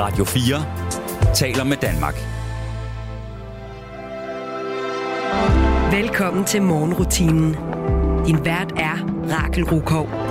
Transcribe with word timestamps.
Radio 0.00 0.24
4 0.24 1.34
taler 1.34 1.64
med 1.64 1.76
Danmark. 1.76 2.14
Velkommen 5.92 6.44
til 6.44 6.62
morgenrutinen. 6.62 7.56
Din 8.26 8.44
vært 8.44 8.72
er 8.76 8.96
Rakel 9.30 9.64
Rukov. 9.64 10.29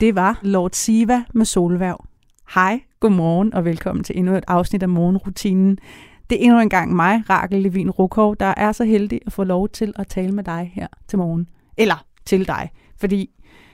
Det 0.00 0.14
var 0.14 0.40
Lord 0.42 0.70
Siva 0.72 1.24
med 1.34 1.44
Solværv. 1.44 2.04
Hej, 2.54 2.80
godmorgen 3.00 3.54
og 3.54 3.64
velkommen 3.64 4.04
til 4.04 4.18
endnu 4.18 4.34
et 4.34 4.44
afsnit 4.48 4.82
af 4.82 4.88
morgenrutinen. 4.88 5.78
Det 6.30 6.40
er 6.40 6.44
endnu 6.44 6.60
en 6.60 6.68
gang 6.68 6.96
mig, 6.96 7.22
Rakel 7.30 7.62
Levin 7.62 7.90
Rukov, 7.90 8.36
der 8.36 8.54
er 8.56 8.72
så 8.72 8.84
heldig 8.84 9.20
at 9.26 9.32
få 9.32 9.44
lov 9.44 9.68
til 9.68 9.92
at 9.96 10.06
tale 10.06 10.32
med 10.32 10.44
dig 10.44 10.72
her 10.74 10.86
til 11.08 11.18
morgen. 11.18 11.48
Eller 11.76 12.04
til 12.24 12.46
dig, 12.46 12.70
fordi 13.00 13.30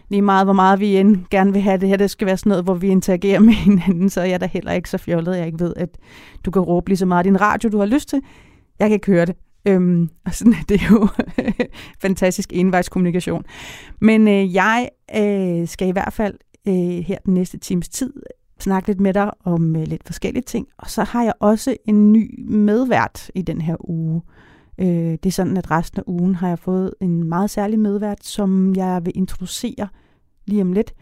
lige 0.09 0.23
meget 0.23 0.47
hvor 0.47 0.53
meget 0.53 0.81
vi 0.81 0.97
end 0.97 1.17
gerne 1.31 1.53
vil 1.53 1.63
have 1.63 1.79
det 1.79 1.89
her, 1.89 1.97
det 1.97 2.11
skal 2.11 2.27
være 2.27 2.37
sådan 2.37 2.51
noget, 2.51 2.65
hvor 2.65 2.75
vi 2.75 2.89
interagerer 2.89 3.41
med 3.49 3.55
hinanden, 3.55 4.11
så 4.11 4.21
er 4.21 4.25
jeg 4.25 4.41
da 4.41 4.47
heller 4.47 4.73
ikke 4.73 4.91
så 4.91 4.99
fjollet, 4.99 5.37
jeg 5.37 5.47
ikke 5.47 5.61
ved, 5.61 5.75
at 5.77 5.99
du 6.45 6.51
kan 6.51 6.63
råbe 6.63 6.91
lige 6.91 6.97
så 6.97 7.07
meget 7.07 7.27
i 7.27 7.29
din 7.29 7.41
radio, 7.41 7.69
du 7.69 7.79
har 7.79 7.87
lyst 7.87 8.09
til. 8.09 8.21
Jeg 8.79 8.89
kan 8.89 8.95
ikke 8.95 9.13
høre 9.13 9.27
det. 9.27 9.37
Øhm, 9.67 10.11
og 10.25 10.35
sådan 10.35 10.53
er 10.53 10.65
det 10.69 10.91
jo 10.91 11.09
fantastisk 12.03 12.51
envejskommunikation. 12.53 13.45
Men 14.01 14.29
øh, 14.29 14.55
jeg 14.55 14.89
øh, 15.17 15.69
skal 15.69 15.89
i 15.89 15.93
hvert 15.93 16.13
fald 16.13 16.35
øh, 16.69 16.75
her 17.05 17.19
den 17.25 17.35
næste 17.35 17.59
times 17.59 17.89
tid 17.89 18.13
snakke 18.61 18.89
lidt 18.89 19.01
med 19.01 19.15
dig 19.15 19.31
om 19.45 19.77
øh, 19.77 19.83
lidt 19.83 20.05
forskellige 20.07 20.43
ting. 20.43 20.69
Og 20.79 20.91
så 20.91 21.03
har 21.03 21.23
jeg 21.23 21.33
også 21.41 21.77
en 21.85 22.13
ny 22.13 22.45
medvært 22.49 23.31
i 23.35 23.43
den 23.43 23.61
her 23.61 23.91
uge. 23.91 24.23
Øh, 24.79 24.87
det 24.87 25.27
er 25.27 25.31
sådan, 25.31 25.57
at 25.57 25.71
resten 25.71 26.01
af 26.01 26.05
ugen 26.07 26.35
har 26.35 26.49
jeg 26.49 26.59
fået 26.59 26.95
en 27.01 27.29
meget 27.29 27.51
særlig 27.51 27.79
medvært, 27.79 28.25
som 28.25 28.75
jeg 28.75 29.01
vil 29.05 29.13
introducere 29.17 29.89
lige 30.47 30.63
om 30.63 30.73
lidt. 30.73 30.95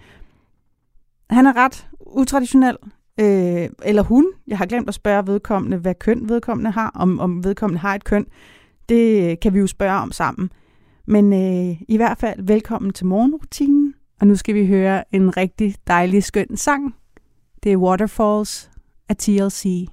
Han 1.31 1.47
er 1.47 1.57
ret 1.57 1.89
utraditionel, 2.01 2.77
øh, 3.21 3.69
eller 3.85 4.03
hun. 4.03 4.27
Jeg 4.47 4.59
har 4.59 4.67
glemt 4.67 4.89
at 4.89 4.95
spørge 4.95 5.27
vedkommende, 5.27 5.77
hvad 5.77 5.95
køn 5.95 6.29
vedkommende 6.29 6.71
har, 6.71 6.91
om, 6.95 7.21
om 7.21 7.45
vedkommende 7.45 7.81
har 7.81 7.95
et 7.95 8.05
køn. 8.05 8.27
Det 8.89 9.41
kan 9.41 9.55
vi 9.55 9.59
jo 9.59 9.67
spørge 9.67 10.01
om 10.01 10.13
sammen. 10.13 10.51
Men 11.07 11.33
øh, 11.33 11.77
i 11.89 11.97
hvert 11.97 12.19
fald 12.19 12.43
velkommen 12.43 12.93
til 12.93 13.07
morgenrutinen. 13.07 13.95
Og 14.21 14.27
nu 14.27 14.37
skal 14.37 14.55
vi 14.55 14.67
høre 14.67 15.15
en 15.15 15.37
rigtig 15.37 15.75
dejlig, 15.87 16.25
skøn 16.25 16.57
sang. 16.57 16.95
Det 17.63 17.73
er 17.73 17.77
Waterfalls 17.77 18.71
af 19.09 19.17
TLC. 19.17 19.89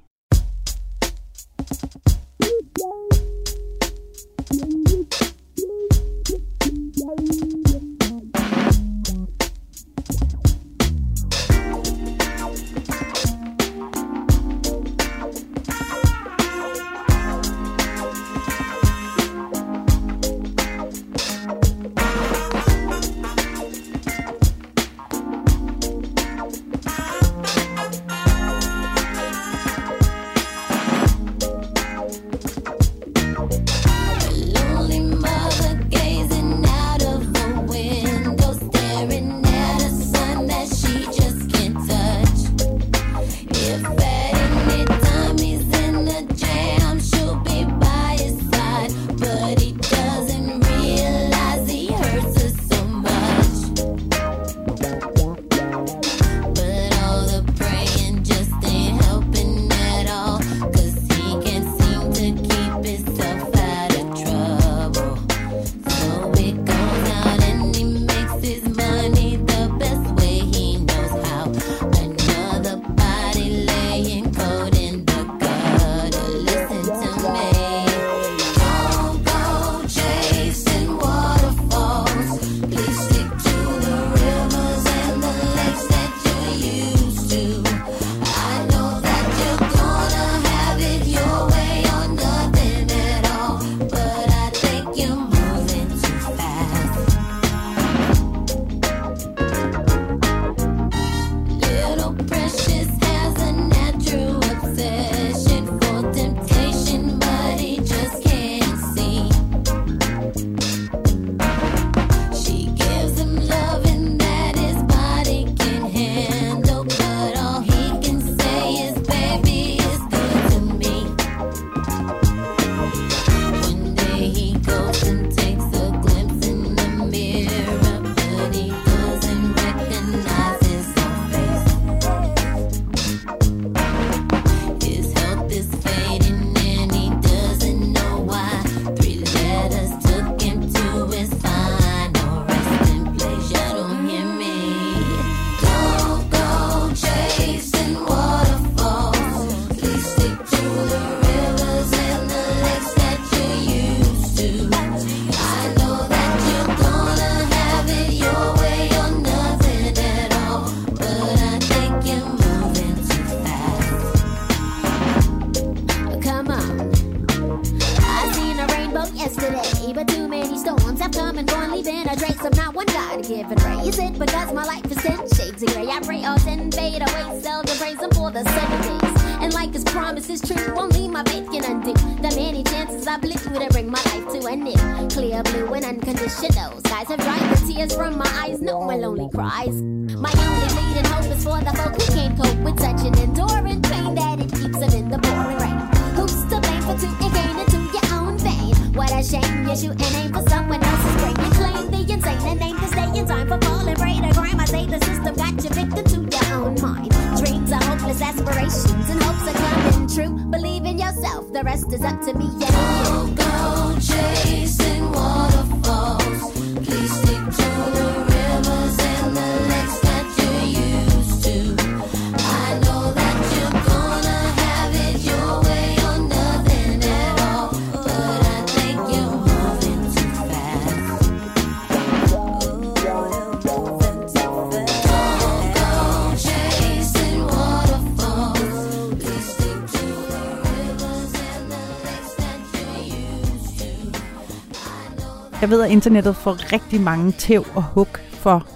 Ved, 245.71 245.81
at 245.81 245.91
internettet 245.91 246.35
får 246.35 246.73
rigtig 246.73 247.01
mange 247.01 247.31
tæv 247.31 247.65
og 247.75 247.83
hug 247.83 248.07
for 248.29 248.67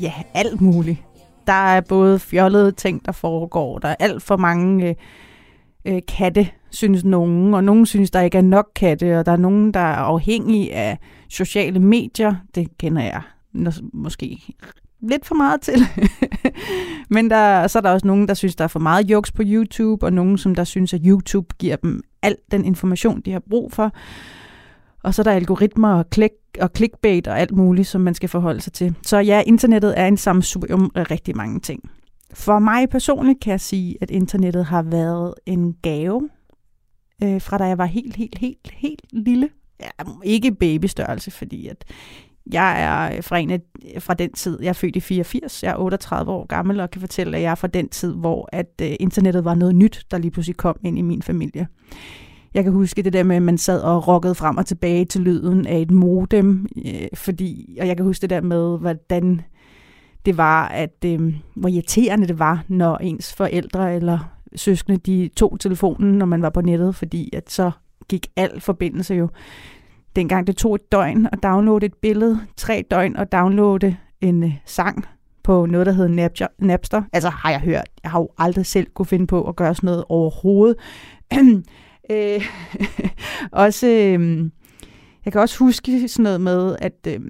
ja, 0.00 0.12
alt 0.34 0.60
muligt. 0.60 0.98
Der 1.46 1.52
er 1.52 1.80
både 1.80 2.18
fjollede 2.18 2.72
ting, 2.72 3.06
der 3.06 3.12
foregår. 3.12 3.78
Der 3.78 3.88
er 3.88 3.94
alt 4.00 4.22
for 4.22 4.36
mange 4.36 4.88
øh, 4.88 4.94
øh, 5.84 6.02
katte, 6.08 6.48
synes 6.70 7.04
nogen. 7.04 7.54
Og 7.54 7.64
nogen 7.64 7.86
synes, 7.86 8.10
der 8.10 8.20
ikke 8.20 8.38
er 8.38 8.42
nok 8.42 8.70
katte. 8.74 9.18
Og 9.18 9.26
der 9.26 9.32
er 9.32 9.36
nogen, 9.36 9.74
der 9.74 9.80
er 9.80 9.96
afhængige 9.96 10.74
af 10.74 10.98
sociale 11.28 11.80
medier. 11.80 12.34
Det 12.54 12.78
kender 12.78 13.02
jeg 13.02 13.22
måske 13.92 14.54
lidt 15.00 15.26
for 15.26 15.34
meget 15.34 15.60
til. 15.60 15.82
Men 17.14 17.30
der, 17.30 17.66
så 17.66 17.78
er 17.78 17.82
der 17.82 17.90
også 17.90 18.06
nogen, 18.06 18.28
der 18.28 18.34
synes, 18.34 18.56
der 18.56 18.64
er 18.64 18.68
for 18.68 18.80
meget 18.80 19.10
jokes 19.10 19.32
på 19.32 19.42
YouTube. 19.46 20.06
Og 20.06 20.12
nogen, 20.12 20.38
som 20.38 20.54
der 20.54 20.64
synes, 20.64 20.94
at 20.94 21.00
YouTube 21.04 21.54
giver 21.58 21.76
dem 21.76 22.02
al 22.22 22.36
den 22.50 22.64
information, 22.64 23.20
de 23.20 23.32
har 23.32 23.42
brug 23.50 23.72
for. 23.72 23.92
Og 25.02 25.14
så 25.14 25.22
er 25.22 25.24
der 25.24 25.32
algoritmer 25.32 25.94
og, 25.94 26.10
klik, 26.10 26.30
og 26.60 26.70
clickbait 26.76 27.28
og 27.28 27.40
alt 27.40 27.52
muligt, 27.52 27.88
som 27.88 28.00
man 28.00 28.14
skal 28.14 28.28
forholde 28.28 28.60
sig 28.60 28.72
til. 28.72 28.94
Så 29.02 29.18
ja, 29.18 29.42
internettet 29.46 29.98
er 29.98 30.06
en 30.06 30.16
sammensurium 30.16 30.90
af 30.94 31.10
rigtig 31.10 31.36
mange 31.36 31.60
ting. 31.60 31.90
For 32.34 32.58
mig 32.58 32.88
personligt 32.88 33.40
kan 33.40 33.50
jeg 33.50 33.60
sige, 33.60 33.96
at 34.00 34.10
internettet 34.10 34.64
har 34.64 34.82
været 34.82 35.34
en 35.46 35.74
gave, 35.82 36.28
øh, 37.22 37.40
fra 37.40 37.58
da 37.58 37.64
jeg 37.64 37.78
var 37.78 37.84
helt, 37.84 38.16
helt, 38.16 38.38
helt, 38.38 38.70
helt 38.72 39.06
lille. 39.12 39.48
Ja, 39.80 39.88
ikke 40.24 40.54
babystørrelse, 40.54 41.30
fordi 41.30 41.68
at 41.68 41.84
jeg 42.52 42.82
er 42.82 43.16
øh, 43.16 43.24
fra, 43.24 43.38
en 43.38 43.50
af, 43.50 43.60
fra 43.98 44.14
den 44.14 44.32
tid, 44.32 44.58
jeg 44.62 44.68
er 44.68 44.72
født 44.72 44.96
i 44.96 45.00
84, 45.00 45.62
jeg 45.62 45.70
er 45.70 45.76
38 45.76 46.32
år 46.32 46.46
gammel, 46.46 46.80
og 46.80 46.90
kan 46.90 47.00
fortælle, 47.00 47.36
at 47.36 47.42
jeg 47.42 47.50
er 47.50 47.54
fra 47.54 47.68
den 47.68 47.88
tid, 47.88 48.14
hvor 48.14 48.48
at 48.52 48.70
øh, 48.82 48.92
internettet 49.00 49.44
var 49.44 49.54
noget 49.54 49.74
nyt, 49.74 50.06
der 50.10 50.18
lige 50.18 50.30
pludselig 50.30 50.56
kom 50.56 50.76
ind 50.84 50.98
i 50.98 51.02
min 51.02 51.22
familie. 51.22 51.68
Jeg 52.54 52.64
kan 52.64 52.72
huske 52.72 53.02
det 53.02 53.12
der 53.12 53.22
med, 53.22 53.36
at 53.36 53.42
man 53.42 53.58
sad 53.58 53.80
og 53.80 54.08
rockede 54.08 54.34
frem 54.34 54.56
og 54.56 54.66
tilbage 54.66 55.04
til 55.04 55.20
lyden 55.20 55.66
af 55.66 55.78
et 55.78 55.90
modem, 55.90 56.66
øh, 56.86 57.08
fordi, 57.14 57.78
og 57.80 57.86
jeg 57.86 57.96
kan 57.96 58.06
huske 58.06 58.22
det 58.22 58.30
der 58.30 58.40
med, 58.40 58.78
hvordan 58.78 59.40
det 60.26 60.36
var, 60.36 60.68
at 60.68 61.04
øh, 61.04 61.34
hvor 61.54 61.68
irriterende 61.68 62.28
det 62.28 62.38
var, 62.38 62.64
når 62.68 62.96
ens 62.96 63.34
forældre 63.34 63.94
eller 63.94 64.18
søskende, 64.56 64.98
de 64.98 65.30
tog 65.36 65.60
telefonen, 65.60 66.18
når 66.18 66.26
man 66.26 66.42
var 66.42 66.50
på 66.50 66.60
nettet, 66.60 66.94
fordi 66.94 67.30
at 67.32 67.50
så 67.50 67.70
gik 68.08 68.26
al 68.36 68.60
forbindelse 68.60 69.14
jo. 69.14 69.28
Dengang 70.16 70.46
det 70.46 70.56
tog 70.56 70.74
et 70.74 70.92
døgn 70.92 71.28
at 71.32 71.42
downloade 71.42 71.86
et 71.86 71.94
billede, 71.94 72.40
tre 72.56 72.84
døgn 72.90 73.16
at 73.16 73.32
downloade 73.32 73.96
en 74.20 74.42
øh, 74.42 74.52
sang 74.64 75.06
på 75.42 75.66
noget, 75.66 75.86
der 75.86 75.92
hedder 75.92 76.10
Napster. 76.10 76.46
Napster. 76.58 77.02
Altså 77.12 77.28
har 77.28 77.50
jeg 77.50 77.60
hørt. 77.60 77.88
Jeg 78.02 78.10
har 78.10 78.20
jo 78.20 78.28
aldrig 78.38 78.66
selv 78.66 78.86
kunne 78.94 79.06
finde 79.06 79.26
på 79.26 79.48
at 79.48 79.56
gøre 79.56 79.74
sådan 79.74 79.86
noget 79.86 80.04
overhovedet. 80.08 80.76
øh, 82.10 82.44
også, 83.64 83.86
øh, 83.86 84.50
jeg 85.24 85.32
kan 85.32 85.40
også 85.40 85.58
huske 85.58 86.08
sådan 86.08 86.22
noget 86.22 86.40
med, 86.40 86.76
at, 86.78 87.06
øh, 87.06 87.20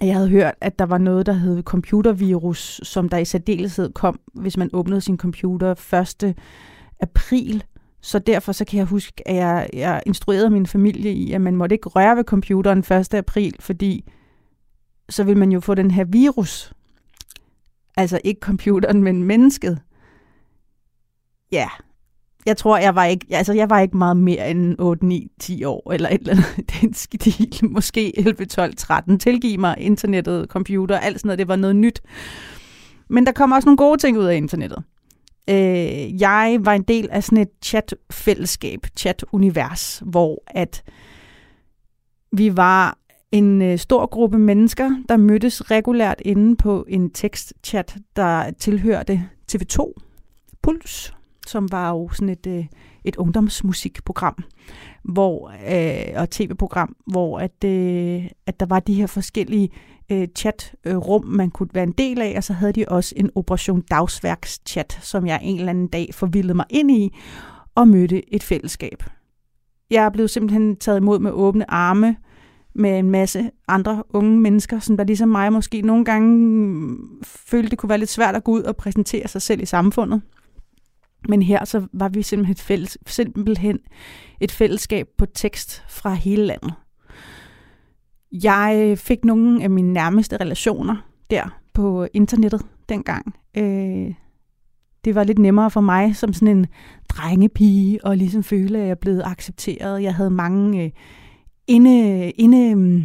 at 0.00 0.06
jeg 0.06 0.14
havde 0.14 0.28
hørt, 0.28 0.54
at 0.60 0.78
der 0.78 0.86
var 0.86 0.98
noget, 0.98 1.26
der 1.26 1.32
hed 1.32 1.62
computervirus, 1.62 2.80
som 2.82 3.08
der 3.08 3.18
i 3.18 3.24
særdeleshed 3.24 3.92
kom, 3.92 4.20
hvis 4.34 4.56
man 4.56 4.70
åbnede 4.72 5.00
sin 5.00 5.18
computer 5.18 5.94
1. 6.22 6.34
april. 7.00 7.64
Så 8.00 8.18
derfor 8.18 8.52
så 8.52 8.64
kan 8.64 8.78
jeg 8.78 8.86
huske, 8.86 9.28
at 9.28 9.36
jeg, 9.36 9.70
jeg 9.72 10.02
instruerede 10.06 10.50
min 10.50 10.66
familie 10.66 11.12
i, 11.12 11.32
at 11.32 11.40
man 11.40 11.56
måtte 11.56 11.74
ikke 11.74 11.88
røre 11.88 12.16
ved 12.16 12.24
computeren 12.24 12.78
1. 12.78 13.14
april, 13.14 13.54
fordi 13.60 14.04
så 15.08 15.24
vil 15.24 15.36
man 15.36 15.52
jo 15.52 15.60
få 15.60 15.74
den 15.74 15.90
her 15.90 16.04
virus. 16.04 16.72
Altså 17.96 18.20
ikke 18.24 18.40
computeren, 18.40 19.02
men 19.02 19.24
mennesket. 19.24 19.80
Ja, 21.52 21.68
jeg 22.48 22.56
tror, 22.56 22.78
jeg 22.78 22.94
var 22.94 23.04
ikke, 23.04 23.26
altså 23.30 23.52
jeg 23.52 23.70
var 23.70 23.80
ikke 23.80 23.96
meget 23.96 24.16
mere 24.16 24.50
end 24.50 24.76
8, 24.78 25.06
9, 25.06 25.28
10 25.40 25.64
år, 25.64 25.92
eller 25.92 26.08
et 26.08 26.20
eller 26.20 26.32
andet, 26.32 26.70
den 26.80 26.94
stil, 26.94 27.48
måske 27.74 28.18
11, 28.18 28.44
12, 28.44 28.74
13. 28.76 29.18
Tilgiv 29.18 29.60
mig 29.60 29.74
internettet, 29.78 30.48
computer, 30.48 30.98
alt 30.98 31.20
sådan 31.20 31.28
noget, 31.28 31.38
det 31.38 31.48
var 31.48 31.56
noget 31.56 31.76
nyt. 31.76 32.00
Men 33.08 33.26
der 33.26 33.32
kom 33.32 33.52
også 33.52 33.66
nogle 33.66 33.76
gode 33.76 33.98
ting 33.98 34.18
ud 34.18 34.24
af 34.24 34.36
internettet. 34.36 34.82
Øh, 35.50 36.20
jeg 36.20 36.58
var 36.60 36.72
en 36.72 36.82
del 36.82 37.08
af 37.10 37.24
sådan 37.24 37.38
et 37.38 37.48
chat-fællesskab, 37.64 38.86
chat-univers, 38.98 40.02
hvor 40.04 40.42
at 40.46 40.82
vi 42.32 42.56
var 42.56 42.98
en 43.32 43.62
øh, 43.62 43.78
stor 43.78 44.06
gruppe 44.06 44.38
mennesker, 44.38 44.90
der 45.08 45.16
mødtes 45.16 45.70
regulært 45.70 46.22
inde 46.24 46.56
på 46.56 46.84
en 46.88 47.10
tekstchat, 47.10 47.96
der 48.16 48.50
tilhørte 48.50 49.28
TV2 49.52 49.92
Puls, 50.62 51.12
som 51.48 51.72
var 51.72 51.90
jo 51.90 52.08
sådan 52.12 52.28
et, 52.28 52.46
øh, 52.46 52.64
et 53.04 53.16
ungdomsmusikprogram 53.16 54.44
hvor, 55.02 55.52
øh, 55.70 56.20
og 56.20 56.30
tv-program, 56.30 56.96
hvor 57.06 57.38
at, 57.38 57.64
øh, 57.64 58.24
at 58.46 58.60
der 58.60 58.66
var 58.66 58.80
de 58.80 58.94
her 58.94 59.06
forskellige 59.06 59.70
øh, 60.12 60.28
chatrum, 60.36 61.24
man 61.24 61.50
kunne 61.50 61.68
være 61.72 61.84
en 61.84 61.92
del 61.92 62.22
af, 62.22 62.34
og 62.36 62.44
så 62.44 62.52
havde 62.52 62.72
de 62.72 62.84
også 62.88 63.14
en 63.16 63.30
Operation 63.34 63.80
Dagsværks-chat, 63.90 64.98
som 65.02 65.26
jeg 65.26 65.40
en 65.42 65.58
eller 65.58 65.70
anden 65.70 65.86
dag 65.86 66.08
forvildede 66.12 66.54
mig 66.54 66.66
ind 66.70 66.90
i, 66.90 67.16
og 67.74 67.88
mødte 67.88 68.34
et 68.34 68.42
fællesskab. 68.42 69.02
Jeg 69.90 70.04
er 70.04 70.10
blevet 70.10 70.30
simpelthen 70.30 70.76
taget 70.76 71.00
imod 71.00 71.18
med 71.18 71.30
åbne 71.30 71.70
arme, 71.70 72.16
med 72.74 72.98
en 72.98 73.10
masse 73.10 73.50
andre 73.68 74.02
unge 74.10 74.40
mennesker, 74.40 74.78
som 74.78 74.96
der 74.96 75.04
ligesom 75.04 75.28
mig 75.28 75.52
måske 75.52 75.82
nogle 75.82 76.04
gange 76.04 76.96
følte, 77.24 77.70
det 77.70 77.78
kunne 77.78 77.88
være 77.88 77.98
lidt 77.98 78.10
svært 78.10 78.36
at 78.36 78.44
gå 78.44 78.52
ud 78.52 78.62
og 78.62 78.76
præsentere 78.76 79.28
sig 79.28 79.42
selv 79.42 79.62
i 79.62 79.66
samfundet. 79.66 80.22
Men 81.28 81.42
her 81.42 81.64
så 81.64 81.86
var 81.92 82.08
vi 82.08 82.22
simpelthen 82.22 82.52
et, 82.52 82.60
fælles, 82.60 82.98
simpelthen 83.06 83.78
et 84.40 84.52
fællesskab 84.52 85.06
på 85.18 85.26
tekst 85.26 85.84
fra 85.88 86.14
hele 86.14 86.46
landet. 86.46 86.72
Jeg 88.32 88.84
øh, 88.86 88.96
fik 88.96 89.24
nogle 89.24 89.62
af 89.62 89.70
mine 89.70 89.92
nærmeste 89.92 90.36
relationer 90.36 90.96
der 91.30 91.60
på 91.74 92.06
internettet 92.14 92.66
dengang. 92.88 93.34
Øh, 93.56 94.14
det 95.04 95.14
var 95.14 95.24
lidt 95.24 95.38
nemmere 95.38 95.70
for 95.70 95.80
mig 95.80 96.16
som 96.16 96.32
sådan 96.32 96.56
en 96.56 96.66
drengepige 97.08 98.04
og 98.04 98.16
ligesom 98.16 98.42
føle, 98.42 98.78
at 98.78 98.88
jeg 98.88 98.98
blev 98.98 99.20
accepteret. 99.24 100.02
Jeg 100.02 100.14
havde 100.14 100.30
mange 100.30 100.84
øh, 100.84 100.90
inde, 101.66 102.30
inde, 102.30 102.74
mm, 102.74 103.04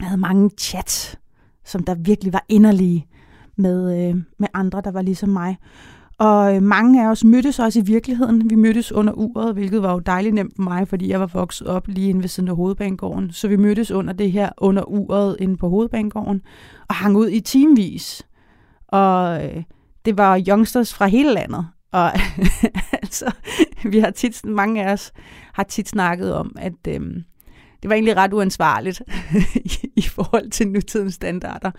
jeg 0.00 0.06
havde 0.06 0.20
mange 0.20 0.50
chats, 0.58 1.18
som 1.64 1.84
der 1.84 1.94
virkelig 1.94 2.32
var 2.32 2.44
inderlige 2.48 3.06
med, 3.56 4.08
øh, 4.08 4.16
med 4.38 4.48
andre, 4.54 4.80
der 4.80 4.90
var 4.90 5.02
ligesom 5.02 5.28
mig. 5.28 5.56
Og 6.18 6.56
øh, 6.56 6.62
mange 6.62 7.04
af 7.04 7.10
os 7.10 7.24
mødtes 7.24 7.58
også 7.58 7.78
i 7.78 7.82
virkeligheden. 7.82 8.50
Vi 8.50 8.54
mødtes 8.54 8.92
under 8.92 9.12
uret, 9.12 9.54
hvilket 9.54 9.82
var 9.82 9.92
jo 9.92 9.98
dejligt 9.98 10.34
nemt 10.34 10.52
for 10.56 10.62
mig, 10.62 10.88
fordi 10.88 11.08
jeg 11.08 11.20
var 11.20 11.26
vokset 11.26 11.66
op 11.66 11.88
lige 11.88 12.08
inde 12.08 12.22
ved 12.22 12.28
siden 12.28 12.48
af 12.48 12.56
hovedbanegården. 12.56 13.32
Så 13.32 13.48
vi 13.48 13.56
mødtes 13.56 13.90
under 13.90 14.12
det 14.12 14.32
her 14.32 14.50
under 14.58 14.82
uret 14.82 15.36
inde 15.40 15.56
på 15.56 15.68
hovedbanegården 15.68 16.42
og 16.88 16.94
hang 16.94 17.16
ud 17.16 17.28
i 17.28 17.40
timevis. 17.40 18.26
Og 18.88 19.44
øh, 19.44 19.62
det 20.04 20.18
var 20.18 20.42
youngsters 20.48 20.94
fra 20.94 21.06
hele 21.06 21.34
landet. 21.34 21.66
Og 21.92 22.12
altså, 23.02 23.32
vi 23.84 23.98
har 23.98 24.10
tit, 24.10 24.44
mange 24.44 24.84
af 24.84 24.92
os 24.92 25.12
har 25.52 25.62
tit 25.62 25.88
snakket 25.88 26.34
om, 26.34 26.56
at 26.58 26.86
øh, 26.88 27.00
det 27.84 27.88
var 27.88 27.94
egentlig 27.94 28.16
ret 28.16 28.32
uansvarligt 28.32 29.02
i, 29.54 29.72
i 29.96 30.02
forhold 30.02 30.50
til 30.50 30.68
nutidens 30.68 31.14
standarder, 31.14 31.70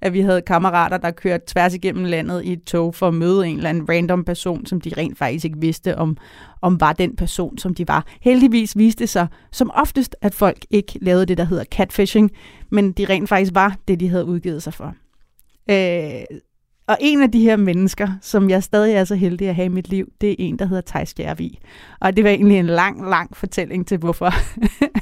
at 0.00 0.12
vi 0.12 0.20
havde 0.20 0.42
kammerater, 0.42 0.96
der 0.96 1.10
kørte 1.10 1.44
tværs 1.46 1.74
igennem 1.74 2.04
landet 2.04 2.44
i 2.44 2.52
et 2.52 2.64
tog 2.64 2.94
for 2.94 3.08
at 3.08 3.14
møde 3.14 3.46
en 3.46 3.56
eller 3.56 3.70
anden 3.70 3.88
random 3.88 4.24
person, 4.24 4.66
som 4.66 4.80
de 4.80 4.92
rent 4.96 5.18
faktisk 5.18 5.44
ikke 5.44 5.60
vidste, 5.60 5.98
om, 5.98 6.16
om 6.62 6.80
var 6.80 6.92
den 6.92 7.16
person, 7.16 7.58
som 7.58 7.74
de 7.74 7.88
var. 7.88 8.06
Heldigvis 8.20 8.78
viste 8.78 9.00
det 9.00 9.08
sig 9.08 9.26
som 9.52 9.70
oftest, 9.74 10.16
at 10.20 10.34
folk 10.34 10.58
ikke 10.70 10.98
lavede 11.02 11.26
det, 11.26 11.38
der 11.38 11.44
hedder 11.44 11.64
catfishing, 11.64 12.30
men 12.70 12.92
de 12.92 13.04
rent 13.04 13.28
faktisk 13.28 13.54
var 13.54 13.76
det, 13.88 14.00
de 14.00 14.08
havde 14.08 14.24
udgivet 14.24 14.62
sig 14.62 14.74
for. 14.74 14.94
Øh, 15.70 16.38
og 16.90 16.96
en 17.00 17.22
af 17.22 17.32
de 17.32 17.40
her 17.40 17.56
mennesker, 17.56 18.08
som 18.20 18.50
jeg 18.50 18.62
stadig 18.62 18.94
er 18.94 19.04
så 19.04 19.14
heldig 19.14 19.48
at 19.48 19.54
have 19.54 19.66
i 19.66 19.68
mit 19.68 19.88
liv, 19.88 20.08
det 20.20 20.30
er 20.30 20.34
en, 20.38 20.58
der 20.58 20.64
hedder 20.66 20.82
Thijs 20.86 21.08
Skjervig. 21.08 21.58
Og 22.00 22.16
det 22.16 22.24
var 22.24 22.30
egentlig 22.30 22.58
en 22.58 22.66
lang, 22.66 23.10
lang 23.10 23.36
fortælling 23.36 23.86
til, 23.86 23.98
hvorfor, 23.98 24.30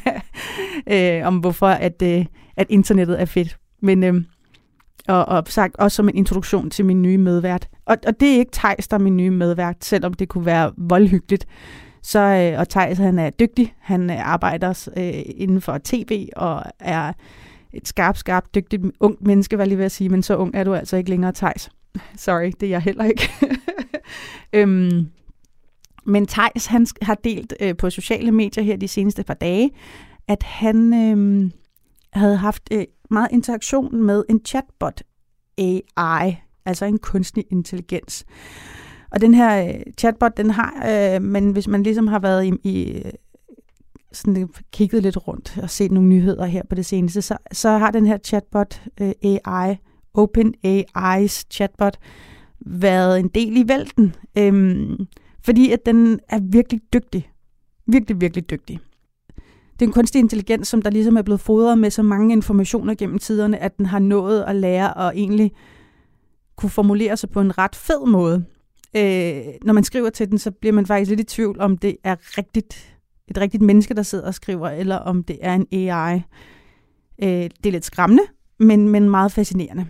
øh, 0.86 1.26
om 1.26 1.38
hvorfor 1.38 1.66
at, 1.66 2.02
øh, 2.02 2.24
at 2.56 2.66
internettet 2.70 3.20
er 3.20 3.24
fedt. 3.24 3.58
Men, 3.82 4.04
øh, 4.04 4.14
og, 5.08 5.24
og 5.28 5.44
sagt 5.46 5.76
også 5.76 5.96
som 5.96 6.08
en 6.08 6.16
introduktion 6.16 6.70
til 6.70 6.84
min 6.84 7.02
nye 7.02 7.18
medvært. 7.18 7.68
Og, 7.86 7.96
og 8.06 8.20
det 8.20 8.28
er 8.28 8.38
ikke 8.38 8.52
Thijs, 8.52 8.88
der 8.88 8.96
er 8.96 9.00
min 9.00 9.16
nye 9.16 9.30
medvært, 9.30 9.84
selvom 9.84 10.14
det 10.14 10.28
kunne 10.28 10.46
være 10.46 10.72
voldhyggeligt. 10.76 11.46
Så, 12.02 12.18
øh, 12.18 12.60
og 12.60 12.68
Thijs, 12.68 12.98
han 12.98 13.18
er 13.18 13.30
dygtig. 13.30 13.74
Han 13.78 14.10
øh, 14.10 14.28
arbejder 14.28 14.88
øh, 14.96 15.22
inden 15.36 15.60
for 15.60 15.80
tv 15.84 16.28
og 16.36 16.62
er 16.80 17.12
et 17.72 17.88
skarpt, 17.88 18.18
skarpt, 18.18 18.54
dygtigt 18.54 18.82
ungt 19.00 19.22
menneske, 19.22 19.58
var 19.58 19.64
jeg 19.64 19.68
lige 19.68 19.78
ved 19.78 19.84
at 19.84 19.92
sige, 19.92 20.08
men 20.08 20.22
så 20.22 20.36
ung 20.36 20.54
er 20.54 20.64
du 20.64 20.74
altså 20.74 20.96
ikke 20.96 21.10
længere, 21.10 21.32
Thijs. 21.32 21.70
Sorry, 22.16 22.52
det 22.60 22.66
er 22.66 22.70
jeg 22.70 22.80
heller 22.80 23.04
ikke. 23.04 23.30
øhm, 24.52 25.06
men 26.04 26.26
Thijs, 26.26 26.66
han 26.66 26.86
har 27.02 27.14
delt 27.14 27.54
øh, 27.60 27.76
på 27.76 27.90
sociale 27.90 28.32
medier 28.32 28.64
her 28.64 28.76
de 28.76 28.88
seneste 28.88 29.22
par 29.22 29.34
dage, 29.34 29.70
at 30.28 30.42
han 30.42 30.94
øh, 30.94 31.50
havde 32.12 32.36
haft 32.36 32.62
øh, 32.72 32.84
meget 33.10 33.28
interaktion 33.30 34.02
med 34.02 34.24
en 34.28 34.40
chatbot 34.44 35.02
AI, 35.58 36.36
altså 36.64 36.84
en 36.84 36.98
kunstig 36.98 37.44
intelligens. 37.50 38.24
Og 39.10 39.20
den 39.20 39.34
her 39.34 39.68
øh, 39.68 39.80
chatbot, 39.98 40.36
den 40.36 40.50
har, 40.50 40.86
øh, 40.88 41.22
men 41.22 41.50
hvis 41.50 41.68
man 41.68 41.82
ligesom 41.82 42.06
har 42.06 42.18
været 42.18 42.44
i, 42.44 42.52
i 42.64 43.02
sådan 44.12 44.48
kigget 44.72 45.02
lidt 45.02 45.28
rundt 45.28 45.58
og 45.62 45.70
set 45.70 45.92
nogle 45.92 46.08
nyheder 46.08 46.44
her 46.44 46.62
på 46.68 46.74
det 46.74 46.86
seneste, 46.86 47.22
så, 47.22 47.36
så 47.52 47.68
har 47.70 47.90
den 47.90 48.06
her 48.06 48.18
chatbot 48.18 48.82
øh, 49.00 49.12
AI, 49.22 49.76
OpenAI's 50.18 51.44
chatbot, 51.50 51.98
været 52.60 53.20
en 53.20 53.28
del 53.28 53.56
i 53.56 53.68
vælten, 53.68 54.14
øhm, 54.38 55.06
fordi 55.44 55.72
at 55.72 55.86
den 55.86 56.20
er 56.28 56.40
virkelig 56.42 56.80
dygtig. 56.92 57.30
Virkelig, 57.86 58.20
virkelig 58.20 58.50
dygtig. 58.50 58.80
Det 59.78 59.84
er 59.84 59.88
en 59.88 59.92
kunstig 59.92 60.18
intelligens, 60.18 60.68
som 60.68 60.82
der 60.82 60.90
ligesom 60.90 61.16
er 61.16 61.22
blevet 61.22 61.40
fodret 61.40 61.78
med 61.78 61.90
så 61.90 62.02
mange 62.02 62.32
informationer 62.32 62.94
gennem 62.94 63.18
tiderne, 63.18 63.58
at 63.58 63.78
den 63.78 63.86
har 63.86 63.98
nået 63.98 64.42
at 64.42 64.56
lære 64.56 64.94
og 64.94 65.16
egentlig 65.16 65.52
kunne 66.56 66.70
formulere 66.70 67.16
sig 67.16 67.30
på 67.30 67.40
en 67.40 67.58
ret 67.58 67.76
fed 67.76 68.06
måde. 68.06 68.44
Øh, 68.96 69.42
når 69.62 69.72
man 69.72 69.84
skriver 69.84 70.10
til 70.10 70.30
den, 70.30 70.38
så 70.38 70.50
bliver 70.50 70.72
man 70.72 70.86
faktisk 70.86 71.08
lidt 71.08 71.20
i 71.20 71.24
tvivl, 71.24 71.60
om 71.60 71.78
det 71.78 71.96
er 72.04 72.16
rigtigt 72.38 72.98
et 73.28 73.38
rigtigt 73.38 73.62
menneske, 73.62 73.94
der 73.94 74.02
sidder 74.02 74.26
og 74.26 74.34
skriver, 74.34 74.68
eller 74.68 74.96
om 74.96 75.24
det 75.24 75.38
er 75.40 75.54
en 75.54 75.66
AI. 75.72 76.22
Øh, 77.22 77.50
det 77.62 77.66
er 77.66 77.70
lidt 77.70 77.84
skræmmende, 77.84 78.22
men, 78.58 78.88
men 78.88 79.10
meget 79.10 79.32
fascinerende. 79.32 79.86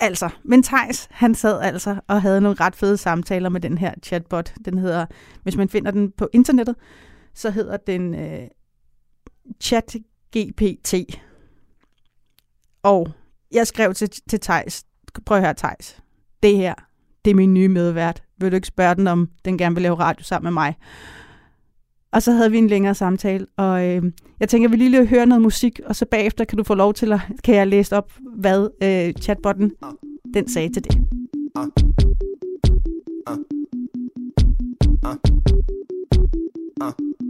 Altså, 0.00 0.28
men 0.44 0.62
Thijs, 0.62 1.08
han 1.10 1.34
sad 1.34 1.60
altså 1.60 1.96
og 2.06 2.22
havde 2.22 2.40
nogle 2.40 2.56
ret 2.60 2.76
fede 2.76 2.96
samtaler 2.96 3.48
med 3.48 3.60
den 3.60 3.78
her 3.78 3.94
chatbot. 4.02 4.54
Den 4.64 4.78
hedder, 4.78 5.06
hvis 5.42 5.56
man 5.56 5.68
finder 5.68 5.90
den 5.90 6.10
på 6.10 6.28
internettet, 6.32 6.76
så 7.34 7.50
hedder 7.50 7.76
den 7.76 8.14
øh, 8.14 8.40
ChatGPT. 9.60 10.94
Og 12.82 13.08
jeg 13.52 13.66
skrev 13.66 13.94
til, 13.94 14.08
til 14.08 14.40
Thijs, 14.40 14.84
prøv 15.26 15.38
at 15.38 15.44
høre 15.44 15.54
Thijs, 15.54 16.02
det 16.42 16.56
her, 16.56 16.74
det 17.24 17.30
er 17.30 17.34
min 17.34 17.54
nye 17.54 17.68
medvært. 17.68 18.22
Vil 18.38 18.50
du 18.50 18.56
ikke 18.56 18.66
spørge 18.66 18.94
den, 18.94 19.06
om 19.06 19.28
den 19.44 19.58
gerne 19.58 19.74
vil 19.74 19.82
lave 19.82 19.94
radio 19.94 20.24
sammen 20.24 20.44
med 20.44 20.52
mig? 20.52 20.74
Og 22.12 22.22
så 22.22 22.32
havde 22.32 22.50
vi 22.50 22.58
en 22.58 22.66
længere 22.66 22.94
samtale, 22.94 23.46
og 23.56 23.88
øh, 23.88 24.02
jeg 24.40 24.48
tænker, 24.48 24.68
vi 24.68 24.76
lige 24.76 24.98
vil 24.98 25.08
høre 25.08 25.26
noget 25.26 25.42
musik, 25.42 25.80
og 25.86 25.96
så 25.96 26.06
bagefter 26.06 26.44
kan 26.44 26.58
du 26.58 26.64
få 26.64 26.74
lov 26.74 26.94
til 26.94 27.12
at, 27.12 27.20
kan 27.44 27.54
jeg 27.54 27.66
læse 27.66 27.96
op, 27.96 28.12
hvad 28.36 28.68
øh, 28.82 29.22
chatbotten 29.22 29.72
den 30.34 30.48
sagde 30.48 30.72
til 30.72 30.84
det. 30.84 30.96
Uh. 31.56 31.66
Uh. 33.26 33.36
Uh. 35.04 35.16
Uh. 36.80 37.29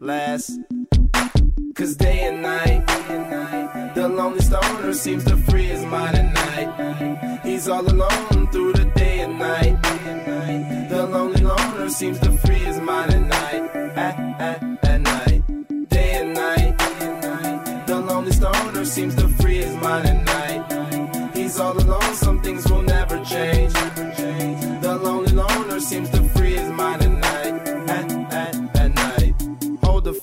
last. 0.00 0.58
Cause 1.74 1.96
day 1.96 2.20
and 2.24 2.42
night, 2.42 2.86
the 3.94 4.08
lonely 4.08 4.40
stoner 4.40 4.94
seems 4.94 5.24
to 5.24 5.36
free 5.36 5.64
his 5.64 5.84
mind 5.84 6.16
at 6.16 6.32
night. 6.32 7.40
He's 7.44 7.68
all 7.68 7.86
alone 7.86 8.48
through 8.50 8.72
the 8.72 8.90
day 8.96 9.20
and 9.20 9.38
night. 9.38 9.82
The 10.88 11.06
lonely 11.06 11.42
loner 11.42 11.90
seems 11.90 12.18
to 12.20 12.32
free 12.38 12.54
his 12.54 12.80
mind 12.80 13.12
at 13.12 13.20
night, 13.20 13.76
at, 13.96 14.40
at, 14.40 14.84
at 14.84 15.00
night. 15.00 15.88
Day 15.88 16.10
and 16.20 16.34
night, 16.34 17.86
the 17.86 18.00
lonely 18.00 18.32
stoner 18.32 18.84
seems 18.84 19.14
to 19.16 19.28
free 19.28 19.56
his 19.56 19.76
mind 19.76 20.08
at 20.08 20.24
night. 20.24 21.36
He's 21.36 21.58
all 21.60 21.76
alone, 21.76 22.14
some 22.14 22.40
things 22.40 22.70
will 22.70 22.82
never 22.82 23.22
change. 23.24 23.74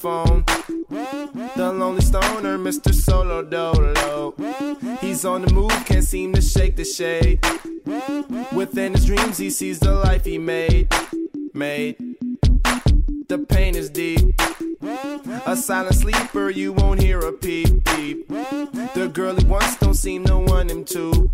Phone. 0.03 0.43
The 1.55 1.73
lonely 1.73 2.01
stoner, 2.01 2.57
Mr. 2.57 2.93
Solo 2.93 3.41
Dolo. 3.41 4.35
He's 4.99 5.23
on 5.23 5.43
the 5.43 5.53
move, 5.53 5.71
can't 5.85 6.03
seem 6.03 6.33
to 6.33 6.41
shake 6.41 6.75
the 6.75 6.83
shade. 6.83 7.39
Within 8.53 8.95
his 8.95 9.05
dreams, 9.05 9.37
he 9.37 9.49
sees 9.49 9.79
the 9.79 9.93
life 9.93 10.25
he 10.25 10.37
made. 10.37 10.93
Made. 11.53 11.95
The 13.29 13.45
pain 13.47 13.75
is 13.75 13.89
deep. 13.89 14.41
A 15.45 15.55
silent 15.55 15.95
sleeper, 15.95 16.49
you 16.49 16.73
won't 16.73 17.01
hear 17.01 17.19
a 17.19 17.31
peep 17.31 17.85
peep. 17.85 18.27
The 18.27 19.09
girl 19.13 19.37
he 19.37 19.45
wants 19.45 19.77
don't 19.77 19.93
seem 19.93 20.25
to 20.25 20.37
want 20.37 20.69
him 20.69 20.83
to. 20.95 21.31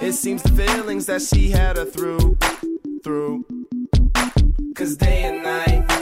It 0.00 0.14
seems 0.14 0.42
the 0.42 0.50
feelings 0.50 1.06
that 1.06 1.22
she 1.22 1.50
had 1.50 1.76
her 1.76 1.84
through, 1.84 2.38
through. 3.04 3.44
Cause 4.74 4.96
day 4.96 5.22
and 5.22 5.44
night, 5.44 6.01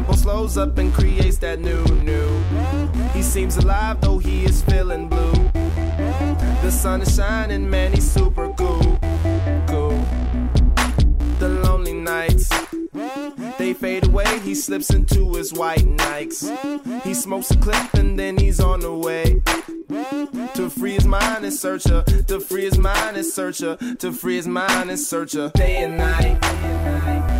tempo 0.00 0.16
slows 0.16 0.56
up 0.56 0.78
and 0.78 0.92
creates 0.94 1.38
that 1.38 1.60
new, 1.60 1.84
new. 2.02 2.28
He 3.12 3.22
seems 3.22 3.56
alive 3.58 4.00
though 4.00 4.18
he 4.18 4.44
is 4.44 4.62
feeling 4.62 5.08
blue. 5.08 5.32
The 6.62 6.70
sun 6.70 7.02
is 7.02 7.14
shining, 7.14 7.68
man, 7.68 7.92
he's 7.92 8.10
super 8.10 8.48
cool. 8.56 8.98
Cool. 9.66 9.98
The 11.38 11.48
lonely 11.64 11.92
nights. 11.92 12.48
They 13.58 13.74
fade 13.74 14.06
away, 14.06 14.38
he 14.40 14.54
slips 14.54 14.90
into 14.90 15.34
his 15.34 15.52
white 15.52 15.84
Nikes. 15.84 16.48
He 17.02 17.12
smokes 17.12 17.50
a 17.50 17.58
clip 17.58 17.94
and 17.94 18.18
then 18.18 18.38
he's 18.38 18.60
on 18.60 18.80
the 18.80 18.94
way. 18.94 19.42
To 20.54 20.70
free 20.70 20.94
his 20.94 21.06
mind 21.06 21.44
and 21.44 21.52
search 21.52 21.84
her. 21.84 22.02
To 22.02 22.40
free 22.40 22.64
his 22.64 22.78
mind 22.78 23.16
and 23.16 23.26
search 23.26 23.58
her. 23.60 23.76
To 23.98 24.12
free 24.12 24.36
his 24.36 24.48
mind 24.48 24.90
and 24.90 24.98
search 24.98 25.32
her. 25.34 25.50
Day 25.54 25.82
and 25.82 25.98
night. 25.98 27.19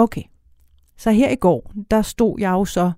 Okay, 0.00 0.22
så 0.96 1.10
her 1.10 1.30
i 1.30 1.34
går, 1.34 1.72
der 1.90 2.02
stod 2.02 2.36
jeg 2.40 2.50
jo 2.50 2.64
så 2.64 2.92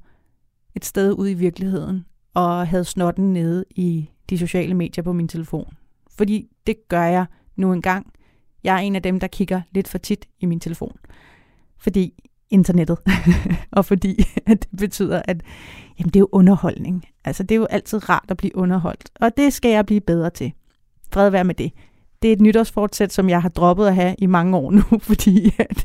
et 0.75 0.85
sted 0.85 1.12
ude 1.12 1.31
i 1.31 1.35
virkeligheden 1.35 2.05
og 2.35 2.69
havde 2.69 2.85
snotten 2.85 3.33
nede 3.33 3.65
i 3.71 4.11
de 4.31 4.38
sociale 4.38 4.75
medier 4.75 5.05
på 5.05 5.12
min 5.12 5.29
telefon. 5.29 5.77
Fordi 6.11 6.49
det 6.67 6.88
gør 6.88 7.03
jeg 7.03 7.27
nu 7.57 7.73
engang. 7.73 8.12
Jeg 8.65 8.75
er 8.75 8.79
en 8.79 8.97
af 8.97 9.03
dem, 9.03 9.21
der 9.21 9.27
kigger 9.27 9.62
lidt 9.73 9.88
for 9.88 9.99
tit 9.99 10.27
i 10.41 10.47
min 10.47 10.61
telefon. 10.61 10.97
Fordi 11.79 12.15
internettet, 12.51 12.99
og 13.77 13.85
fordi 13.85 14.25
at 14.47 14.62
det 14.71 14.79
betyder, 14.79 15.23
at 15.25 15.43
jamen, 15.99 16.09
det 16.09 16.17
er 16.17 16.21
jo 16.21 16.29
underholdning. 16.33 17.05
Altså, 17.25 17.43
det 17.43 17.51
er 17.55 17.59
jo 17.59 17.67
altid 17.71 18.09
rart 18.09 18.27
at 18.29 18.37
blive 18.37 18.57
underholdt, 18.57 19.11
og 19.15 19.37
det 19.37 19.53
skal 19.53 19.71
jeg 19.71 19.87
blive 19.87 20.01
bedre 20.01 20.31
til. 20.31 20.53
Fred 21.12 21.31
være 21.31 21.45
med 21.45 21.55
det. 21.55 21.73
Det 22.23 22.29
er 22.29 22.33
et 22.33 22.41
nytårsfortsæt, 22.41 23.13
som 23.13 23.29
jeg 23.29 23.43
har 23.43 23.49
droppet 23.49 23.87
at 23.87 23.95
have 23.95 24.15
i 24.19 24.27
mange 24.27 24.57
år 24.57 24.71
nu, 24.71 24.83
fordi 25.11 25.55
at, 25.59 25.85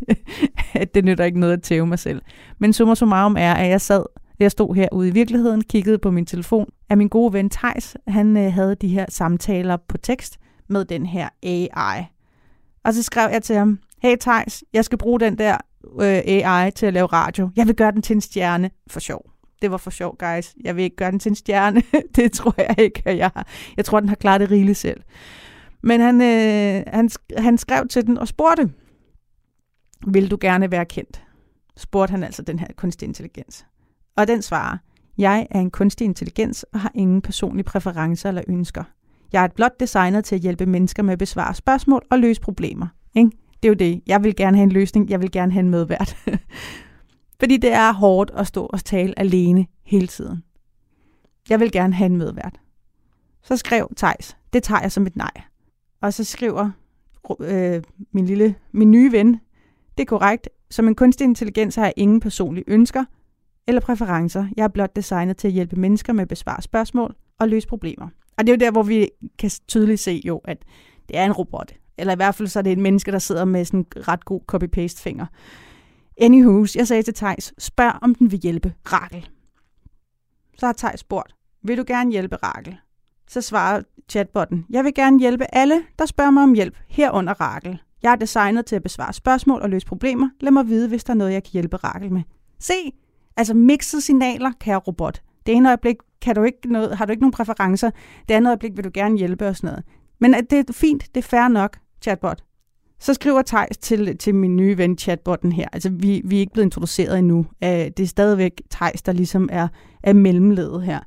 at 0.74 0.96
det 0.96 1.06
nytter 1.06 1.24
ikke 1.24 1.40
noget 1.40 1.54
at 1.54 1.62
tæve 1.62 1.88
mig 1.88 2.00
selv. 2.00 2.22
Men 2.60 2.74
summa 2.74 2.96
summarum 2.96 3.36
er, 3.40 3.54
at 3.54 3.70
jeg 3.70 3.82
sad, 3.82 4.06
jeg 4.40 4.52
stod 4.52 4.76
herude 4.76 5.08
i 5.08 5.12
virkeligheden, 5.12 5.64
kiggede 5.64 5.98
på 5.98 6.12
min 6.12 6.26
telefon, 6.26 6.70
at 6.90 6.98
min 6.98 7.08
gode 7.08 7.34
ven 7.34 7.50
Tejs, 7.50 7.98
han 8.08 8.38
øh, 8.38 8.54
havde 8.54 8.76
de 8.76 8.88
her 8.88 9.06
samtaler 9.10 9.78
på 9.88 9.98
tekst 9.98 10.38
med 10.68 10.86
den 10.86 11.06
her 11.06 11.30
AI. 11.44 12.06
Og 12.84 12.94
så 12.94 13.04
skrev 13.04 13.30
jeg 13.32 13.44
til 13.44 13.56
ham, 13.56 13.80
hey 14.02 14.16
Tejs, 14.20 14.64
jeg 14.74 14.86
skal 14.86 14.98
bruge 14.98 15.20
den 15.20 15.38
der 15.38 15.58
øh, 16.02 16.22
AI 16.26 16.72
til 16.72 16.86
at 16.86 16.94
lave 16.94 17.08
radio. 17.08 17.50
Jeg 17.56 17.68
vil 17.68 17.76
gøre 17.76 17.92
den 17.92 18.02
til 18.02 18.14
en 18.14 18.22
stjerne 18.22 18.72
for 18.88 19.00
sjov. 19.00 19.30
Det 19.62 19.72
var 19.72 19.78
for 19.78 19.90
sjov, 19.92 20.18
guys. 20.18 20.56
Jeg 20.64 20.76
vil 20.76 20.84
ikke 20.84 20.96
gøre 20.96 21.12
den 21.12 21.20
til 21.20 21.30
en 21.30 21.36
stjerne. 21.36 21.84
det 22.16 22.32
tror 22.32 22.54
jeg 22.58 22.76
ikke, 22.78 23.02
at 23.06 23.18
jeg 23.18 23.32
har. 23.36 23.48
Jeg 23.78 23.86
tror, 23.86 24.00
den 24.00 24.10
har 24.10 24.16
klaret 24.16 24.42
det 24.42 24.52
rigeligt 24.52 24.78
selv. 24.78 25.02
Men 25.88 26.02
han, 26.02 26.22
øh, 26.22 26.84
han, 26.88 27.10
han 27.38 27.58
skrev 27.58 27.88
til 27.88 28.08
den 28.08 28.18
og 28.18 28.28
spurgte, 28.28 28.70
vil 30.08 30.32
du 30.32 30.38
gerne 30.42 30.72
være 30.72 30.86
kendt? 30.86 31.24
Spurgte 31.78 32.12
han 32.12 32.24
altså 32.24 32.42
den 32.42 32.60
her 32.60 32.68
kunstig 32.76 33.08
intelligens. 33.08 33.66
Og 34.18 34.28
den 34.28 34.42
svarer, 34.42 34.78
jeg 35.18 35.48
er 35.52 35.60
en 35.60 35.72
kunstig 35.72 36.06
intelligens 36.06 36.64
og 36.64 36.80
har 36.80 36.92
ingen 36.96 37.22
personlige 37.22 37.64
præferencer 37.64 38.30
eller 38.30 38.44
ønsker. 38.48 38.84
Jeg 39.34 39.42
er 39.42 39.46
et 39.46 39.52
blot 39.52 39.80
designet 39.80 40.26
til 40.26 40.36
at 40.36 40.42
hjælpe 40.42 40.66
mennesker 40.66 41.04
med 41.04 41.14
at 41.14 41.20
besvare 41.20 41.54
spørgsmål 41.54 42.06
og 42.12 42.20
løse 42.20 42.42
problemer. 42.42 42.88
Ikke? 43.16 43.32
Det 43.64 43.66
er 43.66 43.70
jo 43.70 43.74
det. 43.74 44.02
Jeg 44.08 44.24
vil 44.24 44.36
gerne 44.36 44.58
have 44.58 44.64
en 44.64 44.72
løsning. 44.72 45.10
Jeg 45.10 45.22
vil 45.22 45.32
gerne 45.32 45.52
have 45.52 45.64
en 45.64 45.70
medvært. 45.70 46.18
Fordi 47.40 47.58
det 47.58 47.72
er 47.72 47.94
hårdt 47.94 48.32
at 48.36 48.48
stå 48.48 48.66
og 48.66 48.86
tale 48.86 49.20
alene 49.20 49.66
hele 49.86 50.08
tiden. 50.08 50.44
Jeg 51.50 51.60
vil 51.60 51.72
gerne 51.72 51.94
have 51.94 52.06
en 52.06 52.18
medvært. 52.18 52.60
Så 53.44 53.58
skrev 53.58 53.92
Tejs, 53.96 54.38
det 54.54 54.64
tager 54.64 54.82
jeg 54.82 54.92
som 54.92 55.08
et 55.08 55.16
nej. 55.16 55.32
Og 56.02 56.14
så 56.14 56.24
skriver 56.24 56.72
øh, 57.40 57.84
min 58.12 58.26
lille, 58.26 58.56
min 58.72 58.92
nye 58.92 59.12
ven, 59.12 59.34
det 59.98 60.04
er 60.04 60.06
korrekt. 60.06 60.50
Som 60.70 60.88
en 60.88 60.96
kunstig 60.96 61.26
intelligens 61.26 61.76
har 61.76 61.84
jeg 61.84 61.94
ingen 61.98 62.20
personlige 62.20 62.66
ønsker 62.68 63.04
eller 63.68 63.82
præferencer. 63.82 64.48
Jeg 64.58 64.64
er 64.64 64.68
blot 64.68 64.96
designet 64.96 65.38
til 65.38 65.48
at 65.48 65.54
hjælpe 65.54 65.76
mennesker 65.76 66.14
med 66.14 66.22
at 66.22 66.28
besvare 66.28 66.62
spørgsmål 66.62 67.16
og 67.40 67.50
løse 67.50 67.68
problemer. 67.68 68.08
Og 68.38 68.48
det 68.48 68.50
er 68.50 68.56
jo 68.56 68.66
der, 68.66 68.72
hvor 68.72 68.84
vi 68.84 69.10
kan 69.40 69.52
tydeligt 69.68 70.00
se 70.00 70.22
jo, 70.26 70.38
at 70.38 70.58
det 71.10 71.18
er 71.18 71.26
en 71.26 71.32
robot. 71.32 71.74
Eller 71.98 72.14
i 72.14 72.16
hvert 72.16 72.36
fald 72.36 72.48
så 72.48 72.60
er 72.60 72.64
det 72.64 72.72
et 72.72 72.78
menneske, 72.78 73.12
der 73.12 73.20
sidder 73.20 73.46
med 73.46 73.66
sådan 73.66 73.80
en 73.80 74.08
ret 74.08 74.26
god 74.26 74.42
copy-paste 74.52 75.02
finger. 75.02 75.26
Anywho, 76.22 76.66
jeg 76.76 76.88
sagde 76.88 77.04
til 77.04 77.14
Tejs, 77.14 77.54
spørg 77.58 77.94
om 78.02 78.16
den 78.16 78.32
vil 78.32 78.40
hjælpe 78.40 78.74
Rakel. 78.94 79.30
Så 80.58 80.66
har 80.66 80.74
Tejs 80.74 81.00
spurgt, 81.00 81.36
vil 81.64 81.78
du 81.78 81.84
gerne 81.88 82.12
hjælpe 82.12 82.36
Rakel? 82.36 82.78
Så 83.28 83.42
svarer 83.42 83.82
chatbotten, 84.10 84.66
jeg 84.70 84.84
vil 84.84 84.94
gerne 84.94 85.20
hjælpe 85.20 85.46
alle, 85.54 85.82
der 86.00 86.06
spørger 86.06 86.32
mig 86.32 86.44
om 86.44 86.54
hjælp, 86.54 86.76
herunder 86.88 87.34
Rakel. 87.34 87.82
Jeg 88.04 88.12
er 88.12 88.16
designet 88.16 88.66
til 88.66 88.76
at 88.76 88.84
besvare 88.84 89.14
spørgsmål 89.14 89.62
og 89.62 89.70
løse 89.70 89.86
problemer. 89.86 90.30
Lad 90.40 90.52
mig 90.52 90.68
vide, 90.68 90.88
hvis 90.88 91.04
der 91.04 91.14
er 91.14 91.18
noget, 91.18 91.34
jeg 91.34 91.44
kan 91.44 91.52
hjælpe 91.54 91.78
Rakel 91.78 92.14
med. 92.14 92.22
Se, 92.60 92.74
altså 93.38 93.54
mixede 93.54 94.02
signaler, 94.02 94.52
kære 94.60 94.78
robot. 94.78 95.22
Det 95.46 95.56
ene 95.56 95.70
øjeblik 95.70 95.96
kan 96.22 96.36
du 96.36 96.44
ikke 96.44 96.72
noget, 96.72 96.98
har 96.98 97.06
du 97.06 97.12
ikke 97.12 97.24
nogen 97.24 97.32
præferencer. 97.32 97.92
Det 98.30 98.34
andet 98.34 98.50
øjeblik 98.50 98.72
vil 98.76 98.84
du 98.84 98.92
gerne 98.94 99.18
hjælpe 99.18 99.48
og 99.48 99.56
sådan 99.56 99.68
noget. 99.68 99.84
Men 100.20 100.34
det 100.34 100.70
er 100.70 100.74
fint, 100.74 101.04
det 101.16 101.24
er 101.24 101.28
fair 101.28 101.48
nok, 101.48 101.78
chatbot. 102.02 102.44
Så 103.00 103.14
skriver 103.14 103.42
Tejs 103.42 103.78
til, 103.78 104.18
til 104.18 104.36
min 104.36 104.56
nye 104.56 104.78
ven 104.78 104.98
chatbotten 104.98 105.52
her. 105.52 105.68
Altså, 105.74 105.90
vi, 105.90 106.22
vi 106.26 106.36
er 106.36 106.40
ikke 106.40 106.54
blevet 106.54 106.66
introduceret 106.66 107.20
endnu. 107.20 107.46
Øh, 107.64 107.70
det 107.70 108.00
er 108.00 108.08
stadigvæk 108.08 108.62
Tejs, 108.70 109.02
der 109.02 109.12
ligesom 109.12 109.50
er, 109.52 109.68
er 110.04 110.14
mellemledet 110.14 110.84
her. 110.84 111.00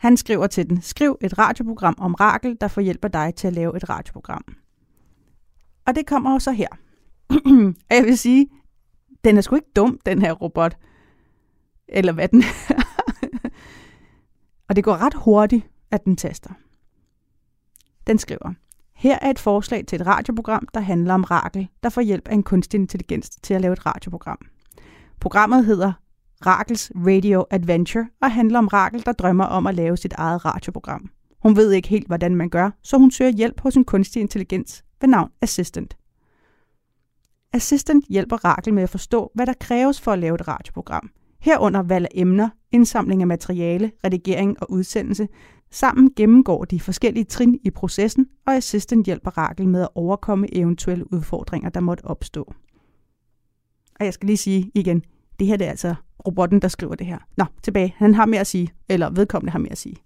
Han 0.00 0.16
skriver 0.16 0.46
til 0.46 0.70
den, 0.70 0.82
skriv 0.82 1.18
et 1.20 1.38
radioprogram 1.38 1.94
om 1.98 2.14
Rakel, 2.14 2.56
der 2.60 2.68
får 2.68 2.80
hjælp 2.80 3.04
af 3.04 3.12
dig 3.12 3.34
til 3.34 3.46
at 3.46 3.52
lave 3.52 3.76
et 3.76 3.88
radioprogram. 3.88 4.44
Og 5.86 5.94
det 5.94 6.06
kommer 6.06 6.32
jo 6.32 6.38
så 6.38 6.52
her. 6.52 6.68
og 7.90 7.96
jeg 7.96 8.04
vil 8.04 8.18
sige, 8.18 8.48
den 9.24 9.36
er 9.36 9.40
sgu 9.40 9.56
ikke 9.56 9.70
dum, 9.76 9.98
den 10.06 10.22
her 10.22 10.32
robot. 10.32 10.76
Eller 11.88 12.12
hvad 12.12 12.28
den 12.28 12.42
er. 12.42 12.82
og 14.68 14.76
det 14.76 14.84
går 14.84 14.96
ret 14.96 15.14
hurtigt, 15.14 15.66
at 15.90 16.04
den 16.04 16.16
taster. 16.16 16.50
Den 18.06 18.18
skriver, 18.18 18.54
her 18.94 19.18
er 19.22 19.30
et 19.30 19.38
forslag 19.38 19.86
til 19.86 20.00
et 20.00 20.06
radioprogram, 20.06 20.68
der 20.74 20.80
handler 20.80 21.14
om 21.14 21.24
Rakel, 21.24 21.68
der 21.82 21.88
får 21.88 22.00
hjælp 22.00 22.28
af 22.28 22.34
en 22.34 22.42
kunstig 22.42 22.80
intelligens 22.80 23.30
til 23.30 23.54
at 23.54 23.60
lave 23.60 23.72
et 23.72 23.86
radioprogram. 23.86 24.38
Programmet 25.20 25.64
hedder 25.64 25.92
Rakels 26.46 26.92
Radio 26.94 27.44
Adventure 27.50 28.06
og 28.22 28.32
handler 28.32 28.58
om 28.58 28.66
Rakel, 28.68 29.06
der 29.06 29.12
drømmer 29.12 29.44
om 29.44 29.66
at 29.66 29.74
lave 29.74 29.96
sit 29.96 30.12
eget 30.12 30.44
radioprogram. 30.44 31.10
Hun 31.42 31.56
ved 31.56 31.72
ikke 31.72 31.88
helt, 31.88 32.06
hvordan 32.06 32.36
man 32.36 32.48
gør, 32.48 32.70
så 32.82 32.98
hun 32.98 33.10
søger 33.10 33.30
hjælp 33.30 33.60
hos 33.60 33.76
en 33.76 33.84
kunstig 33.84 34.20
intelligens 34.20 34.84
ved 35.00 35.08
navn 35.08 35.30
Assistant. 35.42 35.96
Assistant 37.52 38.04
hjælper 38.08 38.44
Rakel 38.44 38.74
med 38.74 38.82
at 38.82 38.90
forstå, 38.90 39.30
hvad 39.34 39.46
der 39.46 39.52
kræves 39.60 40.00
for 40.00 40.12
at 40.12 40.18
lave 40.18 40.34
et 40.34 40.48
radioprogram. 40.48 41.10
Herunder 41.40 41.82
valg 41.82 42.04
af 42.04 42.10
emner, 42.14 42.48
indsamling 42.72 43.20
af 43.20 43.26
materiale, 43.26 43.92
redigering 44.04 44.56
og 44.62 44.70
udsendelse. 44.70 45.28
Sammen 45.70 46.10
gennemgår 46.16 46.64
de 46.64 46.80
forskellige 46.80 47.24
trin 47.24 47.60
i 47.64 47.70
processen, 47.70 48.26
og 48.46 48.54
Assistant 48.54 49.06
hjælper 49.06 49.38
Rakel 49.38 49.68
med 49.68 49.82
at 49.82 49.88
overkomme 49.94 50.54
eventuelle 50.54 51.12
udfordringer, 51.12 51.70
der 51.70 51.80
måtte 51.80 52.04
opstå. 52.04 52.52
Og 54.00 54.04
jeg 54.04 54.14
skal 54.14 54.26
lige 54.26 54.36
sige 54.36 54.70
igen, 54.74 55.02
det 55.40 55.48
her 55.48 55.56
det 55.56 55.66
er 55.66 55.70
altså 55.70 55.94
robotten, 56.26 56.62
der 56.62 56.68
skriver 56.68 56.94
det 56.94 57.06
her. 57.06 57.18
Nå, 57.36 57.44
tilbage. 57.62 57.94
Han 57.96 58.14
har 58.14 58.26
mere 58.26 58.40
at 58.40 58.46
sige, 58.46 58.72
eller 58.88 59.10
vedkommende 59.10 59.52
har 59.52 59.58
mere 59.58 59.72
at 59.72 59.78
sige. 59.78 59.96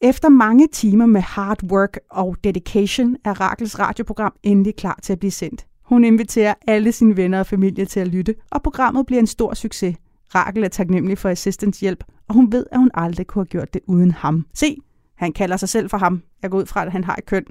Efter 0.00 0.28
mange 0.28 0.68
timer 0.72 1.06
med 1.06 1.20
hard 1.20 1.62
work 1.62 1.98
og 2.10 2.36
dedication 2.44 3.16
er 3.24 3.40
Rakels 3.40 3.78
radioprogram 3.78 4.34
endelig 4.42 4.76
klar 4.76 4.98
til 5.02 5.12
at 5.12 5.18
blive 5.18 5.30
sendt. 5.30 5.66
Hun 5.82 6.04
inviterer 6.04 6.54
alle 6.66 6.92
sine 6.92 7.16
venner 7.16 7.38
og 7.38 7.46
familie 7.46 7.84
til 7.84 8.00
at 8.00 8.08
lytte, 8.08 8.34
og 8.50 8.62
programmet 8.62 9.06
bliver 9.06 9.20
en 9.20 9.26
stor 9.26 9.54
succes. 9.54 9.96
Rakel 10.34 10.64
er 10.64 10.68
taknemmelig 10.68 11.18
for 11.18 11.28
Assistants 11.28 11.80
hjælp, 11.80 12.04
og 12.28 12.34
hun 12.34 12.52
ved, 12.52 12.66
at 12.72 12.78
hun 12.78 12.90
aldrig 12.94 13.26
kunne 13.26 13.40
have 13.40 13.48
gjort 13.48 13.74
det 13.74 13.82
uden 13.86 14.10
ham. 14.10 14.46
Se, 14.54 14.76
han 15.14 15.32
kalder 15.32 15.56
sig 15.56 15.68
selv 15.68 15.90
for 15.90 15.98
ham. 15.98 16.22
Jeg 16.42 16.50
går 16.50 16.58
ud 16.58 16.66
fra, 16.66 16.86
at 16.86 16.92
han 16.92 17.04
har 17.04 17.16
et 17.16 17.26
køn. 17.26 17.44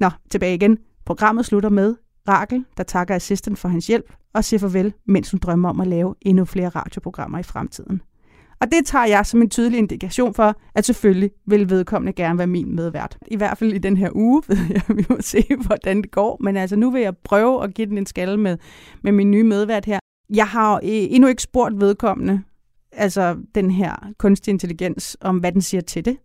Nå, 0.00 0.10
tilbage 0.30 0.54
igen. 0.54 0.78
Programmet 1.04 1.46
slutter 1.46 1.68
med 1.68 1.94
Rakel, 2.28 2.64
der 2.76 2.82
takker 2.82 3.14
assistent 3.14 3.58
for 3.58 3.68
hans 3.68 3.86
hjælp 3.86 4.12
og 4.34 4.44
siger 4.44 4.60
farvel, 4.60 4.92
mens 5.06 5.30
hun 5.30 5.40
drømmer 5.40 5.68
om 5.68 5.80
at 5.80 5.86
lave 5.86 6.14
endnu 6.20 6.44
flere 6.44 6.68
radioprogrammer 6.68 7.38
i 7.38 7.42
fremtiden. 7.42 8.02
Og 8.60 8.72
det 8.72 8.86
tager 8.86 9.06
jeg 9.06 9.26
som 9.26 9.42
en 9.42 9.50
tydelig 9.50 9.78
indikation 9.78 10.34
for, 10.34 10.54
at 10.74 10.84
selvfølgelig 10.84 11.30
vil 11.46 11.70
vedkommende 11.70 12.12
gerne 12.12 12.38
være 12.38 12.46
min 12.46 12.76
medvært. 12.76 13.18
I 13.26 13.36
hvert 13.36 13.58
fald 13.58 13.72
i 13.72 13.78
den 13.78 13.96
her 13.96 14.10
uge, 14.14 14.42
ved 14.48 14.58
jeg, 14.70 14.82
vi 14.96 15.04
må 15.08 15.16
se, 15.20 15.44
hvordan 15.66 16.02
det 16.02 16.10
går. 16.10 16.38
Men 16.40 16.56
altså 16.56 16.76
nu 16.76 16.90
vil 16.90 17.02
jeg 17.02 17.16
prøve 17.16 17.64
at 17.64 17.74
give 17.74 17.86
den 17.86 17.98
en 17.98 18.06
skalle 18.06 18.36
med, 18.36 18.58
med 19.02 19.12
min 19.12 19.30
nye 19.30 19.44
medvært 19.44 19.84
her. 19.84 19.98
Jeg 20.34 20.46
har 20.46 20.74
øh, 20.74 20.80
endnu 20.84 21.28
ikke 21.28 21.42
spurgt 21.42 21.80
vedkommende, 21.80 22.42
altså 22.92 23.36
den 23.54 23.70
her 23.70 24.12
kunstig 24.18 24.52
intelligens, 24.52 25.16
om 25.20 25.38
hvad 25.38 25.52
den 25.52 25.62
siger 25.62 25.80
til 25.80 26.04
det. 26.04 26.16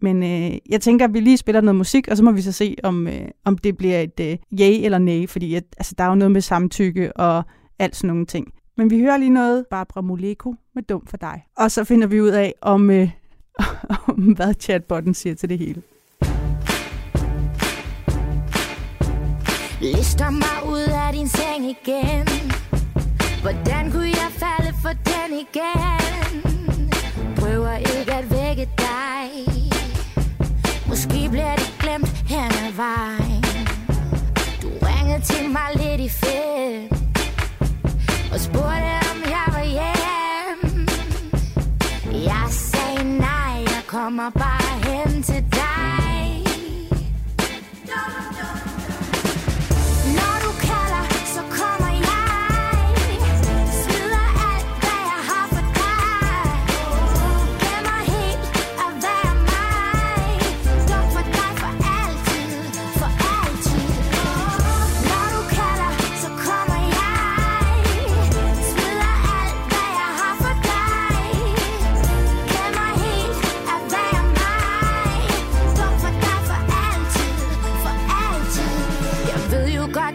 Men 0.00 0.22
øh, 0.22 0.58
jeg 0.68 0.80
tænker, 0.80 1.04
at 1.04 1.14
vi 1.14 1.20
lige 1.20 1.36
spiller 1.36 1.60
noget 1.60 1.76
musik, 1.76 2.08
og 2.08 2.16
så 2.16 2.24
må 2.24 2.32
vi 2.32 2.42
så 2.42 2.52
se, 2.52 2.76
om, 2.82 3.06
øh, 3.06 3.28
om 3.44 3.58
det 3.58 3.76
bliver 3.76 4.00
et 4.00 4.20
øh, 4.20 4.36
ja 4.58 4.70
eller 4.70 4.98
nej, 4.98 5.26
fordi 5.26 5.54
at, 5.54 5.64
altså, 5.76 5.94
der 5.98 6.04
er 6.04 6.08
jo 6.08 6.14
noget 6.14 6.32
med 6.32 6.40
samtykke 6.40 7.16
og 7.16 7.44
alt 7.78 7.96
sådan 7.96 8.08
nogle 8.08 8.26
ting. 8.26 8.46
Men 8.76 8.90
vi 8.90 9.00
hører 9.00 9.16
lige 9.16 9.30
noget 9.30 9.64
Barbara 9.70 10.00
Moleko 10.00 10.54
med 10.74 10.82
Dum 10.82 11.06
for 11.06 11.16
dig. 11.16 11.42
Og 11.56 11.70
så 11.70 11.84
finder 11.84 12.06
vi 12.06 12.20
ud 12.20 12.28
af, 12.28 12.54
om, 12.62 12.90
øh, 12.90 13.10
om 14.08 14.14
hvad 14.14 14.54
chatbotten 14.60 15.14
siger 15.14 15.34
til 15.34 15.48
det 15.48 15.58
hele. 15.58 15.82
Lister 19.80 20.30
mig 20.30 20.72
ud 20.72 20.88
af 21.06 21.12
din 21.12 21.28
seng 21.28 21.64
igen 21.70 22.26
Hvordan 23.42 23.90
kunne 23.92 24.12
jeg 24.22 24.30
falde 24.44 24.72
for 24.82 24.88
den 25.10 25.38
igen 25.44 26.40
Prøver 27.36 27.76
ikke 27.76 28.12
at 28.12 28.30
vække 28.30 28.43
Måske 31.34 31.42
bliver 31.42 31.56
det 31.56 31.74
glemt 31.80 32.08
hen 32.28 32.52
ad 32.66 32.72
vejen. 32.72 33.44
Du 34.62 34.68
ringede 34.86 35.24
til 35.24 35.50
mig 35.50 35.70
lidt 35.74 36.00
i 36.00 36.08
fedt 36.08 36.92
Og 38.32 38.40
spurgte 38.40 38.92
om 39.10 39.18
jeg 39.36 39.46
var 39.48 39.64
hjem 39.64 40.88
Jeg 42.12 42.46
sagde 42.50 43.18
nej, 43.18 43.54
jeg 43.66 43.82
kommer 43.86 44.30
bare 44.30 44.92
hen 44.92 45.22
til 45.22 45.44
dig. 45.52 45.73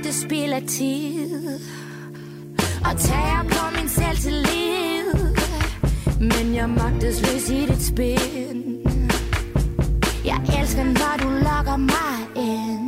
Det 0.09 0.17
spild 0.17 0.53
af 0.53 0.63
tid. 0.67 1.59
Og 2.85 2.97
tager 2.97 3.43
på 3.51 3.75
min 3.77 3.89
selvtillid. 3.89 5.35
Men 6.19 6.55
jeg 6.55 6.69
magtesløs 6.69 7.49
i 7.49 7.65
dit 7.65 7.83
spil. 7.83 8.79
Jeg 10.25 10.41
elsker, 10.59 10.83
når 10.83 11.15
du 11.21 11.29
lokker 11.29 11.77
mig 11.77 12.43
ind. 12.45 12.78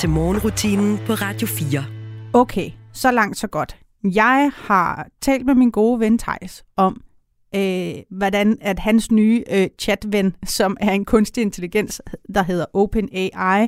Til 0.00 0.10
morgenrutinen 0.10 0.98
på 1.06 1.12
Radio 1.12 1.46
4. 1.46 1.84
Okay, 2.32 2.70
så 2.92 3.10
langt 3.10 3.38
så 3.38 3.46
godt. 3.46 3.76
Jeg 4.04 4.50
har 4.54 5.08
talt 5.20 5.46
med 5.46 5.54
min 5.54 5.70
gode 5.70 6.00
ven 6.00 6.18
Thijs 6.18 6.64
om, 6.76 7.02
øh, 7.54 7.94
hvordan 8.10 8.58
at 8.60 8.78
hans 8.78 9.10
nye 9.10 9.44
øh, 9.50 9.68
chatven, 9.78 10.36
som 10.46 10.76
er 10.80 10.92
en 10.92 11.04
kunstig 11.04 11.42
intelligens, 11.42 12.02
der 12.34 12.42
hedder 12.42 12.64
OpenAI, 12.74 13.66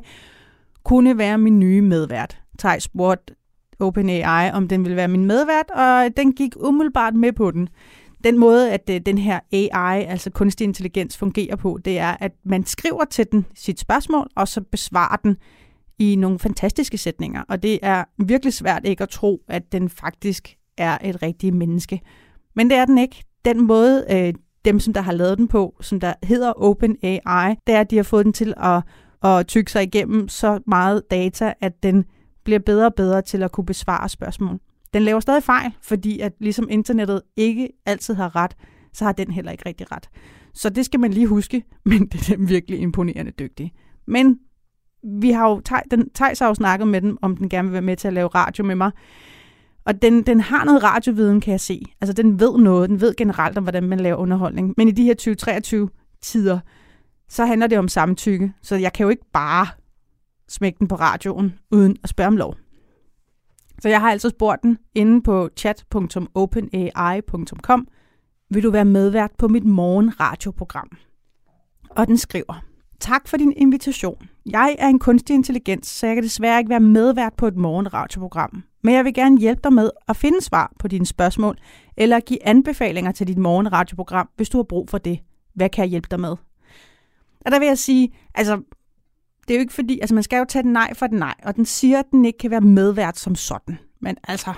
kunne 0.85 1.19
være 1.19 1.39
min 1.39 1.59
nye 1.59 1.83
medvært. 1.83 2.41
Thijs 2.59 2.83
spurgte 2.83 3.35
OpenAI, 3.81 4.51
om 4.53 4.69
den 4.69 4.85
ville 4.85 4.97
være 4.97 5.09
min 5.09 5.25
medvært, 5.25 5.71
og 5.71 6.17
den 6.17 6.33
gik 6.33 6.53
umiddelbart 6.57 7.15
med 7.15 7.33
på 7.33 7.51
den. 7.51 7.69
Den 8.25 8.39
måde, 8.39 8.73
at 8.73 8.91
øh, 8.91 9.01
den 9.07 9.19
her 9.19 9.41
AI, 9.53 10.05
altså 10.05 10.31
kunstig 10.31 10.65
intelligens, 10.65 11.17
fungerer 11.17 11.57
på, 11.57 11.79
det 11.85 11.99
er, 11.99 12.17
at 12.21 12.33
man 12.45 12.67
skriver 12.67 13.05
til 13.05 13.27
den 13.33 13.47
sit 13.55 13.81
spørgsmål, 13.81 14.31
og 14.37 14.49
så 14.49 14.61
besvarer 14.61 15.17
den 15.17 15.37
i 16.03 16.17
nogle 16.17 16.39
fantastiske 16.39 16.99
sætninger. 16.99 17.43
Og 17.49 17.63
det 17.63 17.79
er 17.83 18.05
virkelig 18.19 18.55
svært 18.55 18.83
ikke 18.85 19.03
at 19.03 19.09
tro, 19.09 19.43
at 19.49 19.73
den 19.73 19.89
faktisk 19.89 20.57
er 20.79 20.99
et 21.05 21.23
rigtigt 21.23 21.55
menneske. 21.55 22.01
Men 22.57 22.71
det 22.71 22.79
er 22.79 22.85
den 22.85 22.99
ikke. 22.99 23.25
Den 23.45 23.67
måde, 23.67 24.05
øh, 24.11 24.35
dem 24.65 24.81
som 24.81 24.95
der 24.95 25.01
har 25.01 25.13
lavet 25.13 25.39
den 25.39 25.49
på, 25.49 25.77
som 25.81 26.01
der 26.01 26.15
hedder 26.23 26.53
OpenAI, 26.57 27.55
det 27.67 27.75
er, 27.75 27.81
at 27.81 27.91
de 27.91 27.97
har 27.97 28.03
fået 28.03 28.25
den 28.25 28.33
til 28.33 28.55
at, 28.57 28.83
at 29.25 29.47
tykke 29.47 29.73
sig 29.73 29.83
igennem 29.83 30.29
så 30.29 30.61
meget 30.67 31.03
data, 31.11 31.53
at 31.61 31.83
den 31.83 32.05
bliver 32.45 32.59
bedre 32.59 32.87
og 32.87 32.95
bedre 32.95 33.23
til 33.23 33.43
at 33.43 33.53
kunne 33.53 33.67
besvare 33.67 34.09
spørgsmål. 34.09 34.59
Den 34.95 35.03
laver 35.03 35.21
stadig 35.21 35.43
fejl, 35.43 35.73
fordi 35.83 36.21
at 36.21 36.33
ligesom 36.41 36.69
internettet 36.71 37.23
ikke 37.37 37.69
altid 37.87 38.15
har 38.15 38.37
ret, 38.37 38.57
så 38.93 39.05
har 39.05 39.13
den 39.13 39.31
heller 39.31 39.53
ikke 39.53 39.67
rigtig 39.67 39.93
ret. 39.93 40.09
Så 40.55 40.71
det 40.71 40.85
skal 40.85 41.01
man 41.01 41.13
lige 41.13 41.27
huske, 41.27 41.63
men 41.85 42.07
det 42.07 42.31
er 42.31 42.37
virkelig 42.39 42.79
imponerende 42.79 43.33
dygtig. 43.39 43.73
Men 44.07 44.39
vi 45.05 45.31
har 45.31 45.49
jo, 45.49 45.63
den, 45.91 46.11
Thijs 46.15 46.39
har 46.39 46.49
jo 46.49 46.55
snakket 46.55 46.89
med 46.89 47.01
den, 47.01 47.19
om 47.23 47.37
den 47.37 47.49
gerne 47.49 47.69
vil 47.69 47.73
være 47.73 47.83
med 47.83 47.97
til 47.97 48.09
at 48.09 48.15
lave 48.15 48.29
radio 48.29 48.65
med 48.65 48.75
mig. 48.75 48.91
Og 49.85 50.03
den, 50.03 50.23
den 50.23 50.41
har 50.41 50.65
noget 50.65 50.83
radioviden, 50.83 51.41
kan 51.41 51.53
jeg 51.53 51.61
se. 51.61 51.83
Altså, 52.01 52.13
den 52.13 52.41
ved 52.41 52.59
noget. 52.59 52.91
Den 52.91 53.01
ved 53.01 53.15
generelt 53.17 53.59
om, 53.59 53.65
hvordan 53.65 53.83
man 53.83 54.01
laver 54.01 54.17
underholdning. 54.17 54.75
Men 54.77 54.89
i 54.89 54.91
de 54.91 55.05
her 55.05 55.15
2023-tider, 55.21 56.59
så 57.29 57.45
handler 57.45 57.67
det 57.67 57.79
om 57.79 57.89
samtykke. 57.89 58.53
Så 58.63 58.77
jeg 58.77 58.93
kan 58.93 59.05
jo 59.05 59.11
ikke 59.11 59.31
bare 59.33 59.67
smække 60.49 60.79
den 60.79 60.89
på 60.89 60.95
radioen, 60.95 61.55
uden 61.71 61.97
at 62.03 62.09
spørge 62.09 62.29
om 62.29 62.37
lov. 62.37 62.57
Så 63.81 63.89
jeg 63.89 64.01
har 64.01 64.11
altså 64.11 64.29
spurgt 64.29 64.63
den 64.63 64.79
inde 64.95 65.23
på 65.23 65.49
chat.openai.com, 65.57 67.89
vil 68.51 68.63
du 68.63 68.71
være 68.71 68.85
medvært 68.85 69.31
på 69.39 69.49
mit 69.49 69.65
morgenradioprogram? 69.65 70.91
Og 71.91 72.07
den 72.07 72.19
skriver, 72.19 72.65
tak 73.03 73.29
for 73.29 73.37
din 73.37 73.53
invitation. 73.57 74.29
Jeg 74.47 74.77
er 74.79 74.89
en 74.89 74.99
kunstig 74.99 75.35
intelligens, 75.35 75.87
så 75.87 76.07
jeg 76.07 76.17
kan 76.17 76.23
desværre 76.23 76.59
ikke 76.59 76.69
være 76.69 76.81
medvært 76.81 77.35
på 77.35 77.47
et 77.47 77.57
morgenradioprogram. 77.57 78.63
Men 78.83 78.95
jeg 78.95 79.05
vil 79.05 79.15
gerne 79.15 79.39
hjælpe 79.39 79.61
dig 79.65 79.73
med 79.73 79.91
at 80.09 80.17
finde 80.17 80.41
svar 80.41 80.73
på 80.79 80.89
dine 80.89 81.07
spørgsmål, 81.07 81.59
eller 81.97 82.21
give 82.21 82.47
anbefalinger 82.47 83.13
til 83.13 83.27
dit 83.27 83.39
morgenradioprogram, 83.39 84.29
hvis 84.37 84.49
du 84.49 84.59
har 84.59 84.63
brug 84.63 84.89
for 84.89 84.99
det. 84.99 85.19
Hvad 85.55 85.69
kan 85.69 85.83
jeg 85.83 85.91
hjælpe 85.91 86.09
dig 86.11 86.21
med? 86.21 86.37
Og 87.41 87.51
der 87.51 87.59
vil 87.59 87.69
jeg 87.69 87.79
sige, 87.79 88.13
altså, 88.35 88.57
det 89.49 89.55
er 89.55 89.59
jo 89.59 89.61
ikke 89.61 89.73
fordi, 89.73 90.01
altså 90.01 90.15
man 90.15 90.23
skal 90.23 90.39
jo 90.39 90.45
tage 90.49 90.63
den 90.63 90.73
nej 90.73 90.95
for 90.95 91.07
den 91.07 91.19
nej, 91.19 91.35
og 91.45 91.57
den 91.57 91.65
siger, 91.65 91.99
at 91.99 92.11
den 92.11 92.25
ikke 92.25 92.39
kan 92.39 92.51
være 92.51 92.61
medvært 92.61 93.19
som 93.19 93.35
sådan. 93.35 93.79
Men 94.01 94.17
altså, 94.29 94.53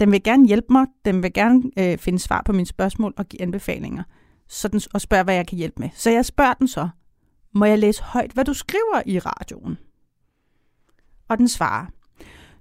den 0.00 0.12
vil 0.12 0.22
gerne 0.22 0.46
hjælpe 0.46 0.72
mig, 0.72 0.86
den 1.04 1.22
vil 1.22 1.32
gerne 1.32 1.62
øh, 1.78 1.98
finde 1.98 2.18
svar 2.18 2.42
på 2.44 2.52
mine 2.52 2.66
spørgsmål 2.66 3.14
og 3.16 3.26
give 3.28 3.42
anbefalinger, 3.42 4.02
så 4.48 4.68
den, 4.68 4.80
og 4.94 5.00
spørge, 5.00 5.24
hvad 5.24 5.34
jeg 5.34 5.46
kan 5.46 5.58
hjælpe 5.58 5.82
med. 5.82 5.88
Så 5.94 6.10
jeg 6.10 6.24
spørger 6.24 6.54
den 6.54 6.68
så, 6.68 6.88
må 7.54 7.64
jeg 7.64 7.78
læse 7.78 8.02
højt, 8.02 8.32
hvad 8.32 8.44
du 8.44 8.54
skriver 8.54 9.02
i 9.06 9.18
radioen? 9.18 9.78
Og 11.28 11.38
den 11.38 11.48
svarer, 11.48 11.86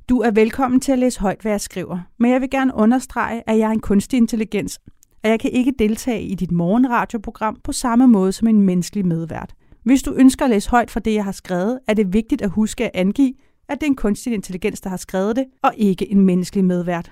du 0.09 0.19
er 0.19 0.31
velkommen 0.31 0.79
til 0.79 0.91
at 0.91 0.99
læse 0.99 1.19
højt, 1.19 1.41
hvad 1.41 1.51
jeg 1.51 1.61
skriver, 1.61 1.99
men 2.19 2.31
jeg 2.31 2.41
vil 2.41 2.49
gerne 2.49 2.75
understrege, 2.75 3.43
at 3.47 3.57
jeg 3.57 3.67
er 3.67 3.71
en 3.71 3.79
kunstig 3.79 4.17
intelligens, 4.17 4.79
og 5.23 5.29
jeg 5.29 5.39
kan 5.39 5.51
ikke 5.51 5.73
deltage 5.79 6.21
i 6.21 6.35
dit 6.35 6.51
morgenradioprogram 6.51 7.59
på 7.63 7.71
samme 7.71 8.07
måde 8.07 8.31
som 8.31 8.47
en 8.47 8.61
menneskelig 8.61 9.05
medvært. 9.05 9.53
Hvis 9.83 10.03
du 10.03 10.13
ønsker 10.13 10.45
at 10.45 10.51
læse 10.51 10.69
højt 10.69 10.91
fra 10.91 10.99
det, 10.99 11.13
jeg 11.13 11.23
har 11.23 11.31
skrevet, 11.31 11.79
er 11.87 11.93
det 11.93 12.13
vigtigt 12.13 12.41
at 12.41 12.49
huske 12.49 12.85
at 12.85 12.91
angive, 12.93 13.33
at 13.69 13.81
det 13.81 13.87
er 13.87 13.89
en 13.89 13.95
kunstig 13.95 14.33
intelligens, 14.33 14.81
der 14.81 14.89
har 14.89 14.97
skrevet 14.97 15.35
det, 15.35 15.45
og 15.61 15.73
ikke 15.77 16.11
en 16.11 16.21
menneskelig 16.21 16.65
medvært. 16.65 17.11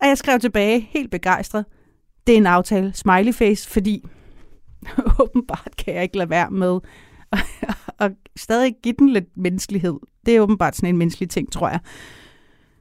Og 0.00 0.08
jeg 0.08 0.18
skrev 0.18 0.40
tilbage, 0.40 0.80
helt 0.80 1.10
begejstret, 1.10 1.64
det 2.26 2.32
er 2.32 2.36
en 2.36 2.46
aftale, 2.46 2.92
smiley 2.94 3.32
face, 3.32 3.70
fordi 3.70 4.04
åbenbart 5.22 5.74
kan 5.78 5.94
jeg 5.94 6.02
ikke 6.02 6.16
lade 6.16 6.30
være 6.30 6.50
med 6.50 6.80
at, 8.00 8.12
stadig 8.36 8.74
give 8.82 8.94
den 8.98 9.08
lidt 9.08 9.36
menneskelighed. 9.36 9.94
Det 10.26 10.36
er 10.36 10.40
åbenbart 10.40 10.76
sådan 10.76 10.88
en 10.88 10.96
menneskelig 10.96 11.30
ting, 11.30 11.52
tror 11.52 11.68
jeg. 11.68 11.80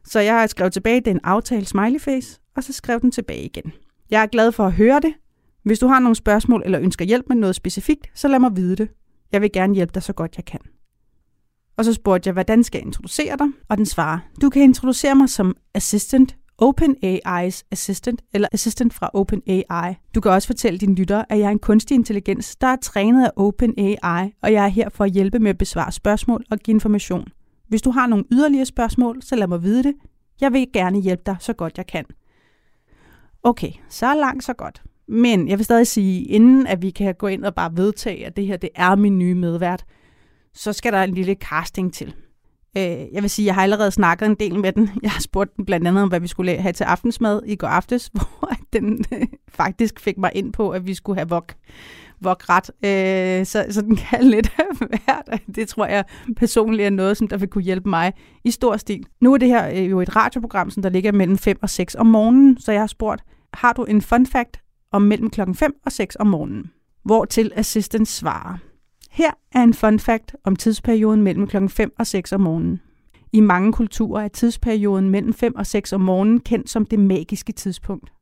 Så 0.06 0.20
jeg 0.20 0.40
har 0.40 0.48
skrevet 0.48 0.74
tilbage, 0.74 1.02
den 1.02 1.20
aftale, 1.24 1.66
smiley 1.66 2.00
face, 2.00 2.40
og 2.56 2.64
så 2.64 2.74
skrev 2.74 3.02
den 3.02 3.12
tilbage 3.12 3.46
igen. 3.46 3.74
Jeg 4.10 4.22
er 4.22 4.28
glad 4.28 4.52
for 4.52 4.66
at 4.66 4.74
høre 4.74 5.00
det. 5.00 5.14
Hvis 5.64 5.80
du 5.80 5.88
har 5.88 6.00
nogle 6.00 6.16
spørgsmål 6.16 6.62
eller 6.66 6.80
ønsker 6.80 7.06
hjælp 7.06 7.26
med 7.30 7.36
noget 7.36 7.56
specifikt, 7.56 8.08
så 8.16 8.28
lad 8.28 8.40
mig 8.40 8.56
vide 8.56 8.76
det. 8.76 8.90
Jeg 9.32 9.42
vil 9.42 9.52
gerne 9.52 9.76
hjælpe 9.76 9.94
dig 9.94 10.04
så 10.04 10.14
godt 10.14 10.38
jeg 10.38 10.46
kan. 10.46 10.60
Og 11.78 11.86
så 11.86 11.94
spurgte 11.94 12.28
jeg, 12.28 12.34
hvordan 12.34 12.64
skal 12.64 12.80
jeg 12.80 12.86
introducere 12.86 13.38
dig? 13.38 13.48
Og 13.70 13.78
den 13.78 13.86
svarer, 13.86 14.20
du 14.42 14.50
kan 14.50 14.62
introducere 14.62 15.16
mig 15.16 15.30
som 15.30 15.56
assistant, 15.74 16.36
OpenAI's 16.62 17.64
assistant, 17.72 18.22
eller 18.34 18.48
assistant 18.52 18.94
fra 18.94 19.10
OpenAI. 19.14 19.96
Du 20.16 20.22
kan 20.22 20.32
også 20.32 20.48
fortælle 20.48 20.80
dine 20.80 20.96
lyttere, 20.96 21.32
at 21.32 21.40
jeg 21.40 21.46
er 21.46 21.50
en 21.50 21.60
kunstig 21.60 21.96
intelligens, 21.96 22.56
der 22.56 22.68
er 22.68 22.76
trænet 22.76 23.26
af 23.26 23.32
OpenAI, 23.36 24.34
og 24.42 24.54
jeg 24.54 24.64
er 24.64 24.68
her 24.68 24.90
for 24.90 25.04
at 25.04 25.12
hjælpe 25.12 25.40
med 25.40 25.50
at 25.50 25.58
besvare 25.58 25.92
spørgsmål 25.92 26.44
og 26.52 26.60
give 26.60 26.74
information. 26.76 27.28
Hvis 27.68 27.82
du 27.82 27.92
har 27.92 28.08
nogle 28.08 28.26
yderligere 28.32 28.66
spørgsmål, 28.66 29.22
så 29.22 29.36
lad 29.36 29.48
mig 29.48 29.64
vide 29.64 29.84
det. 29.84 29.94
Jeg 30.42 30.54
vil 30.54 30.68
gerne 30.74 31.02
hjælpe 31.02 31.24
dig 31.26 31.36
så 31.40 31.54
godt 31.54 31.78
jeg 31.78 31.88
kan. 31.88 32.06
Okay, 33.44 33.72
så 33.90 34.14
langt 34.14 34.44
så 34.44 34.54
godt. 34.54 34.84
Men 35.08 35.48
jeg 35.48 35.58
vil 35.58 35.66
stadig 35.66 35.88
sige, 35.88 36.24
inden 36.24 36.68
at 36.68 36.82
vi 36.82 36.90
kan 36.90 37.16
gå 37.16 37.28
ind 37.28 37.46
og 37.46 37.56
bare 37.56 37.78
vedtage, 37.78 38.26
at 38.26 38.38
det 38.38 38.46
her 38.46 38.58
det 38.58 38.70
er 38.76 38.96
min 38.96 39.20
nye 39.20 39.36
medvært, 39.36 39.86
så 40.54 40.74
skal 40.74 40.94
der 40.94 41.04
en 41.04 41.14
lille 41.14 41.34
casting 41.34 41.94
til. 41.94 42.16
Øh, 42.78 43.14
jeg 43.14 43.22
vil 43.22 43.30
sige, 43.30 43.46
jeg 43.46 43.56
har 43.56 43.64
allerede 43.64 43.92
snakket 43.92 44.26
en 44.26 44.36
del 44.36 44.60
med 44.60 44.72
den. 44.72 44.90
Jeg 45.04 45.12
har 45.12 45.22
spurgt 45.22 45.56
den 45.58 45.66
blandt 45.66 45.88
andet 45.88 46.04
om, 46.04 46.10
hvad 46.10 46.20
vi 46.20 46.28
skulle 46.28 46.58
have 46.58 46.74
til 46.74 46.84
aftensmad 46.84 47.42
i 47.46 47.56
går 47.56 47.68
aftes, 47.68 48.12
hvor 48.14 48.52
den 48.74 49.06
øh, 49.14 49.28
faktisk 49.50 50.00
fik 50.00 50.18
mig 50.18 50.32
ind 50.36 50.54
på, 50.54 50.70
at 50.70 50.88
vi 50.88 50.94
skulle 50.94 51.18
have 51.18 51.30
vok, 51.30 51.54
vokret. 52.22 52.72
Øh, 52.86 53.46
så, 53.46 53.66
så 53.70 53.82
den 53.82 53.96
kan 53.96 54.24
lidt 54.34 54.52
af 54.58 54.88
hvert. 54.88 55.42
Det 55.56 55.68
tror 55.68 55.86
jeg 55.86 56.06
personligt 56.38 56.86
er 56.86 56.90
noget, 56.90 57.18
som 57.18 57.28
der 57.28 57.38
vil 57.38 57.48
kunne 57.50 57.64
hjælpe 57.64 57.90
mig 57.90 58.14
i 58.44 58.52
stor 58.52 58.78
stil. 58.78 59.06
Nu 59.22 59.34
er 59.34 59.38
det 59.38 59.48
her 59.48 59.70
øh, 59.70 59.90
jo 59.90 60.02
et 60.02 60.16
radioprogram, 60.16 60.70
som 60.70 60.84
der 60.84 60.90
ligger 60.90 61.12
mellem 61.12 61.38
5 61.38 61.58
og 61.62 61.70
6 61.70 61.96
om 61.96 62.06
morgenen, 62.06 62.60
så 62.60 62.72
jeg 62.72 62.82
har 62.82 62.88
spurgt, 62.88 63.24
har 63.54 63.74
du 63.74 63.84
en 63.84 64.02
fun 64.02 64.26
fact 64.26 64.58
om 64.92 65.02
mellem 65.02 65.30
klokken 65.30 65.56
5 65.56 65.74
og 65.86 65.92
6 65.92 66.16
om 66.16 66.28
morgenen? 66.28 66.72
Hvor 67.06 67.26
til 67.26 67.52
assistent 67.56 68.08
svarer. 68.08 68.58
Her 69.14 69.32
er 69.52 69.64
en 69.64 69.74
fun 69.74 70.00
fact 70.00 70.36
om 70.44 70.56
tidsperioden 70.56 71.22
mellem 71.22 71.48
klokken 71.48 71.70
5 71.70 71.94
og 72.00 72.08
6 72.08 72.32
om 72.32 72.42
morgenen. 72.42 72.82
I 73.34 73.40
mange 73.40 73.74
kulturer 73.74 74.24
er 74.24 74.28
tidsperioden 74.28 75.10
mellem 75.10 75.34
5 75.34 75.56
og 75.56 75.66
6 75.66 75.94
om 75.94 76.02
morgenen 76.02 76.40
kendt 76.40 76.70
som 76.70 76.86
det 76.86 77.00
magiske 77.00 77.54
tidspunkt. 77.54 78.14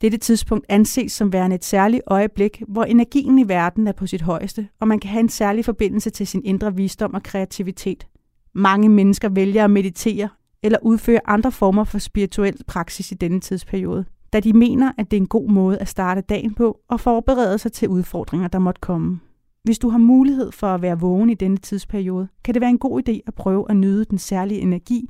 Dette 0.00 0.18
tidspunkt 0.18 0.66
anses 0.68 1.12
som 1.12 1.32
værende 1.32 1.56
et 1.56 1.64
særligt 1.64 2.02
øjeblik, 2.06 2.62
hvor 2.68 2.84
energien 2.84 3.38
i 3.38 3.48
verden 3.48 3.86
er 3.86 3.92
på 3.92 4.06
sit 4.06 4.22
højeste, 4.22 4.68
og 4.80 4.88
man 4.88 5.00
kan 5.00 5.10
have 5.10 5.20
en 5.20 5.28
særlig 5.28 5.64
forbindelse 5.64 6.10
til 6.10 6.26
sin 6.26 6.42
indre 6.44 6.74
visdom 6.74 7.14
og 7.14 7.22
kreativitet. 7.22 8.06
Mange 8.54 8.88
mennesker 8.88 9.28
vælger 9.28 9.64
at 9.64 9.70
meditere 9.70 10.28
eller 10.62 10.78
udføre 10.82 11.20
andre 11.24 11.52
former 11.52 11.84
for 11.84 11.98
spirituel 11.98 12.56
praksis 12.66 13.12
i 13.12 13.14
denne 13.14 13.40
tidsperiode, 13.40 14.04
da 14.32 14.40
de 14.40 14.52
mener, 14.52 14.92
at 14.98 15.10
det 15.10 15.16
er 15.16 15.20
en 15.20 15.26
god 15.26 15.48
måde 15.48 15.78
at 15.78 15.88
starte 15.88 16.20
dagen 16.20 16.54
på 16.54 16.78
og 16.88 17.00
forberede 17.00 17.58
sig 17.58 17.72
til 17.72 17.88
udfordringer, 17.88 18.48
der 18.48 18.58
måtte 18.58 18.80
komme. 18.80 19.20
Hvis 19.64 19.78
du 19.78 19.88
har 19.88 19.98
mulighed 19.98 20.52
for 20.52 20.66
at 20.66 20.82
være 20.82 21.00
vågen 21.00 21.30
i 21.30 21.34
denne 21.34 21.56
tidsperiode, 21.56 22.28
kan 22.44 22.54
det 22.54 22.60
være 22.60 22.70
en 22.70 22.78
god 22.78 23.08
idé 23.08 23.20
at 23.26 23.34
prøve 23.34 23.66
at 23.70 23.76
nyde 23.76 24.04
den 24.04 24.18
særlige 24.18 24.60
energi 24.60 25.08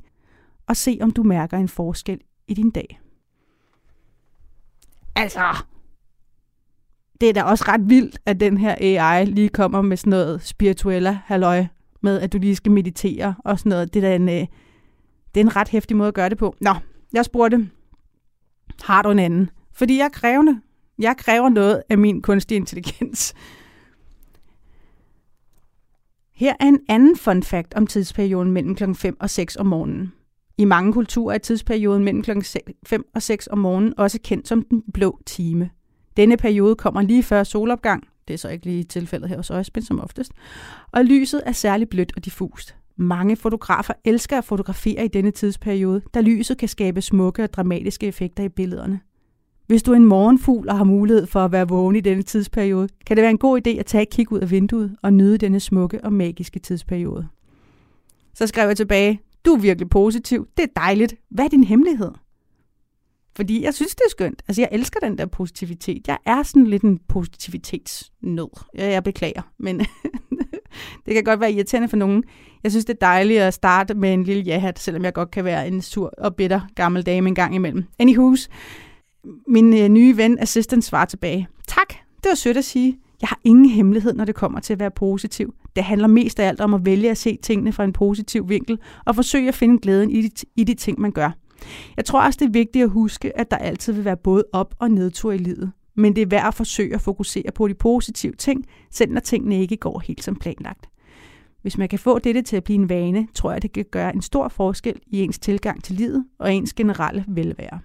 og 0.67 0.77
se, 0.77 0.97
om 1.01 1.11
du 1.11 1.23
mærker 1.23 1.57
en 1.57 1.67
forskel 1.67 2.19
i 2.47 2.53
din 2.53 2.71
dag. 2.71 2.99
Altså, 5.15 5.43
det 7.21 7.29
er 7.29 7.33
da 7.33 7.43
også 7.43 7.65
ret 7.67 7.89
vildt, 7.89 8.19
at 8.25 8.39
den 8.39 8.57
her 8.57 8.75
AI 8.79 9.25
lige 9.25 9.49
kommer 9.49 9.81
med 9.81 9.97
sådan 9.97 10.09
noget 10.09 10.41
spirituella 10.41 11.19
halløj 11.25 11.65
med, 12.01 12.19
at 12.19 12.33
du 12.33 12.37
lige 12.37 12.55
skal 12.55 12.71
meditere 12.71 13.35
og 13.45 13.59
sådan 13.59 13.69
noget. 13.69 13.93
Det 13.93 14.03
er, 14.03 14.09
da 14.09 14.15
en, 14.15 14.29
øh, 14.29 14.47
det 15.35 15.41
er 15.41 15.45
en 15.45 15.55
ret 15.55 15.69
hæftig 15.69 15.97
måde 15.97 16.07
at 16.07 16.13
gøre 16.13 16.29
det 16.29 16.37
på. 16.37 16.55
Nå, 16.61 16.73
jeg 17.13 17.25
spurgte, 17.25 17.69
har 18.83 19.01
du 19.01 19.11
en 19.11 19.19
anden? 19.19 19.49
Fordi 19.73 19.97
jeg 19.97 20.05
er 20.05 20.09
krævende. 20.09 20.61
Jeg 20.99 21.15
kræver 21.17 21.49
noget 21.49 21.83
af 21.89 21.97
min 21.97 22.21
kunstige 22.21 22.55
intelligens. 22.55 23.33
Her 26.35 26.53
er 26.59 26.65
en 26.65 26.79
anden 26.89 27.17
fun 27.17 27.43
fact 27.43 27.73
om 27.73 27.87
tidsperioden 27.87 28.51
mellem 28.51 28.75
kl. 28.75 28.93
5 28.93 29.17
og 29.19 29.29
6 29.29 29.55
om 29.55 29.65
morgenen. 29.65 30.13
I 30.57 30.65
mange 30.65 30.93
kulturer 30.93 31.33
er 31.35 31.37
tidsperioden 31.37 32.03
mellem 32.03 32.23
kl. 32.23 32.31
5 32.85 33.05
og 33.15 33.21
6 33.21 33.47
om 33.47 33.57
morgenen 33.57 33.93
også 33.97 34.19
kendt 34.23 34.47
som 34.47 34.61
den 34.61 34.83
blå 34.93 35.19
time. 35.25 35.69
Denne 36.17 36.37
periode 36.37 36.75
kommer 36.75 37.01
lige 37.01 37.23
før 37.23 37.43
solopgang, 37.43 38.07
det 38.27 38.33
er 38.33 38.37
så 38.37 38.49
ikke 38.49 38.65
lige 38.65 38.83
tilfældet 38.83 39.29
her 39.29 39.35
hos 39.35 39.49
Øjspind 39.49 39.83
som 39.83 39.99
oftest, 39.99 40.31
og 40.91 41.05
lyset 41.05 41.43
er 41.45 41.51
særligt 41.51 41.89
blødt 41.89 42.13
og 42.15 42.25
diffust. 42.25 42.75
Mange 42.97 43.35
fotografer 43.35 43.93
elsker 44.05 44.37
at 44.37 44.45
fotografere 44.45 45.05
i 45.05 45.07
denne 45.07 45.31
tidsperiode, 45.31 46.01
da 46.13 46.21
lyset 46.21 46.57
kan 46.57 46.67
skabe 46.67 47.01
smukke 47.01 47.43
og 47.43 47.53
dramatiske 47.53 48.07
effekter 48.07 48.43
i 48.43 48.49
billederne. 48.49 48.99
Hvis 49.67 49.83
du 49.83 49.91
er 49.91 49.95
en 49.95 50.05
morgenfugl 50.05 50.69
og 50.69 50.77
har 50.77 50.83
mulighed 50.83 51.27
for 51.27 51.45
at 51.45 51.51
være 51.51 51.67
vågen 51.67 51.95
i 51.95 52.01
denne 52.01 52.23
tidsperiode, 52.23 52.87
kan 53.05 53.17
det 53.17 53.21
være 53.21 53.31
en 53.31 53.37
god 53.37 53.67
idé 53.67 53.69
at 53.69 53.85
tage 53.85 54.01
et 54.01 54.09
kig 54.09 54.31
ud 54.31 54.39
af 54.39 54.51
vinduet 54.51 54.95
og 55.03 55.13
nyde 55.13 55.37
denne 55.37 55.59
smukke 55.59 56.03
og 56.03 56.13
magiske 56.13 56.59
tidsperiode. 56.59 57.27
Så 58.33 58.47
skrev 58.47 58.67
jeg 58.67 58.77
tilbage, 58.77 59.19
du 59.45 59.53
er 59.53 59.59
virkelig 59.59 59.89
positiv, 59.89 60.47
det 60.57 60.63
er 60.63 60.81
dejligt, 60.81 61.15
hvad 61.29 61.45
er 61.45 61.49
din 61.49 61.63
hemmelighed? 61.63 62.11
Fordi 63.35 63.63
jeg 63.63 63.73
synes, 63.73 63.95
det 63.95 64.01
er 64.05 64.09
skønt. 64.09 64.43
Altså, 64.47 64.61
jeg 64.61 64.69
elsker 64.71 64.99
den 64.99 65.17
der 65.17 65.25
positivitet. 65.25 66.07
Jeg 66.07 66.17
er 66.25 66.43
sådan 66.43 66.67
lidt 66.67 66.83
en 66.83 66.99
positivitetsnød. 67.07 68.49
Jeg, 68.73 68.91
jeg 68.91 69.03
beklager, 69.03 69.41
men 69.59 69.79
det 71.05 71.13
kan 71.13 71.23
godt 71.23 71.39
være 71.39 71.51
irriterende 71.51 71.87
for 71.87 71.97
nogen. 71.97 72.23
Jeg 72.63 72.71
synes, 72.71 72.85
det 72.85 72.93
er 72.93 73.05
dejligt 73.05 73.41
at 73.41 73.53
starte 73.53 73.93
med 73.93 74.13
en 74.13 74.23
lille 74.23 74.43
ja-hat, 74.43 74.79
selvom 74.79 75.03
jeg 75.03 75.13
godt 75.13 75.31
kan 75.31 75.45
være 75.45 75.67
en 75.67 75.81
sur 75.81 76.13
og 76.17 76.35
bitter 76.35 76.61
gammel 76.75 77.05
dame 77.05 77.29
en 77.29 77.35
gang 77.35 77.55
imellem. 77.55 77.83
Anyhus, 77.99 78.49
min 79.47 79.73
øh, 79.73 79.89
nye 79.89 80.17
ven 80.17 80.39
Assistant 80.39 80.83
svarer 80.83 81.05
tilbage. 81.05 81.47
Tak, 81.67 81.89
det 82.23 82.29
var 82.29 82.35
sødt 82.35 82.57
at 82.57 82.65
sige. 82.65 82.99
Jeg 83.21 83.27
har 83.27 83.39
ingen 83.43 83.69
hemmelighed, 83.69 84.13
når 84.13 84.25
det 84.25 84.35
kommer 84.35 84.59
til 84.59 84.73
at 84.73 84.79
være 84.79 84.91
positiv. 84.91 85.53
Det 85.75 85.83
handler 85.83 86.07
mest 86.07 86.39
af 86.39 86.47
alt 86.47 86.61
om 86.61 86.73
at 86.73 86.85
vælge 86.85 87.11
at 87.11 87.17
se 87.17 87.37
tingene 87.43 87.71
fra 87.71 87.83
en 87.83 87.93
positiv 87.93 88.49
vinkel 88.49 88.79
og 89.05 89.15
forsøge 89.15 89.47
at 89.47 89.55
finde 89.55 89.79
glæden 89.79 90.11
i 90.11 90.21
de, 90.21 90.45
i 90.55 90.63
de 90.63 90.73
ting, 90.73 90.99
man 90.99 91.11
gør. 91.11 91.31
Jeg 91.97 92.05
tror 92.05 92.21
også, 92.21 92.37
det 92.39 92.45
er 92.45 92.51
vigtigt 92.51 92.83
at 92.83 92.89
huske, 92.89 93.39
at 93.39 93.51
der 93.51 93.57
altid 93.57 93.93
vil 93.93 94.05
være 94.05 94.17
både 94.17 94.43
op- 94.53 94.75
og 94.79 94.91
nedtur 94.91 95.31
i 95.31 95.37
livet. 95.37 95.71
Men 95.95 96.15
det 96.15 96.21
er 96.21 96.25
værd 96.25 96.47
at 96.47 96.53
forsøge 96.53 96.93
at 96.93 97.01
fokusere 97.01 97.51
på 97.55 97.67
de 97.67 97.73
positive 97.73 98.33
ting, 98.33 98.65
selv 98.91 99.11
når 99.11 99.21
tingene 99.21 99.61
ikke 99.61 99.77
går 99.77 99.99
helt 99.99 100.23
som 100.23 100.35
planlagt. 100.35 100.89
Hvis 101.61 101.77
man 101.77 101.89
kan 101.89 101.99
få 101.99 102.19
dette 102.19 102.41
til 102.41 102.55
at 102.55 102.63
blive 102.63 102.79
en 102.79 102.89
vane, 102.89 103.27
tror 103.33 103.51
jeg, 103.51 103.61
det 103.61 103.71
kan 103.71 103.85
gøre 103.91 104.15
en 104.15 104.21
stor 104.21 104.47
forskel 104.47 104.99
i 105.07 105.21
ens 105.21 105.39
tilgang 105.39 105.83
til 105.83 105.95
livet 105.95 106.25
og 106.39 106.53
ens 106.53 106.73
generelle 106.73 107.25
velvære. 107.27 107.79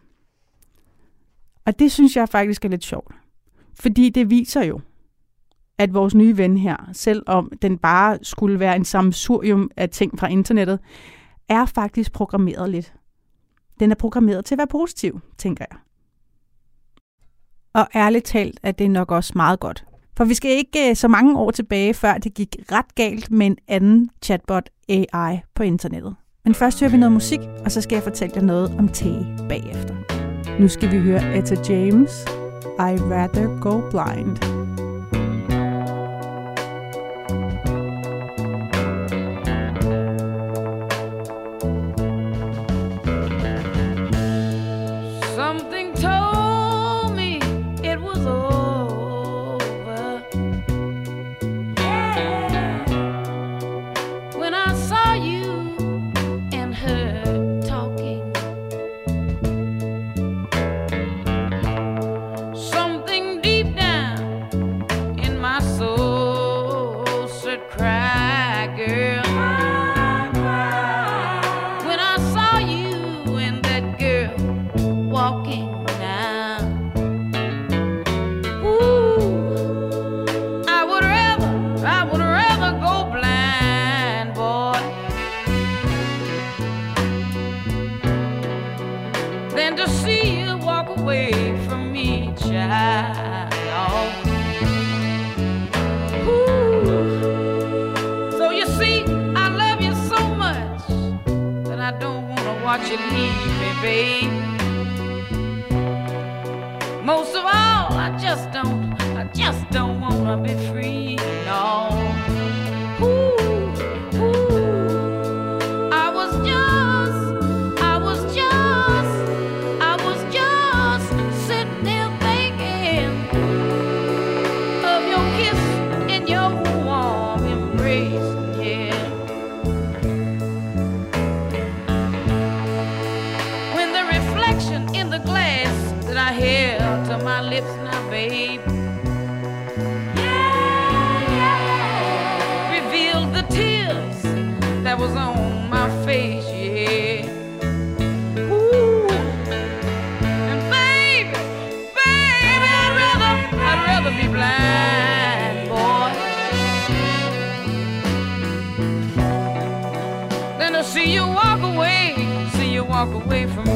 Og 1.66 1.79
det 1.79 1.92
synes 1.92 2.16
jeg 2.16 2.29
faktisk 2.29 2.64
er 2.64 2.68
lidt 2.68 2.85
sjovt. 2.85 3.14
Fordi 3.75 4.11
det 4.11 4.31
viser 4.31 4.64
jo, 4.64 4.81
at 5.79 5.94
vores 5.94 6.14
nye 6.14 6.37
ven 6.37 6.57
her, 6.57 6.77
selvom 6.92 7.53
den 7.62 7.79
bare 7.79 8.18
skulle 8.23 8.61
være 8.61 8.77
en 8.77 8.85
sammensurium 8.85 9.70
af 9.77 9.90
ting 9.90 10.18
fra 10.18 10.29
internettet, 10.29 10.79
er 11.49 11.66
faktisk 11.66 12.12
programmeret 12.12 12.70
lidt. 12.70 12.94
den 13.81 13.90
er 13.90 13.94
programmeret 13.94 14.44
til 14.44 14.55
at 14.55 14.59
være 14.59 14.66
positiv, 14.66 15.20
tænker 15.38 15.64
jeg. 15.70 15.79
Og 17.75 17.88
ærligt 17.94 18.25
talt 18.25 18.61
er 18.62 18.73
det 18.73 18.90
nok 18.90 19.11
også 19.11 19.33
meget 19.37 19.61
godt. 19.61 19.85
For 20.16 20.25
vi 20.25 20.35
skal 20.35 20.51
ikke 20.51 20.90
øh, 20.90 20.96
så 20.96 21.09
mange 21.09 21.38
år 21.38 21.51
tilbage, 21.51 21.94
før 21.94 22.18
det 22.18 22.35
gik 22.35 22.57
ret 22.73 22.94
galt 22.94 23.31
med 23.31 23.46
en 23.46 23.57
anden 23.68 24.11
chatbot 24.23 24.70
AI 24.88 25.38
på 25.55 25.62
internettet. 25.62 26.16
Men 26.44 26.55
først 26.55 26.81
hører 26.81 26.90
vi 26.90 26.96
noget 26.96 27.12
musik, 27.12 27.40
og 27.64 27.73
så 27.73 27.81
skal 27.81 27.96
jeg 27.96 28.03
fortælle 28.03 28.37
jer 28.37 28.42
noget 28.42 28.79
om 28.79 28.88
Tay 28.88 29.23
bagefter. 29.49 30.20
Nu 30.59 30.69
skal 30.69 30.91
vi 30.91 30.99
høre 30.99 31.39
Etta 31.39 31.73
James, 31.73 32.25
I'd 32.79 33.03
Rather 33.13 33.61
Go 33.61 33.81
Blind. 33.91 34.60
Hey. 103.91 104.20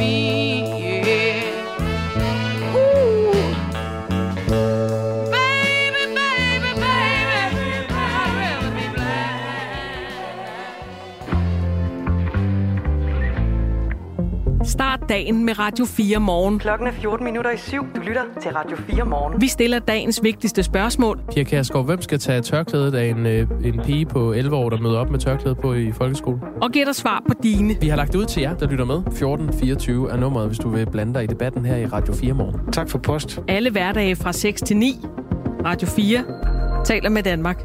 Me. 0.07 0.44
Dagen 15.15 15.45
med 15.45 15.59
Radio 15.59 15.85
4 15.85 16.19
morgen. 16.19 16.59
Klokken 16.59 16.87
er 16.89 16.93
14 16.93 17.25
minutter 17.25 17.51
i 17.51 17.57
syv. 17.57 17.87
Du 17.97 18.01
lytter 18.01 18.23
til 18.43 18.51
Radio 18.51 18.77
4 18.77 19.05
morgen. 19.05 19.41
Vi 19.41 19.49
stiller 19.49 19.79
dagens 19.79 20.23
vigtigste 20.23 20.63
spørgsmål. 20.63 21.21
Pia 21.33 21.43
Kærsgaard, 21.43 21.85
hvem 21.85 22.03
skal 22.03 22.19
tage 22.19 22.43
tørklædet 22.43 22.95
af 22.95 23.07
en, 23.07 23.27
øh, 23.27 23.47
en 23.65 23.81
pige 23.85 24.07
på 24.07 24.33
11 24.33 24.57
år, 24.57 24.71
der 24.71 24.79
møder 24.79 24.99
op 24.99 25.11
med 25.11 25.19
tørklæde 25.19 25.55
på 25.55 25.75
i 25.75 25.93
folkeskolen? 25.93 26.41
Og 26.63 26.71
giver 26.71 26.85
dig 26.85 26.95
svar 26.95 27.23
på 27.29 27.35
dine. 27.43 27.77
Vi 27.81 27.89
har 27.89 27.97
lagt 27.97 28.13
det 28.13 28.19
ud 28.19 28.25
til 28.25 28.41
jer, 28.43 28.55
der 28.55 28.67
lytter 28.67 28.85
med. 28.85 28.97
1424 28.97 30.13
er 30.13 30.17
nummeret, 30.17 30.47
hvis 30.47 30.59
du 30.59 30.69
vil 30.69 30.87
blande 30.91 31.15
dig 31.15 31.25
i 31.25 31.27
debatten 31.27 31.65
her 31.65 31.77
i 31.77 31.87
Radio 31.87 32.15
4 32.15 32.33
morgen. 32.33 32.73
Tak 32.73 32.91
for 32.91 32.99
post. 32.99 33.41
Alle 33.49 33.71
hverdage 33.71 34.17
fra 34.17 34.33
6 34.33 34.63
til 34.63 34.77
9. 34.77 35.01
Radio 35.65 35.89
4 35.89 36.25
taler 36.85 37.09
med 37.09 37.23
Danmark. 37.23 37.63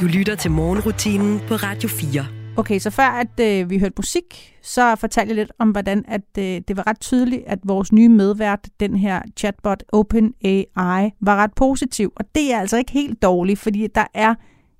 Du 0.00 0.06
lytter 0.06 0.34
til 0.34 0.50
morgenrutinen 0.50 1.40
på 1.48 1.54
Radio 1.54 1.88
4. 1.88 2.33
Okay, 2.56 2.78
så 2.78 2.90
før 2.90 3.02
at 3.02 3.40
øh, 3.40 3.70
vi 3.70 3.78
hørte 3.78 3.94
musik, 3.96 4.56
så 4.62 4.96
fortalte 4.96 5.28
jeg 5.28 5.36
lidt 5.36 5.52
om, 5.58 5.70
hvordan 5.70 6.04
at 6.08 6.38
øh, 6.38 6.60
det 6.68 6.76
var 6.76 6.86
ret 6.86 7.00
tydeligt, 7.00 7.42
at 7.46 7.58
vores 7.64 7.92
nye 7.92 8.08
medvært, 8.08 8.68
den 8.80 8.96
her 8.96 9.22
chatbot 9.36 9.82
OpenAI, 9.92 11.10
var 11.20 11.36
ret 11.36 11.54
positiv. 11.56 12.12
Og 12.16 12.24
det 12.34 12.52
er 12.52 12.58
altså 12.58 12.76
ikke 12.76 12.92
helt 12.92 13.22
dårligt, 13.22 13.58
fordi 13.58 13.86
der 13.86 14.06
er 14.14 14.34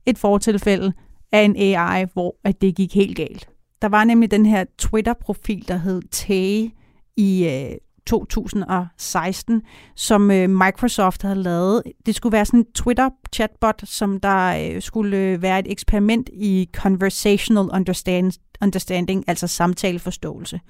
et 0.07 0.19
fortilfælde 0.19 0.93
af 1.33 1.43
en 1.43 1.57
AI, 1.57 2.07
hvor 2.13 2.37
at 2.45 2.63
det 2.63 2.77
gik 2.77 2.95
helt 2.95 3.17
galt. 3.17 3.49
Der 3.83 3.89
var 3.89 4.05
nemlig 4.05 4.31
den 4.31 4.47
her 4.47 4.65
Twitter-profil, 4.79 5.69
der 5.69 5.77
hed 5.77 6.03
Tay 6.11 6.71
i 7.17 7.49
øh, 7.49 7.77
2016, 8.07 9.63
som 9.97 10.31
øh, 10.31 10.51
Microsoft 10.51 11.23
havde 11.23 11.43
lavet. 11.43 11.83
Det 12.07 12.15
skulle 12.15 12.33
være 12.33 12.45
sådan 12.45 12.61
en 12.61 12.67
Twitter-chatbot, 12.75 13.83
som 13.85 14.21
der 14.21 14.75
øh, 14.75 14.83
skulle 14.83 15.17
øh, 15.17 15.43
være 15.43 15.59
et 15.59 15.73
eksperiment 15.73 16.31
i 16.33 16.69
conversational 16.73 17.69
understand, 17.73 18.33
understanding, 18.63 19.25
altså 19.27 19.47
samtaleforståelse. 19.47 20.61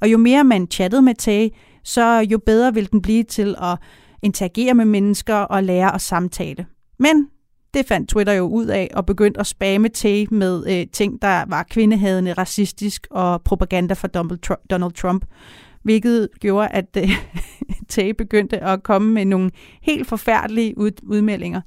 Og 0.00 0.12
jo 0.12 0.18
mere 0.18 0.44
man 0.44 0.66
chattede 0.70 1.02
med 1.02 1.14
Tay, 1.14 1.48
så 1.84 2.26
jo 2.30 2.38
bedre 2.46 2.74
ville 2.74 2.88
den 2.92 3.02
blive 3.02 3.22
til 3.22 3.54
at 3.62 3.78
interagere 4.22 4.74
med 4.74 4.84
mennesker 4.84 5.34
og 5.34 5.64
lære 5.64 5.94
at 5.94 6.00
samtale. 6.00 6.66
Men 6.98 7.28
det 7.74 7.86
fandt 7.86 8.08
Twitter 8.08 8.32
jo 8.32 8.46
ud 8.46 8.66
af 8.66 8.90
og 8.94 9.06
begyndte 9.06 9.40
at 9.40 9.46
spamme 9.46 9.88
Tay 9.88 10.26
med 10.30 10.64
øh, 10.68 10.86
ting, 10.92 11.22
der 11.22 11.44
var 11.48 11.62
kvindehadende, 11.70 12.32
racistisk 12.32 13.06
og 13.10 13.42
propaganda 13.42 13.94
for 13.94 14.08
Donald 14.08 14.38
Donald 14.70 14.92
Trump 14.92 15.24
hvilket 15.84 16.28
gjorde, 16.40 16.68
at 16.68 16.96
øh, 16.96 17.10
Tage 17.88 18.14
begyndte 18.14 18.62
at 18.62 18.82
komme 18.82 19.12
med 19.12 19.24
nogle 19.24 19.50
helt 19.82 20.06
forfærdelige 20.06 20.78
ud, 20.78 20.90
udmeldinger. 21.02 21.60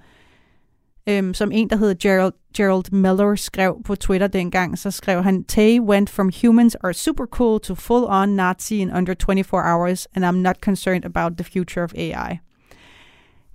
Øhm, 1.10 1.34
som 1.34 1.52
en, 1.52 1.70
der 1.70 1.76
hedder 1.76 1.94
Gerald, 2.02 2.34
Gerald 2.58 2.92
Miller, 2.92 3.36
skrev 3.36 3.82
på 3.86 3.96
Twitter 3.96 4.28
dengang, 4.28 4.78
så 4.78 4.92
skrev 4.92 5.24
han, 5.24 5.44
Tay 5.44 5.80
went 5.80 6.10
from 6.10 6.32
humans 6.42 6.76
are 6.76 6.94
super 6.94 7.26
cool 7.26 7.60
to 7.60 7.76
full-on 7.76 8.30
Nazi 8.30 8.78
in 8.78 8.92
under 8.92 9.14
24 9.14 9.62
hours, 9.74 10.08
and 10.16 10.26
I'm 10.26 10.42
not 10.42 10.56
concerned 10.62 11.06
about 11.06 11.38
the 11.38 11.44
future 11.44 11.84
of 11.84 11.94
AI. 11.94 12.40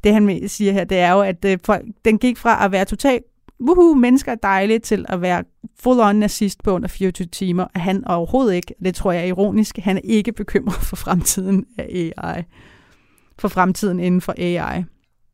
Det 0.05 0.13
han 0.13 0.49
siger 0.49 0.73
her, 0.73 0.85
det 0.85 0.99
er 0.99 1.13
jo, 1.13 1.21
at 1.21 1.45
øh, 1.45 1.59
folk, 1.65 1.85
den 2.05 2.19
gik 2.19 2.39
fra 2.39 2.65
at 2.65 2.73
være 2.73 2.85
totalt 2.85 3.25
woohoo, 3.63 3.95
mennesker 3.95 4.33
er 4.33 4.37
dejlige, 4.37 4.79
til 4.79 5.05
at 5.09 5.23
være 5.23 5.45
full-on 5.81 6.13
nazist 6.13 6.63
på 6.63 6.71
under 6.71 6.89
24 6.89 7.27
timer, 7.27 7.65
og 7.75 7.81
han 7.81 8.05
overhovedet 8.05 8.55
ikke, 8.55 8.75
det 8.85 8.95
tror 8.95 9.13
jeg 9.13 9.23
er 9.23 9.27
ironisk, 9.27 9.79
han 9.79 9.97
er 9.97 10.01
ikke 10.05 10.33
bekymret 10.33 10.75
for 10.75 10.97
fremtiden 10.97 11.67
af 11.79 12.13
AI. 12.17 12.43
For 13.39 13.49
fremtiden 13.49 14.01
inden 14.01 14.21
for 14.21 14.35
AI. 14.39 14.85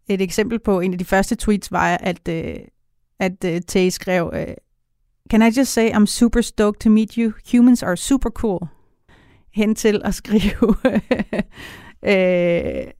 Et 0.09 0.21
eksempel 0.21 0.59
på 0.59 0.81
en 0.81 0.93
af 0.93 0.99
de 0.99 1.05
første 1.05 1.37
tweets 1.37 1.73
var, 1.73 1.97
at, 2.01 2.29
øh, 2.29 2.57
at 3.21 3.45
øh, 3.45 3.61
Tay 3.61 3.89
skrev, 3.89 4.33
øh, 4.35 4.55
Can 5.31 5.43
I 5.43 5.59
just 5.59 5.73
say 5.73 5.91
I'm 5.91 6.07
super 6.07 6.41
stoked 6.41 6.81
to 6.81 6.91
meet 6.91 7.15
you? 7.15 7.33
Humans 7.53 7.83
are 7.83 7.97
super 7.97 8.31
cool. 8.31 8.69
Hen 9.55 9.75
til 9.75 10.01
at 10.05 10.15
skrive, 10.15 10.75
øh, 12.13 12.91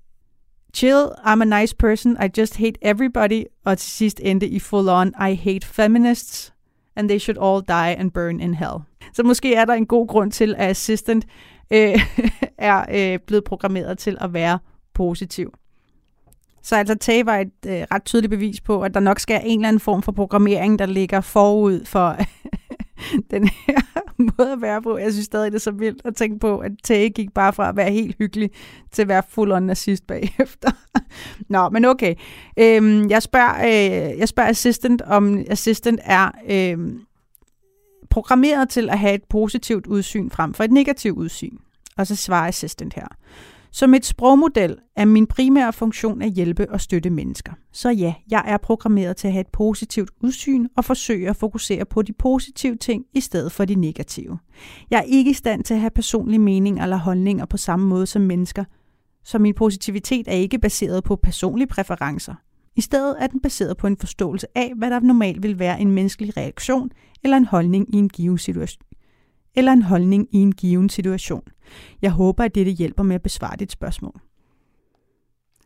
Chill, 0.73 1.13
I'm 1.25 1.43
a 1.43 1.61
nice 1.61 1.75
person, 1.79 2.17
I 2.21 2.29
just 2.41 2.57
hate 2.57 2.79
everybody, 2.83 3.45
og 3.65 3.79
til 3.79 3.91
sidst 3.91 4.21
endte 4.25 4.49
i 4.49 4.59
full 4.59 4.89
on, 4.89 5.09
I 5.31 5.35
hate 5.35 5.67
feminists, 5.67 6.53
and 6.97 7.09
they 7.09 7.19
should 7.19 7.39
all 7.39 7.63
die 7.69 7.97
and 7.99 8.11
burn 8.11 8.41
in 8.41 8.55
hell. 8.55 8.79
Så 9.13 9.23
måske 9.23 9.55
er 9.55 9.65
der 9.65 9.75
en 9.75 9.87
god 9.87 10.09
grund 10.09 10.33
til, 10.33 10.55
at 10.59 10.71
Assistant 10.71 11.27
øh, 11.71 12.01
er 12.59 12.85
øh, 12.91 13.19
blevet 13.27 13.45
programmeret 13.45 13.99
til 13.99 14.17
at 14.21 14.33
være 14.33 14.59
positiv. 14.95 15.55
Så 16.63 16.77
altså 16.77 16.95
Tay 16.95 17.23
var 17.25 17.39
et 17.39 17.53
øh, 17.67 17.87
ret 17.93 18.05
tydeligt 18.05 18.31
bevis 18.31 18.61
på, 18.61 18.83
at 18.83 18.95
der 18.95 19.01
nok 19.01 19.19
skal 19.19 19.41
en 19.45 19.61
eller 19.61 19.69
anden 19.69 19.81
form 19.81 20.03
for 20.03 20.13
programmering, 20.13 20.79
der 20.79 20.87
ligger 20.87 21.21
forud 21.21 21.85
for 21.85 22.17
den 23.31 23.49
her 23.67 23.81
måde 24.39 24.53
at 24.53 24.61
være 24.61 24.83
på. 24.83 24.99
Jeg 24.99 25.13
synes 25.13 25.27
stadig, 25.27 25.53
det 25.53 25.59
er 25.59 25.61
så 25.61 25.71
vildt 25.71 26.03
at 26.05 26.17
tænke 26.17 26.39
på, 26.39 26.59
at 26.59 26.73
Tage 26.85 27.11
gik 27.11 27.35
bare 27.35 27.53
fra 27.53 27.69
at 27.69 27.77
være 27.77 27.91
helt 27.91 28.17
hyggelig 28.19 28.51
til 28.93 29.03
at 29.03 29.09
være 29.09 29.23
fuld 29.29 29.53
on 29.53 29.63
nazist 29.63 30.07
bagefter. 30.07 30.71
Nå, 31.55 31.69
men 31.69 31.85
okay. 31.85 32.15
Øhm, 32.59 33.11
jeg, 33.11 33.23
spørger, 33.23 33.67
øh, 33.67 34.19
jeg 34.19 34.29
spørger 34.29 34.51
Assistant, 34.51 35.03
om 35.03 35.45
Assistant 35.51 36.01
er 36.03 36.31
øh, 36.49 36.79
programmeret 38.11 38.69
til 38.69 38.91
at 38.91 38.99
have 38.99 39.15
et 39.15 39.25
positivt 39.31 39.87
udsyn 39.87 40.31
frem 40.31 40.55
for 40.55 40.65
et 40.65 40.73
negativt 40.73 41.17
udsyn. 41.17 41.57
Og 41.97 42.07
så 42.07 42.17
svarer 42.17 42.49
Assistant 42.49 42.95
her. 42.95 43.07
Som 43.71 43.95
et 43.95 44.05
sprogmodel 44.05 44.77
er 44.97 45.05
min 45.05 45.27
primære 45.27 45.73
funktion 45.73 46.23
at 46.23 46.31
hjælpe 46.31 46.71
og 46.71 46.81
støtte 46.81 47.11
mennesker. 47.11 47.53
Så 47.73 47.91
ja, 47.91 48.15
jeg 48.31 48.43
er 48.47 48.57
programmeret 48.57 49.17
til 49.17 49.27
at 49.27 49.33
have 49.33 49.41
et 49.41 49.53
positivt 49.53 50.11
udsyn 50.21 50.67
og 50.77 50.85
forsøge 50.85 51.29
at 51.29 51.37
fokusere 51.37 51.85
på 51.85 52.03
de 52.03 52.13
positive 52.13 52.77
ting 52.77 53.05
i 53.15 53.21
stedet 53.21 53.53
for 53.53 53.65
de 53.65 53.75
negative. 53.75 54.39
Jeg 54.91 54.99
er 54.99 55.03
ikke 55.03 55.31
i 55.31 55.35
stand 55.35 55.65
til 55.65 55.75
at 55.75 55.81
have 55.81 55.91
personlige 55.91 56.39
meninger 56.39 56.83
eller 56.83 56.97
holdninger 56.97 57.47
på 57.47 57.57
samme 57.57 57.87
måde 57.87 58.07
som 58.07 58.23
mennesker, 58.23 58.65
så 59.25 59.39
min 59.39 59.55
positivitet 59.55 60.29
er 60.29 60.33
ikke 60.33 60.59
baseret 60.59 61.05
på 61.05 61.17
personlige 61.17 61.69
præferencer. 61.69 62.35
I 62.77 62.81
stedet 62.81 63.17
er 63.19 63.27
den 63.27 63.41
baseret 63.41 63.77
på 63.77 63.87
en 63.87 63.97
forståelse 63.97 64.47
af, 64.55 64.73
hvad 64.77 64.91
der 64.91 65.01
normalt 65.01 65.43
vil 65.43 65.59
være 65.59 65.81
en 65.81 65.91
menneskelig 65.91 66.37
reaktion 66.37 66.91
eller 67.23 67.37
en 67.37 67.45
holdning 67.45 67.95
i 67.95 67.99
en 67.99 68.09
given 68.09 68.39
situation 68.39 68.88
eller 69.59 69.73
en 69.73 69.83
holdning 69.83 70.29
i 70.33 70.39
en 70.39 70.53
given 70.53 70.89
situation. 70.89 71.43
Jeg 72.03 72.11
håber, 72.11 72.45
at 72.45 72.55
dette 72.55 72.73
hjælper 72.73 73.03
med 73.03 73.15
at 73.15 73.23
besvare 73.23 73.57
dit 73.57 73.73
spørgsmål. 73.73 74.21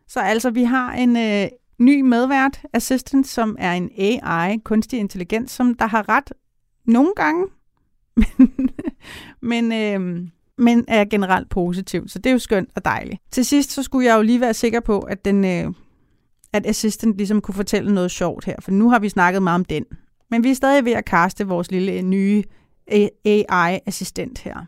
Så 0.09 0.21
altså, 0.21 0.51
vi 0.51 0.65
har 0.65 0.93
en 0.93 1.17
øh, 1.17 1.49
ny 1.79 2.01
medvært, 2.01 2.63
Assistant, 2.73 3.27
som 3.27 3.57
er 3.59 3.73
en 3.73 3.91
AI, 3.99 4.59
kunstig 4.65 4.99
intelligens, 4.99 5.51
som 5.51 5.75
der 5.75 5.87
har 5.87 6.09
ret 6.09 6.33
nogle 6.85 7.13
gange, 7.17 7.47
men, 8.39 8.71
men, 9.43 9.73
øh, 9.73 10.29
men 10.59 10.85
er 10.89 11.05
generelt 11.05 11.49
positiv. 11.49 12.09
Så 12.09 12.19
det 12.19 12.31
er 12.31 12.33
jo 12.33 12.39
skønt 12.39 12.71
og 12.77 12.85
dejligt. 12.85 13.21
Til 13.31 13.45
sidst, 13.45 13.71
så 13.71 13.83
skulle 13.83 14.07
jeg 14.07 14.17
jo 14.17 14.23
lige 14.23 14.41
være 14.41 14.55
sikker 14.55 14.81
på, 14.81 14.99
at 14.99 15.25
den... 15.25 15.45
Øh, 15.45 15.73
at 16.55 16.67
Assistant 16.67 17.17
ligesom 17.17 17.41
kunne 17.41 17.55
fortælle 17.55 17.95
noget 17.95 18.11
sjovt 18.11 18.45
her, 18.45 18.57
for 18.61 18.71
nu 18.71 18.91
har 18.91 18.99
vi 18.99 19.09
snakket 19.09 19.43
meget 19.43 19.55
om 19.55 19.65
den. 19.65 19.85
Men 20.31 20.45
vi 20.45 20.51
er 20.51 20.55
stadig 20.55 20.85
ved 20.85 20.93
at 20.93 21.05
kaste 21.05 21.47
vores 21.47 21.71
lille 21.71 22.03
nye 22.03 22.43
AI-assistent 23.25 24.39
her. 24.39 24.65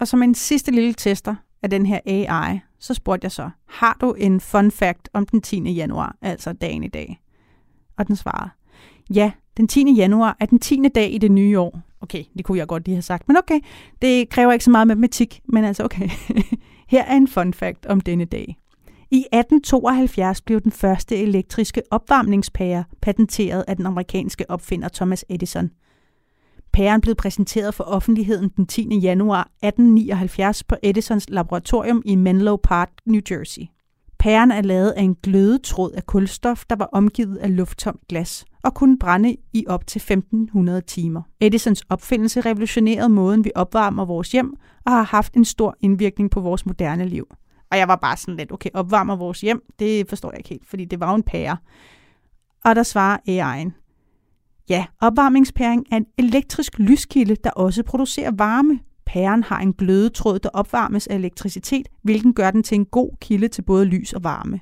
Og 0.00 0.08
som 0.08 0.22
en 0.22 0.34
sidste 0.34 0.70
lille 0.70 0.94
tester 0.94 1.34
af 1.62 1.70
den 1.70 1.86
her 1.86 2.00
AI, 2.06 2.60
så 2.78 2.94
spurgte 2.94 3.24
jeg 3.24 3.32
så, 3.32 3.50
har 3.66 3.96
du 4.00 4.12
en 4.12 4.40
fun 4.40 4.70
fact 4.70 5.08
om 5.12 5.26
den 5.26 5.40
10. 5.40 5.72
januar, 5.72 6.16
altså 6.22 6.52
dagen 6.52 6.84
i 6.84 6.88
dag? 6.88 7.20
Og 7.98 8.08
den 8.08 8.16
svarede, 8.16 8.50
ja, 9.10 9.32
den 9.56 9.68
10. 9.68 9.94
januar 9.96 10.36
er 10.40 10.46
den 10.46 10.58
10. 10.58 10.88
dag 10.94 11.14
i 11.14 11.18
det 11.18 11.30
nye 11.30 11.60
år. 11.60 11.80
Okay, 12.00 12.24
det 12.36 12.44
kunne 12.44 12.58
jeg 12.58 12.66
godt 12.66 12.84
lige 12.84 12.94
have 12.94 13.02
sagt, 13.02 13.28
men 13.28 13.36
okay, 13.36 13.60
det 14.02 14.28
kræver 14.28 14.52
ikke 14.52 14.64
så 14.64 14.70
meget 14.70 14.86
matematik, 14.86 15.40
men 15.44 15.64
altså 15.64 15.84
okay. 15.84 16.08
Her 16.88 17.04
er 17.04 17.16
en 17.16 17.28
fun 17.28 17.54
fact 17.54 17.86
om 17.86 18.00
denne 18.00 18.24
dag. 18.24 18.56
I 19.10 19.16
1872 19.32 20.40
blev 20.40 20.60
den 20.60 20.72
første 20.72 21.16
elektriske 21.16 21.82
opvarmningspære 21.90 22.84
patenteret 23.02 23.64
af 23.68 23.76
den 23.76 23.86
amerikanske 23.86 24.50
opfinder 24.50 24.88
Thomas 24.88 25.24
Edison. 25.28 25.70
Pæren 26.72 27.00
blev 27.00 27.14
præsenteret 27.14 27.74
for 27.74 27.84
offentligheden 27.84 28.48
den 28.56 28.66
10. 28.66 28.98
januar 28.98 29.40
1879 29.40 30.64
på 30.64 30.76
Edisons 30.82 31.30
laboratorium 31.30 32.02
i 32.04 32.14
Menlo 32.14 32.56
Park, 32.56 32.90
New 33.06 33.20
Jersey. 33.30 33.62
Pæren 34.18 34.50
er 34.50 34.62
lavet 34.62 34.90
af 34.90 35.02
en 35.02 35.14
glødetråd 35.14 35.92
af 35.92 36.06
kulstof, 36.06 36.64
der 36.70 36.76
var 36.76 36.88
omgivet 36.92 37.36
af 37.36 37.56
lufttomt 37.56 38.08
glas 38.08 38.44
og 38.64 38.74
kunne 38.74 38.98
brænde 38.98 39.36
i 39.52 39.64
op 39.68 39.86
til 39.86 39.98
1500 39.98 40.80
timer. 40.80 41.22
Edisons 41.40 41.82
opfindelse 41.88 42.40
revolutionerede 42.40 43.08
måden, 43.08 43.44
vi 43.44 43.50
opvarmer 43.54 44.04
vores 44.04 44.32
hjem 44.32 44.54
og 44.86 44.92
har 44.92 45.02
haft 45.02 45.34
en 45.34 45.44
stor 45.44 45.76
indvirkning 45.80 46.30
på 46.30 46.40
vores 46.40 46.66
moderne 46.66 47.08
liv. 47.08 47.26
Og 47.70 47.78
jeg 47.78 47.88
var 47.88 47.96
bare 47.96 48.16
sådan 48.16 48.36
lidt, 48.36 48.52
okay, 48.52 48.70
opvarmer 48.74 49.16
vores 49.16 49.40
hjem, 49.40 49.62
det 49.78 50.08
forstår 50.08 50.30
jeg 50.30 50.38
ikke 50.38 50.48
helt, 50.48 50.66
fordi 50.68 50.84
det 50.84 51.00
var 51.00 51.10
jo 51.10 51.14
en 51.14 51.22
pære. 51.22 51.56
Og 52.64 52.76
der 52.76 52.82
svarer 52.82 53.18
AI'en, 53.28 53.87
ja, 54.68 54.86
opvarmningspæring 55.00 55.86
er 55.92 55.96
en 55.96 56.06
elektrisk 56.18 56.78
lyskilde, 56.78 57.36
der 57.44 57.50
også 57.50 57.82
producerer 57.82 58.30
varme. 58.30 58.78
Pæren 59.06 59.42
har 59.42 59.60
en 59.60 59.72
glødetråd, 59.72 60.38
der 60.38 60.48
opvarmes 60.48 61.06
af 61.06 61.14
elektricitet, 61.14 61.88
hvilken 62.02 62.34
gør 62.34 62.50
den 62.50 62.62
til 62.62 62.74
en 62.74 62.84
god 62.84 63.10
kilde 63.20 63.48
til 63.48 63.62
både 63.62 63.84
lys 63.84 64.12
og 64.12 64.24
varme. 64.24 64.60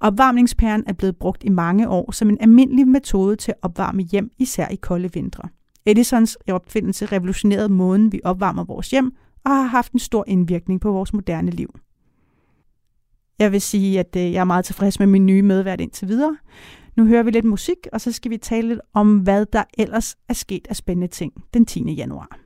Opvarmningspæren 0.00 0.84
er 0.86 0.92
blevet 0.92 1.16
brugt 1.16 1.44
i 1.44 1.48
mange 1.48 1.88
år 1.88 2.12
som 2.12 2.28
en 2.28 2.38
almindelig 2.40 2.88
metode 2.88 3.36
til 3.36 3.52
at 3.52 3.58
opvarme 3.62 4.02
hjem, 4.02 4.30
især 4.38 4.68
i 4.68 4.76
kolde 4.76 5.12
vintre. 5.12 5.48
Edisons 5.86 6.38
opfindelse 6.50 7.06
revolutionerede 7.06 7.68
måden, 7.68 8.12
vi 8.12 8.20
opvarmer 8.24 8.64
vores 8.64 8.90
hjem, 8.90 9.12
og 9.44 9.50
har 9.50 9.62
haft 9.62 9.92
en 9.92 9.98
stor 9.98 10.24
indvirkning 10.26 10.80
på 10.80 10.92
vores 10.92 11.12
moderne 11.12 11.50
liv. 11.50 11.74
Jeg 13.38 13.52
vil 13.52 13.60
sige, 13.60 14.00
at 14.00 14.16
øh, 14.16 14.32
jeg 14.32 14.40
er 14.40 14.44
meget 14.44 14.64
tilfreds 14.64 14.98
med 14.98 15.06
min 15.06 15.26
nye 15.26 15.42
medvært 15.42 15.80
indtil 15.80 16.08
videre. 16.08 16.36
Nu 16.98 17.06
hører 17.06 17.22
vi 17.22 17.30
lidt 17.30 17.44
musik, 17.44 17.76
og 17.92 18.00
så 18.00 18.12
skal 18.12 18.30
vi 18.30 18.36
tale 18.36 18.68
lidt 18.68 18.80
om, 18.94 19.18
hvad 19.18 19.46
der 19.46 19.62
ellers 19.78 20.16
er 20.28 20.34
sket 20.34 20.66
af 20.70 20.76
spændende 20.76 21.06
ting 21.06 21.32
den 21.54 21.66
10. 21.66 21.92
januar. 21.92 22.38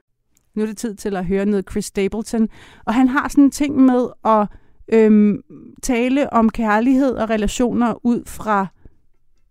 Nu 0.54 0.62
er 0.62 0.66
det 0.66 0.76
tid 0.76 0.94
til 0.94 1.16
at 1.16 1.26
høre 1.26 1.46
noget 1.46 1.64
Chris 1.70 1.84
Stapleton, 1.84 2.48
og 2.84 2.94
han 2.94 3.08
har 3.08 3.28
sådan 3.28 3.44
en 3.44 3.50
ting 3.50 3.76
med 3.76 4.06
at 4.24 4.46
øhm, 4.92 5.42
tale 5.82 6.32
om 6.32 6.50
kærlighed 6.50 7.14
og 7.14 7.30
relationer 7.30 8.06
ud 8.06 8.22
fra 8.26 8.66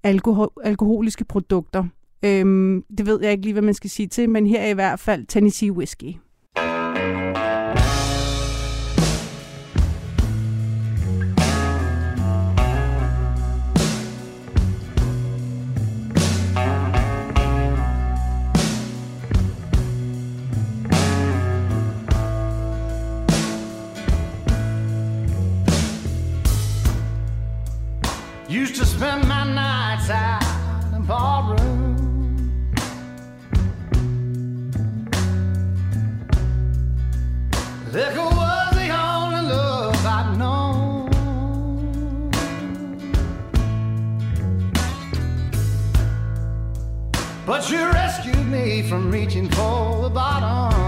alkohol- 0.07 0.61
alkoholiske 0.63 1.25
produkter. 1.25 1.83
Øhm, 2.25 2.83
det 2.97 3.05
ved 3.05 3.19
jeg 3.21 3.31
ikke 3.31 3.43
lige, 3.43 3.53
hvad 3.53 3.61
man 3.61 3.73
skal 3.73 3.89
sige 3.89 4.07
til, 4.07 4.29
men 4.29 4.47
her 4.47 4.59
er 4.61 4.69
i 4.69 4.73
hvert 4.73 4.99
fald 4.99 5.25
Tennessee 5.25 5.71
Whiskey. 5.71 6.13
Used 28.51 28.75
to 28.75 28.85
spend 28.85 29.25
my 29.29 29.45
nights 29.45 30.09
out 30.09 30.43
in 30.93 31.05
ballroom. 31.05 31.95
Liquor 37.93 38.17
was 38.17 38.75
the 38.75 38.89
only 38.89 39.41
love 39.53 40.05
I'd 40.05 40.37
known. 40.37 41.09
But 47.45 47.69
you 47.71 47.85
rescued 47.85 48.47
me 48.47 48.83
from 48.83 49.09
reaching 49.09 49.47
for 49.47 50.01
the 50.01 50.09
bottom 50.09 50.80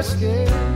whiskey. 0.00 0.69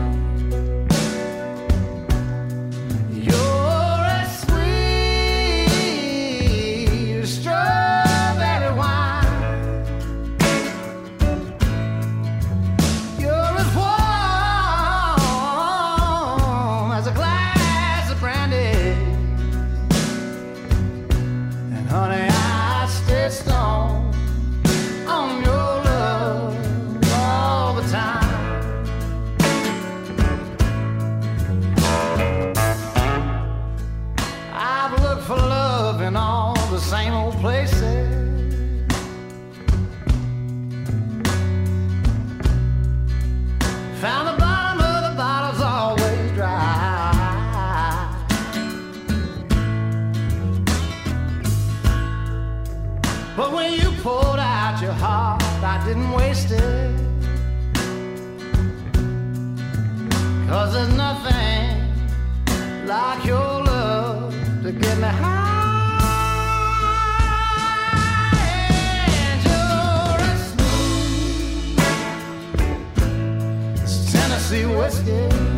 Cause 60.55 60.73
there's 60.73 60.95
nothing 60.95 62.87
like 62.87 63.25
your 63.25 63.65
love 63.65 64.33
to 64.63 64.71
get 64.71 64.99
me 64.99 65.09
high. 65.09 65.41
Tennessee 74.13 74.65
whiskey. 74.65 75.54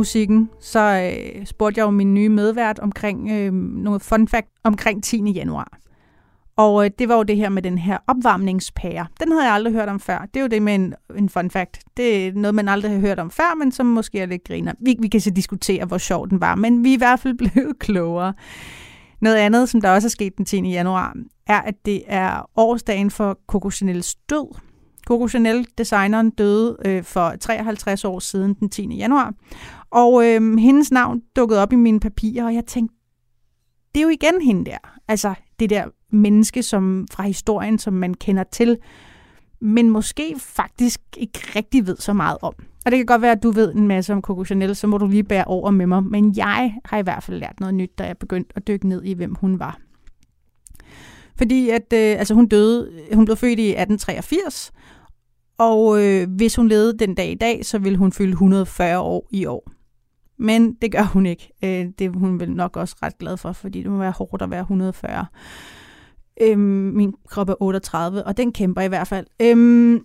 Musikken, 0.00 0.50
så 0.60 0.80
øh, 0.80 1.46
spurgte 1.46 1.78
jeg 1.78 1.84
jo 1.84 1.90
min 1.90 2.14
nye 2.14 2.28
medvært 2.28 2.78
omkring 2.78 3.30
øh, 3.30 3.52
noget 3.54 4.02
fun 4.02 4.28
fact 4.28 4.48
omkring 4.64 5.04
10. 5.04 5.30
januar. 5.30 5.78
Og 6.56 6.84
øh, 6.84 6.90
det 6.98 7.08
var 7.08 7.16
jo 7.16 7.22
det 7.22 7.36
her 7.36 7.48
med 7.48 7.62
den 7.62 7.78
her 7.78 7.98
opvarmningspære. 8.06 9.06
Den 9.20 9.32
havde 9.32 9.44
jeg 9.44 9.54
aldrig 9.54 9.72
hørt 9.72 9.88
om 9.88 10.00
før. 10.00 10.18
Det 10.34 10.36
er 10.36 10.40
jo 10.40 10.46
det 10.46 10.62
med 10.62 10.74
en, 10.74 10.94
en 11.16 11.28
fun 11.28 11.50
fact. 11.50 11.78
Det 11.96 12.26
er 12.26 12.32
noget, 12.32 12.54
man 12.54 12.68
aldrig 12.68 12.92
har 12.92 12.98
hørt 12.98 13.18
om 13.18 13.30
før, 13.30 13.54
men 13.54 13.72
som 13.72 13.86
måske 13.86 14.20
er 14.20 14.26
lidt 14.26 14.44
griner. 14.44 14.72
Vi, 14.80 14.96
vi 14.98 15.08
kan 15.08 15.20
så 15.20 15.30
diskutere, 15.30 15.84
hvor 15.84 15.98
sjov 15.98 16.28
den 16.28 16.40
var, 16.40 16.54
men 16.54 16.84
vi 16.84 16.90
er 16.90 16.94
i 16.94 16.98
hvert 16.98 17.20
fald 17.20 17.38
blevet 17.52 17.78
klogere. 17.78 18.34
Noget 19.20 19.36
andet, 19.36 19.68
som 19.68 19.80
der 19.80 19.90
også 19.90 20.08
er 20.08 20.10
sket 20.10 20.36
den 20.36 20.44
10. 20.44 20.60
januar, 20.60 21.14
er, 21.46 21.60
at 21.60 21.74
det 21.84 22.02
er 22.06 22.50
årsdagen 22.56 23.10
for 23.10 23.38
Coco 23.46 23.70
Chanels 23.70 24.14
død. 24.14 24.69
Coco 25.10 25.28
Chanel, 25.28 25.66
designeren, 25.78 26.30
døde 26.30 26.76
øh, 26.84 27.02
for 27.04 27.34
53 27.40 28.04
år 28.04 28.18
siden 28.18 28.54
den 28.54 28.70
10. 28.70 28.96
januar. 28.96 29.34
Og 29.90 30.26
øh, 30.26 30.58
hendes 30.58 30.90
navn 30.90 31.22
dukkede 31.36 31.62
op 31.62 31.72
i 31.72 31.76
mine 31.76 32.00
papirer, 32.00 32.44
og 32.44 32.54
jeg 32.54 32.64
tænkte, 32.66 32.96
det 33.94 34.00
er 34.00 34.04
jo 34.04 34.08
igen 34.08 34.42
hende 34.42 34.64
der. 34.64 34.78
Altså 35.08 35.34
det 35.60 35.70
der 35.70 35.84
menneske 36.12 36.62
som 36.62 37.06
fra 37.10 37.22
historien, 37.22 37.78
som 37.78 37.92
man 37.92 38.14
kender 38.14 38.42
til, 38.42 38.78
men 39.60 39.90
måske 39.90 40.34
faktisk 40.38 41.00
ikke 41.16 41.40
rigtig 41.56 41.86
ved 41.86 41.96
så 41.96 42.12
meget 42.12 42.38
om. 42.42 42.54
Og 42.84 42.90
det 42.90 42.98
kan 42.98 43.06
godt 43.06 43.22
være, 43.22 43.32
at 43.32 43.42
du 43.42 43.50
ved 43.50 43.74
en 43.74 43.88
masse 43.88 44.12
om 44.12 44.22
Coco 44.22 44.44
Chanel, 44.44 44.76
så 44.76 44.86
må 44.86 44.98
du 44.98 45.06
lige 45.06 45.24
bære 45.24 45.44
over 45.44 45.70
med 45.70 45.86
mig. 45.86 46.04
Men 46.04 46.36
jeg 46.36 46.74
har 46.84 46.98
i 46.98 47.02
hvert 47.02 47.22
fald 47.22 47.38
lært 47.38 47.60
noget 47.60 47.74
nyt, 47.74 47.98
da 47.98 48.04
jeg 48.04 48.18
begyndte 48.18 48.52
at 48.56 48.66
dykke 48.66 48.88
ned 48.88 49.04
i, 49.04 49.12
hvem 49.12 49.34
hun 49.34 49.58
var. 49.58 49.80
Fordi 51.36 51.70
at, 51.70 51.92
øh, 51.92 52.18
altså 52.18 52.34
hun 52.34 52.46
døde, 52.46 52.90
hun 53.14 53.24
blev 53.24 53.36
født 53.36 53.58
i 53.58 53.68
1883, 53.68 54.72
og 55.60 56.02
øh, 56.02 56.28
hvis 56.30 56.56
hun 56.56 56.68
levede 56.68 56.98
den 56.98 57.14
dag 57.14 57.30
i 57.30 57.34
dag, 57.34 57.66
så 57.66 57.78
ville 57.78 57.98
hun 57.98 58.12
fylde 58.12 58.30
140 58.30 58.98
år 58.98 59.28
i 59.30 59.46
år. 59.46 59.70
Men 60.36 60.72
det 60.72 60.92
gør 60.92 61.02
hun 61.02 61.26
ikke. 61.26 61.52
Øh, 61.64 61.86
det 61.98 62.00
er 62.00 62.10
hun 62.10 62.40
vel 62.40 62.52
nok 62.52 62.76
også 62.76 62.96
ret 63.02 63.18
glad 63.18 63.36
for, 63.36 63.52
fordi 63.52 63.82
det 63.82 63.90
må 63.90 63.98
være 63.98 64.10
hårdt 64.10 64.42
at 64.42 64.50
være 64.50 64.60
140. 64.60 65.26
Øhm, 66.40 66.60
min 66.94 67.14
krop 67.28 67.48
er 67.48 67.54
38, 67.62 68.26
og 68.26 68.36
den 68.36 68.52
kæmper 68.52 68.82
i 68.82 68.88
hvert 68.88 69.08
fald. 69.08 69.26
Øhm, 69.42 70.04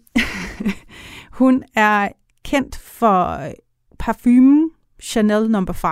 hun 1.39 1.64
er 1.76 2.10
kendt 2.45 2.76
for 2.76 3.45
øh, 3.45 3.51
parfumen 3.99 4.70
Chanel 5.01 5.51
No. 5.51 5.66
5, 5.74 5.89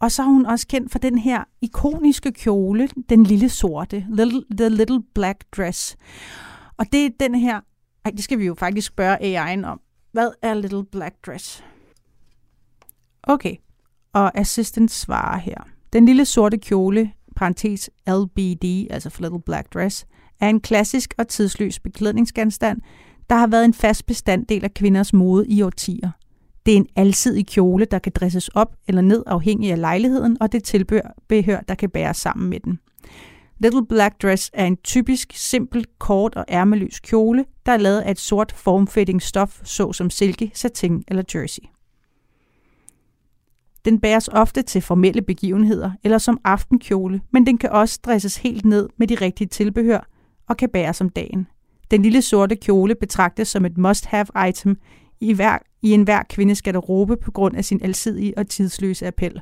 og 0.00 0.12
så 0.12 0.22
er 0.22 0.26
hun 0.26 0.46
også 0.46 0.66
kendt 0.66 0.92
for 0.92 0.98
den 0.98 1.18
her 1.18 1.44
ikoniske 1.62 2.32
kjole, 2.32 2.88
den 3.08 3.24
lille 3.24 3.48
sorte, 3.48 4.06
little, 4.08 4.42
The 4.56 4.68
Little 4.68 5.02
Black 5.14 5.44
Dress. 5.56 5.96
Og 6.76 6.86
det 6.92 7.06
er 7.06 7.10
den 7.20 7.34
her, 7.34 7.60
ej, 8.06 8.12
det 8.16 8.24
skal 8.24 8.38
vi 8.38 8.46
jo 8.46 8.54
faktisk 8.54 8.86
spørge 8.86 9.16
AI'en 9.16 9.66
om. 9.66 9.80
Hvad 10.12 10.30
er 10.42 10.54
Little 10.54 10.84
Black 10.84 11.14
Dress? 11.26 11.64
Okay, 13.22 13.56
og 14.12 14.38
assistant 14.38 14.90
svarer 14.90 15.38
her. 15.38 15.56
Den 15.92 16.06
lille 16.06 16.24
sorte 16.24 16.58
kjole, 16.58 17.12
parentes 17.36 17.90
LBD, 18.08 18.86
altså 18.90 19.10
for 19.10 19.22
Little 19.22 19.40
Black 19.40 19.74
Dress, 19.74 20.06
er 20.40 20.48
en 20.48 20.60
klassisk 20.60 21.14
og 21.18 21.28
tidsløs 21.28 21.78
beklædningsgenstand, 21.78 22.80
der 23.30 23.36
har 23.36 23.46
været 23.46 23.64
en 23.64 23.74
fast 23.74 24.06
bestanddel 24.06 24.64
af 24.64 24.74
kvinders 24.74 25.12
mode 25.12 25.46
i 25.48 25.62
årtier. 25.62 26.10
Det 26.66 26.72
er 26.72 26.76
en 26.76 26.88
alsidig 26.96 27.46
kjole, 27.46 27.84
der 27.84 27.98
kan 27.98 28.12
dresses 28.14 28.48
op 28.48 28.76
eller 28.88 29.02
ned 29.02 29.22
afhængig 29.26 29.72
af 29.72 29.80
lejligheden 29.80 30.36
og 30.40 30.52
det 30.52 30.64
tilbehør, 30.64 31.60
der 31.68 31.74
kan 31.74 31.90
bæres 31.90 32.16
sammen 32.16 32.50
med 32.50 32.60
den. 32.60 32.78
Little 33.58 33.86
Black 33.86 34.22
Dress 34.22 34.50
er 34.52 34.66
en 34.66 34.76
typisk, 34.76 35.32
simpel, 35.34 35.86
kort 35.98 36.34
og 36.36 36.44
ærmeløs 36.48 37.00
kjole, 37.00 37.44
der 37.66 37.72
er 37.72 37.76
lavet 37.76 38.00
af 38.00 38.10
et 38.10 38.18
sort 38.18 38.52
formfitting 38.52 39.22
stof, 39.22 39.60
såsom 39.64 40.10
silke, 40.10 40.50
satin 40.54 41.04
eller 41.08 41.22
jersey. 41.34 41.62
Den 43.84 44.00
bæres 44.00 44.28
ofte 44.28 44.62
til 44.62 44.82
formelle 44.82 45.22
begivenheder 45.22 45.90
eller 46.04 46.18
som 46.18 46.40
aftenkjole, 46.44 47.20
men 47.30 47.46
den 47.46 47.58
kan 47.58 47.70
også 47.70 48.00
dresses 48.04 48.36
helt 48.36 48.64
ned 48.64 48.88
med 48.96 49.06
de 49.06 49.14
rigtige 49.14 49.48
tilbehør 49.48 50.08
og 50.48 50.56
kan 50.56 50.68
bæres 50.68 51.00
om 51.00 51.08
dagen. 51.08 51.46
Den 51.90 52.02
lille 52.02 52.22
sorte 52.22 52.56
kjole 52.56 52.94
betragtes 52.94 53.48
som 53.48 53.64
et 53.64 53.78
must-have 53.78 54.48
item 54.48 54.78
i, 55.20 55.32
hver, 55.32 55.58
i 55.82 55.90
enhver 55.90 56.22
kvindes 56.30 56.62
garderobe 56.62 57.16
på 57.16 57.30
grund 57.30 57.56
af 57.56 57.64
sin 57.64 57.82
alsidige 57.82 58.38
og 58.38 58.48
tidsløse 58.48 59.06
appel. 59.06 59.40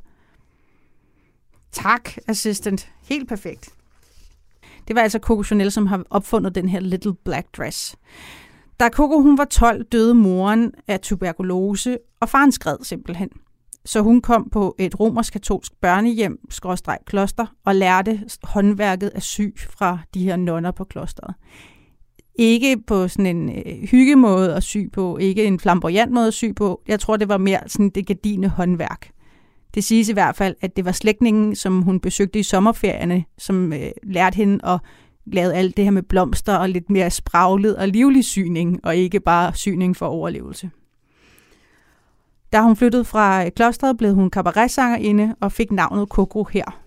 Tak, 1.72 2.10
assistant. 2.28 2.92
Helt 3.08 3.28
perfekt. 3.28 3.74
Det 4.88 4.96
var 4.96 5.02
altså 5.02 5.18
Coco 5.18 5.42
Chanel, 5.42 5.70
som 5.70 5.86
har 5.86 6.02
opfundet 6.10 6.54
den 6.54 6.68
her 6.68 6.80
Little 6.80 7.14
Black 7.24 7.46
Dress. 7.56 7.96
Da 8.80 8.88
Coco 8.88 9.20
hun 9.20 9.38
var 9.38 9.44
12, 9.44 9.84
døde 9.84 10.14
moren 10.14 10.72
af 10.88 11.00
tuberkulose, 11.00 11.98
og 12.20 12.28
faren 12.28 12.52
skred 12.52 12.76
simpelthen. 12.82 13.28
Så 13.84 14.00
hun 14.00 14.20
kom 14.20 14.48
på 14.52 14.74
et 14.78 15.00
romersk-katolsk 15.00 15.72
børnehjem, 15.80 16.38
skråstreg 16.50 16.98
kloster, 17.06 17.46
og 17.64 17.74
lærte 17.74 18.20
håndværket 18.42 19.08
af 19.08 19.22
syg 19.22 19.54
fra 19.70 19.98
de 20.14 20.24
her 20.24 20.36
nonner 20.36 20.70
på 20.70 20.84
klosteret. 20.84 21.34
Ikke 22.34 22.76
på 22.86 23.08
sådan 23.08 23.36
en 23.36 23.48
øh, 23.48 23.88
hyggemåde 23.88 24.54
at 24.54 24.62
sy 24.62 24.78
på, 24.92 25.18
ikke 25.18 25.44
en 25.44 25.60
flamboyant 25.60 26.12
måde 26.12 26.26
at 26.26 26.34
sy 26.34 26.44
på. 26.56 26.82
Jeg 26.88 27.00
tror, 27.00 27.16
det 27.16 27.28
var 27.28 27.38
mere 27.38 27.60
sådan 27.66 27.90
det 27.90 28.06
gardine 28.06 28.48
håndværk. 28.48 29.10
Det 29.74 29.84
siges 29.84 30.08
i 30.08 30.12
hvert 30.12 30.36
fald, 30.36 30.56
at 30.60 30.76
det 30.76 30.84
var 30.84 30.92
slægtningen, 30.92 31.56
som 31.56 31.82
hun 31.82 32.00
besøgte 32.00 32.38
i 32.38 32.42
sommerferierne, 32.42 33.24
som 33.38 33.72
øh, 33.72 33.90
lærte 34.02 34.36
hende 34.36 34.66
at 34.66 34.80
lave 35.26 35.52
alt 35.52 35.76
det 35.76 35.84
her 35.84 35.90
med 35.90 36.02
blomster 36.02 36.56
og 36.56 36.68
lidt 36.68 36.90
mere 36.90 37.10
spraglet 37.10 37.76
og 37.76 37.88
livlig 37.88 38.24
syning, 38.24 38.80
og 38.84 38.96
ikke 38.96 39.20
bare 39.20 39.54
syning 39.54 39.96
for 39.96 40.06
overlevelse. 40.06 40.70
Da 42.52 42.60
hun 42.60 42.76
flyttede 42.76 43.04
fra 43.04 43.44
øh, 43.44 43.50
klosteret, 43.50 43.96
blev 43.96 44.14
hun 44.14 44.30
kabaretsangerinde 44.30 45.34
og 45.40 45.52
fik 45.52 45.72
navnet 45.72 46.08
Coco 46.08 46.44
her. 46.44 46.80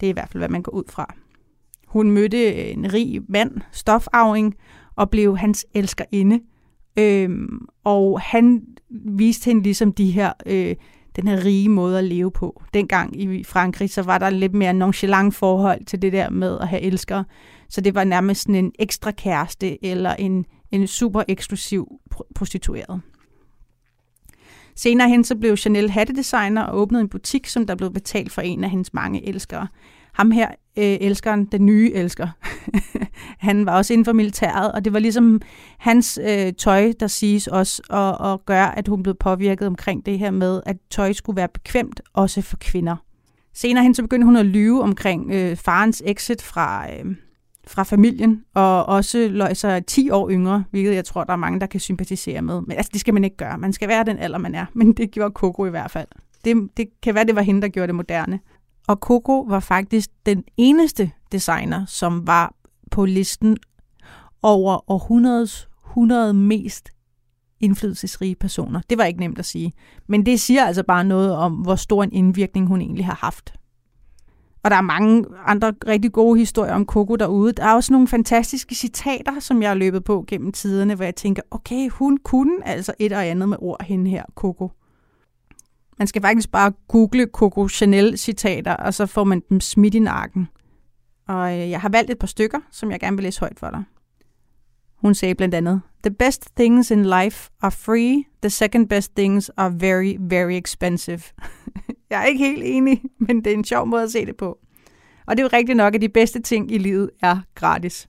Det 0.00 0.06
er 0.06 0.10
i 0.10 0.12
hvert 0.12 0.28
fald, 0.28 0.40
hvad 0.40 0.48
man 0.48 0.62
går 0.62 0.72
ud 0.72 0.84
fra. 0.88 1.14
Hun 1.86 2.10
mødte 2.10 2.52
øh, 2.52 2.72
en 2.72 2.92
rig 2.92 3.20
mand, 3.28 3.60
stofavring, 3.72 4.54
og 4.96 5.10
blev 5.10 5.36
hans 5.36 5.66
elskerinde. 5.74 6.40
Øhm, 6.98 7.66
og 7.84 8.20
han 8.20 8.62
viste 9.04 9.44
hende 9.44 9.62
ligesom 9.62 9.92
de 9.92 10.10
her, 10.10 10.32
øh, 10.46 10.76
den 11.16 11.28
her 11.28 11.44
rige 11.44 11.68
måde 11.68 11.98
at 11.98 12.04
leve 12.04 12.30
på. 12.30 12.62
Dengang 12.74 13.20
i 13.20 13.44
Frankrig, 13.44 13.90
så 13.90 14.02
var 14.02 14.18
der 14.18 14.30
lidt 14.30 14.54
mere 14.54 14.72
nonchalant 14.72 15.34
forhold 15.34 15.84
til 15.84 16.02
det 16.02 16.12
der 16.12 16.30
med 16.30 16.58
at 16.60 16.68
have 16.68 16.82
elskere. 16.82 17.24
Så 17.68 17.80
det 17.80 17.94
var 17.94 18.04
nærmest 18.04 18.42
sådan 18.42 18.54
en 18.54 18.72
ekstra 18.78 19.10
kæreste 19.10 19.84
eller 19.84 20.14
en, 20.14 20.46
en 20.70 20.86
super 20.86 21.22
eksklusiv 21.28 21.88
prostitueret. 22.34 23.00
Senere 24.76 25.08
hen 25.08 25.24
så 25.24 25.36
blev 25.36 25.56
Chanel 25.56 25.90
hattedesigner 25.90 26.62
og 26.62 26.78
åbnede 26.80 27.02
en 27.02 27.08
butik, 27.08 27.46
som 27.46 27.66
der 27.66 27.74
blev 27.74 27.92
betalt 27.92 28.32
for 28.32 28.42
en 28.42 28.64
af 28.64 28.70
hendes 28.70 28.94
mange 28.94 29.28
elskere. 29.28 29.68
Ham 30.12 30.30
her, 30.30 30.48
øh, 30.78 30.96
elskeren, 31.00 31.44
den 31.44 31.66
nye 31.66 31.92
elsker, 31.94 32.28
han 33.48 33.66
var 33.66 33.76
også 33.76 33.92
inden 33.92 34.04
for 34.04 34.12
militæret, 34.12 34.72
og 34.72 34.84
det 34.84 34.92
var 34.92 34.98
ligesom 34.98 35.40
hans 35.78 36.20
øh, 36.28 36.52
tøj, 36.52 36.92
der 37.00 37.06
siges 37.06 37.46
også, 37.46 37.82
og, 37.90 38.18
og 38.18 38.44
gør, 38.44 38.64
at 38.64 38.88
hun 38.88 39.02
blev 39.02 39.14
påvirket 39.14 39.66
omkring 39.66 40.06
det 40.06 40.18
her 40.18 40.30
med, 40.30 40.60
at 40.66 40.76
tøj 40.90 41.12
skulle 41.12 41.36
være 41.36 41.48
bekvemt, 41.48 42.00
også 42.12 42.42
for 42.42 42.56
kvinder. 42.56 42.96
Senere 43.54 43.82
hen 43.82 43.94
så 43.94 44.02
begyndte 44.02 44.24
hun 44.24 44.36
at 44.36 44.46
lyve 44.46 44.82
omkring 44.82 45.30
øh, 45.32 45.56
farens 45.56 46.02
exit 46.06 46.42
fra, 46.42 46.92
øh, 46.92 47.16
fra 47.66 47.82
familien, 47.82 48.44
og 48.54 48.86
også 48.86 49.28
løg 49.30 49.56
sig 49.56 49.86
10 49.86 50.10
år 50.10 50.30
yngre, 50.30 50.64
hvilket 50.70 50.94
jeg 50.94 51.04
tror, 51.04 51.24
der 51.24 51.32
er 51.32 51.36
mange, 51.36 51.60
der 51.60 51.66
kan 51.66 51.80
sympatisere 51.80 52.42
med. 52.42 52.60
Men 52.60 52.76
altså, 52.76 52.90
det 52.92 53.00
skal 53.00 53.14
man 53.14 53.24
ikke 53.24 53.36
gøre. 53.36 53.58
Man 53.58 53.72
skal 53.72 53.88
være 53.88 54.04
den 54.04 54.18
alder, 54.18 54.38
man 54.38 54.54
er. 54.54 54.66
Men 54.72 54.92
det 54.92 55.10
gjorde 55.10 55.32
Coco 55.32 55.66
i 55.66 55.70
hvert 55.70 55.90
fald. 55.90 56.08
Det, 56.44 56.68
det 56.76 56.88
kan 57.02 57.14
være, 57.14 57.24
det 57.24 57.36
var 57.36 57.42
hende, 57.42 57.62
der 57.62 57.68
gjorde 57.68 57.86
det 57.86 57.94
moderne. 57.94 58.40
Og 58.88 58.96
Coco 58.96 59.40
var 59.40 59.60
faktisk 59.60 60.10
den 60.26 60.44
eneste 60.56 61.10
designer, 61.32 61.86
som 61.86 62.26
var 62.26 62.54
på 62.90 63.04
listen 63.04 63.56
over 64.42 64.90
århundredes 64.90 65.68
100 65.88 66.34
mest 66.34 66.88
indflydelsesrige 67.60 68.34
personer. 68.34 68.80
Det 68.90 68.98
var 68.98 69.04
ikke 69.04 69.20
nemt 69.20 69.38
at 69.38 69.44
sige. 69.44 69.72
Men 70.06 70.26
det 70.26 70.40
siger 70.40 70.64
altså 70.64 70.82
bare 70.82 71.04
noget 71.04 71.36
om, 71.36 71.52
hvor 71.52 71.76
stor 71.76 72.02
en 72.02 72.12
indvirkning 72.12 72.66
hun 72.66 72.80
egentlig 72.80 73.06
har 73.06 73.14
haft. 73.14 73.54
Og 74.64 74.70
der 74.70 74.76
er 74.76 74.80
mange 74.80 75.24
andre 75.46 75.72
rigtig 75.86 76.12
gode 76.12 76.38
historier 76.38 76.74
om 76.74 76.86
Coco 76.86 77.16
derude. 77.16 77.52
Der 77.52 77.64
er 77.64 77.74
også 77.74 77.92
nogle 77.92 78.08
fantastiske 78.08 78.74
citater, 78.74 79.40
som 79.40 79.62
jeg 79.62 79.70
har 79.70 79.74
løbet 79.74 80.04
på 80.04 80.24
gennem 80.28 80.52
tiderne, 80.52 80.94
hvor 80.94 81.04
jeg 81.04 81.16
tænker, 81.16 81.42
okay, 81.50 81.88
hun 81.88 82.18
kunne 82.18 82.68
altså 82.68 82.92
et 82.98 83.12
og 83.12 83.26
andet 83.26 83.48
med 83.48 83.56
ord 83.60 83.84
hende 83.84 84.10
her, 84.10 84.24
Coco. 84.34 84.70
Man 86.02 86.06
skal 86.06 86.22
faktisk 86.22 86.52
bare 86.52 86.72
google 86.88 87.26
Coco 87.32 87.68
Chanel 87.68 88.18
citater, 88.18 88.72
og 88.72 88.94
så 88.94 89.06
får 89.06 89.24
man 89.24 89.42
dem 89.50 89.60
smidt 89.60 89.94
i 89.94 89.98
nakken. 89.98 90.48
Og 91.28 91.52
øh, 91.52 91.70
jeg 91.70 91.80
har 91.80 91.88
valgt 91.88 92.10
et 92.10 92.18
par 92.18 92.26
stykker, 92.26 92.58
som 92.70 92.90
jeg 92.90 93.00
gerne 93.00 93.16
vil 93.16 93.22
læse 93.22 93.40
højt 93.40 93.58
for 93.58 93.70
dig. 93.70 93.84
Hun 94.96 95.14
sagde 95.14 95.34
blandt 95.34 95.54
andet, 95.54 95.80
The 96.02 96.14
best 96.14 96.48
things 96.56 96.90
in 96.90 97.02
life 97.02 97.50
are 97.60 97.70
free. 97.70 98.24
The 98.42 98.50
second 98.50 98.88
best 98.88 99.16
things 99.16 99.50
are 99.56 99.72
very, 99.74 100.16
very 100.20 100.52
expensive. 100.52 101.20
jeg 102.10 102.20
er 102.20 102.24
ikke 102.24 102.44
helt 102.44 102.62
enig, 102.64 103.02
men 103.18 103.44
det 103.44 103.46
er 103.52 103.56
en 103.56 103.64
sjov 103.64 103.86
måde 103.86 104.02
at 104.02 104.12
se 104.12 104.26
det 104.26 104.36
på. 104.36 104.58
Og 105.26 105.36
det 105.36 105.42
er 105.42 105.48
jo 105.52 105.58
rigtigt 105.58 105.76
nok, 105.76 105.94
at 105.94 106.00
de 106.00 106.08
bedste 106.08 106.40
ting 106.40 106.72
i 106.72 106.78
livet 106.78 107.10
er 107.22 107.38
gratis. 107.54 108.08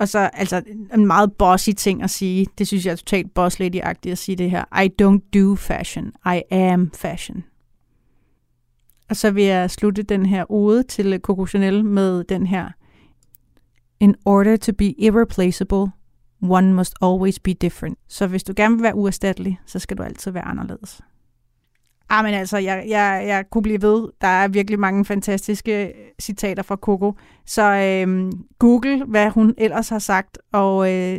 Og 0.00 0.08
så 0.08 0.18
altså 0.18 0.62
en 0.94 1.06
meget 1.06 1.32
bossy 1.32 1.70
ting 1.76 2.02
at 2.02 2.10
sige. 2.10 2.46
Det 2.58 2.66
synes 2.66 2.86
jeg 2.86 2.92
er 2.92 2.96
totalt 2.96 3.34
boss 3.34 3.60
lady-agtigt 3.60 4.12
at 4.12 4.18
sige 4.18 4.36
det 4.36 4.50
her. 4.50 4.82
I 4.82 4.90
don't 5.02 5.40
do 5.40 5.54
fashion. 5.54 6.12
I 6.26 6.42
am 6.50 6.90
fashion. 6.94 7.44
Og 9.08 9.16
så 9.16 9.30
vil 9.30 9.44
jeg 9.44 9.70
slutte 9.70 10.02
den 10.02 10.26
her 10.26 10.52
ode 10.52 10.82
til 10.82 11.20
Coco 11.22 11.46
Chanel 11.46 11.84
med 11.84 12.24
den 12.24 12.46
her. 12.46 12.68
In 14.00 14.14
order 14.24 14.56
to 14.56 14.72
be 14.72 15.00
irreplaceable, 15.00 15.92
one 16.42 16.74
must 16.74 16.94
always 17.02 17.38
be 17.40 17.52
different. 17.52 17.98
Så 18.08 18.26
hvis 18.26 18.44
du 18.44 18.52
gerne 18.56 18.74
vil 18.74 18.82
være 18.82 18.94
uerstattelig, 18.94 19.60
så 19.66 19.78
skal 19.78 19.98
du 19.98 20.02
altid 20.02 20.30
være 20.30 20.44
anderledes. 20.44 21.00
Ah, 22.10 22.24
men 22.24 22.34
altså, 22.34 22.58
jeg, 22.58 22.84
jeg, 22.88 23.24
jeg 23.26 23.44
kunne 23.50 23.62
blive 23.62 23.82
ved. 23.82 24.08
Der 24.20 24.28
er 24.28 24.48
virkelig 24.48 24.80
mange 24.80 25.04
fantastiske 25.04 25.86
øh, 25.86 25.94
citater 26.20 26.62
fra 26.62 26.76
Coco. 26.76 27.14
Så 27.46 27.62
øh, 27.62 28.32
google, 28.58 29.04
hvad 29.04 29.30
hun 29.30 29.54
ellers 29.58 29.88
har 29.88 29.98
sagt, 29.98 30.38
og, 30.52 30.92
øh, 30.92 31.18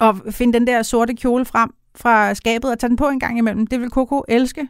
og 0.00 0.16
find 0.30 0.52
den 0.52 0.66
der 0.66 0.82
sorte 0.82 1.14
kjole 1.14 1.44
frem 1.44 1.70
fra 1.94 2.34
skabet 2.34 2.70
og 2.70 2.78
tag 2.78 2.88
den 2.88 2.96
på 2.96 3.08
en 3.08 3.20
gang 3.20 3.38
imellem. 3.38 3.66
Det 3.66 3.80
vil 3.80 3.90
Coco 3.90 4.22
elske. 4.28 4.68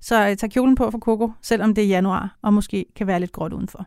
Så 0.00 0.28
øh, 0.28 0.36
tag 0.36 0.50
kjolen 0.50 0.74
på 0.74 0.90
for 0.90 0.98
Coco, 0.98 1.32
selvom 1.42 1.74
det 1.74 1.84
er 1.84 1.88
januar, 1.88 2.38
og 2.42 2.54
måske 2.54 2.86
kan 2.96 3.06
være 3.06 3.20
lidt 3.20 3.32
gråt 3.32 3.52
udenfor. 3.52 3.86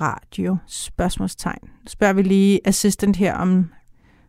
radio? 0.00 0.56
Spørgsmålstegn. 0.66 1.68
Spørger 1.86 2.12
vi 2.12 2.22
lige 2.22 2.60
assistant 2.64 3.16
her, 3.16 3.34
om 3.34 3.70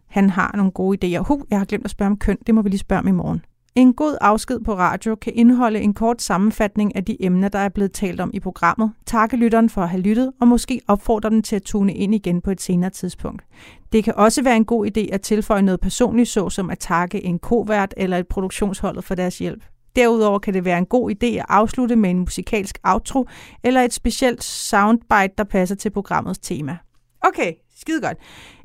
han 0.07 0.29
har 0.29 0.51
nogle 0.55 0.71
gode 0.71 0.97
idéer. 1.17 1.23
Huh, 1.27 1.41
jeg 1.49 1.57
har 1.57 1.65
glemt 1.65 1.85
at 1.85 1.91
spørge 1.91 2.11
om 2.11 2.17
køn. 2.17 2.37
Det 2.47 2.55
må 2.55 2.61
vi 2.61 2.69
lige 2.69 2.79
spørge 2.79 2.99
om 2.99 3.07
i 3.07 3.11
morgen. 3.11 3.41
En 3.75 3.93
god 3.93 4.17
afsked 4.21 4.59
på 4.59 4.77
radio 4.77 5.15
kan 5.15 5.33
indeholde 5.35 5.79
en 5.79 5.93
kort 5.93 6.21
sammenfatning 6.21 6.95
af 6.95 7.05
de 7.05 7.25
emner, 7.25 7.49
der 7.49 7.59
er 7.59 7.69
blevet 7.69 7.91
talt 7.91 8.19
om 8.19 8.31
i 8.33 8.39
programmet, 8.39 8.91
takke 9.05 9.37
lytteren 9.37 9.69
for 9.69 9.81
at 9.81 9.89
have 9.89 10.01
lyttet, 10.01 10.31
og 10.41 10.47
måske 10.47 10.81
opfordre 10.87 11.29
dem 11.29 11.41
til 11.41 11.55
at 11.55 11.63
tune 11.63 11.93
ind 11.93 12.15
igen 12.15 12.41
på 12.41 12.51
et 12.51 12.61
senere 12.61 12.89
tidspunkt. 12.89 13.43
Det 13.91 14.03
kan 14.03 14.15
også 14.15 14.43
være 14.43 14.55
en 14.55 14.65
god 14.65 14.85
idé 14.85 15.13
at 15.13 15.21
tilføje 15.21 15.61
noget 15.61 15.79
personligt, 15.79 16.29
såsom 16.29 16.69
at 16.69 16.79
takke 16.79 17.25
en 17.25 17.39
kovært 17.39 17.93
eller 17.97 18.17
et 18.17 18.27
produktionsholdet 18.27 19.03
for 19.03 19.15
deres 19.15 19.37
hjælp. 19.39 19.63
Derudover 19.95 20.39
kan 20.39 20.53
det 20.53 20.65
være 20.65 20.77
en 20.77 20.85
god 20.85 21.11
idé 21.11 21.25
at 21.25 21.45
afslutte 21.49 21.95
med 21.95 22.09
en 22.09 22.19
musikalsk 22.19 22.79
outro 22.83 23.27
eller 23.63 23.81
et 23.81 23.93
specielt 23.93 24.43
soundbite, 24.43 25.33
der 25.37 25.43
passer 25.43 25.75
til 25.75 25.89
programmets 25.89 26.39
tema. 26.39 26.77
Okay, 27.21 27.53
skide 27.79 28.01
godt. 28.01 28.17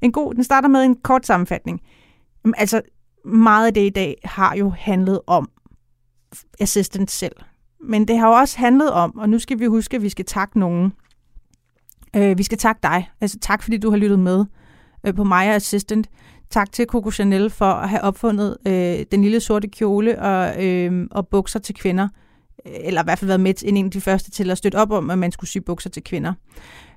En 0.02 0.12
god, 0.12 0.34
den 0.34 0.44
starter 0.44 0.68
med 0.68 0.82
en 0.82 0.96
kort 0.96 1.26
sammenfatning. 1.26 1.80
Jamen, 2.44 2.54
altså, 2.58 2.82
meget 3.24 3.66
af 3.66 3.74
det 3.74 3.86
i 3.86 3.90
dag 3.90 4.16
har 4.24 4.56
jo 4.56 4.70
handlet 4.70 5.20
om 5.26 5.50
assistant 6.60 7.10
selv. 7.10 7.36
Men 7.80 8.08
det 8.08 8.18
har 8.18 8.28
jo 8.28 8.34
også 8.34 8.58
handlet 8.58 8.92
om, 8.92 9.18
og 9.18 9.28
nu 9.28 9.38
skal 9.38 9.58
vi 9.58 9.66
huske, 9.66 9.96
at 9.96 10.02
vi 10.02 10.08
skal 10.08 10.24
takke 10.24 10.58
nogen. 10.58 10.92
Øh, 12.16 12.38
vi 12.38 12.42
skal 12.42 12.58
takke 12.58 12.78
dig. 12.82 13.10
Altså 13.20 13.38
tak, 13.38 13.62
fordi 13.62 13.76
du 13.76 13.90
har 13.90 13.96
lyttet 13.96 14.18
med 14.18 14.44
øh, 15.06 15.14
på 15.14 15.24
mig 15.24 15.48
og 15.48 15.54
assistant. 15.54 16.08
Tak 16.50 16.72
til 16.72 16.86
Coco 16.86 17.10
Chanel 17.10 17.50
for 17.50 17.64
at 17.64 17.88
have 17.88 18.02
opfundet 18.02 18.56
øh, 18.66 19.04
den 19.12 19.22
lille 19.22 19.40
sorte 19.40 19.68
kjole 19.68 20.22
og, 20.22 20.64
øh, 20.64 21.06
og 21.10 21.28
bukser 21.28 21.58
til 21.58 21.74
kvinder. 21.74 22.08
Eller 22.64 23.02
i 23.02 23.04
hvert 23.04 23.18
fald 23.18 23.26
været 23.26 23.40
med 23.40 23.54
til 23.54 23.68
en 23.68 23.84
af 23.84 23.90
de 23.90 24.00
første 24.00 24.30
til 24.30 24.50
at 24.50 24.58
støtte 24.58 24.76
op 24.76 24.90
om, 24.90 25.10
at 25.10 25.18
man 25.18 25.32
skulle 25.32 25.50
sy 25.50 25.58
bukser 25.58 25.90
til 25.90 26.04
kvinder. 26.04 26.34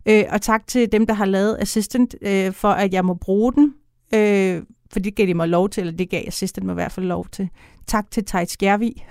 Øh, 0.06 0.24
og 0.30 0.42
tak 0.42 0.68
til 0.68 0.92
dem, 0.92 1.06
der 1.06 1.14
har 1.14 1.26
lavet 1.26 1.58
Assistant, 1.60 2.16
øh, 2.22 2.54
for 2.54 2.70
at 2.70 2.94
jeg 2.94 3.06
må 3.06 3.14
bruge 3.14 3.54
den. 3.54 3.74
Øh, 4.14 4.64
for 4.92 5.00
det 5.00 5.16
gav 5.16 5.28
de 5.28 5.34
mig 5.34 5.50
lov 5.50 5.70
til, 5.70 5.82
eller 5.82 5.98
det 5.98 6.10
gav 6.10 6.24
Assistant 6.28 6.66
mig 6.66 6.74
i 6.74 6.76
hvert 6.82 6.92
fald 6.92 7.06
lov 7.06 7.28
til. 7.32 7.50
Tak 7.88 8.12
til 8.12 8.26
Thijs 8.26 8.52
Skjervig. 8.52 9.08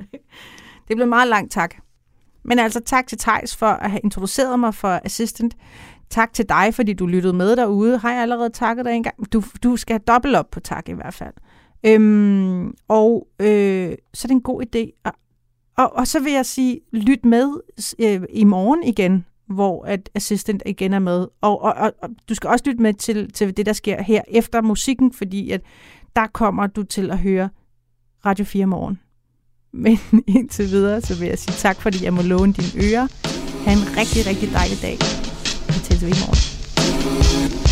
det 0.88 0.96
blev 0.96 1.08
meget 1.08 1.28
langt 1.28 1.52
tak. 1.52 1.74
Men 2.44 2.58
altså 2.58 2.80
tak 2.80 3.06
til 3.06 3.18
Thijs 3.18 3.56
for 3.56 3.66
at 3.66 3.90
have 3.90 4.00
introduceret 4.04 4.60
mig 4.60 4.74
for 4.74 5.00
Assistant. 5.04 5.56
Tak 6.10 6.32
til 6.32 6.48
dig, 6.48 6.74
fordi 6.74 6.92
du 6.92 7.06
lyttede 7.06 7.32
med 7.32 7.56
derude. 7.56 7.98
Har 7.98 8.12
jeg 8.12 8.22
allerede 8.22 8.50
takket 8.50 8.84
dig 8.84 8.92
en 8.92 9.02
gang? 9.02 9.32
Du, 9.32 9.42
du 9.62 9.76
skal 9.76 9.94
have 9.94 10.14
dobbelt 10.14 10.36
op 10.36 10.50
på 10.50 10.60
tak 10.60 10.88
i 10.88 10.92
hvert 10.92 11.14
fald. 11.14 11.34
Øhm, 11.86 12.74
og 12.88 13.28
øh, 13.40 13.94
så 14.14 14.24
er 14.24 14.28
det 14.28 14.30
en 14.30 14.40
god 14.40 14.62
idé. 14.62 15.00
Og, 15.04 15.12
og, 15.78 15.92
og 15.96 16.06
så 16.06 16.20
vil 16.20 16.32
jeg 16.32 16.46
sige, 16.46 16.80
lyt 16.92 17.24
med 17.24 17.52
øh, 17.98 18.22
i 18.30 18.44
morgen 18.44 18.82
igen, 18.82 19.24
hvor 19.48 19.84
at 19.84 20.10
Assistant 20.14 20.62
igen 20.66 20.92
er 20.92 20.98
med. 20.98 21.26
Og, 21.40 21.62
og, 21.62 21.74
og, 21.74 21.92
og 22.02 22.08
du 22.28 22.34
skal 22.34 22.50
også 22.50 22.64
lytte 22.66 22.82
med 22.82 22.94
til, 22.94 23.32
til 23.32 23.56
det, 23.56 23.66
der 23.66 23.72
sker 23.72 24.02
her 24.02 24.22
efter 24.28 24.62
musikken, 24.62 25.12
fordi 25.12 25.50
at 25.50 25.60
der 26.16 26.26
kommer 26.26 26.66
du 26.66 26.82
til 26.82 27.10
at 27.10 27.18
høre 27.18 27.48
Radio 28.26 28.44
4 28.44 28.66
morgen. 28.66 29.00
Men 29.84 29.98
indtil 30.26 30.70
videre, 30.70 31.00
så 31.00 31.18
vil 31.18 31.28
jeg 31.28 31.38
sige 31.38 31.54
tak, 31.54 31.76
fordi 31.76 32.04
jeg 32.04 32.14
må 32.14 32.22
låne 32.22 32.52
dine 32.52 32.84
ører. 32.84 33.06
Ha' 33.64 33.72
en 33.72 33.96
rigtig, 33.96 34.26
rigtig 34.26 34.48
dejlig 34.52 34.82
dag. 34.82 35.25
Vi 35.76 35.80
tæller 35.80 36.08
i 36.08 36.20
morgen. 36.20 37.65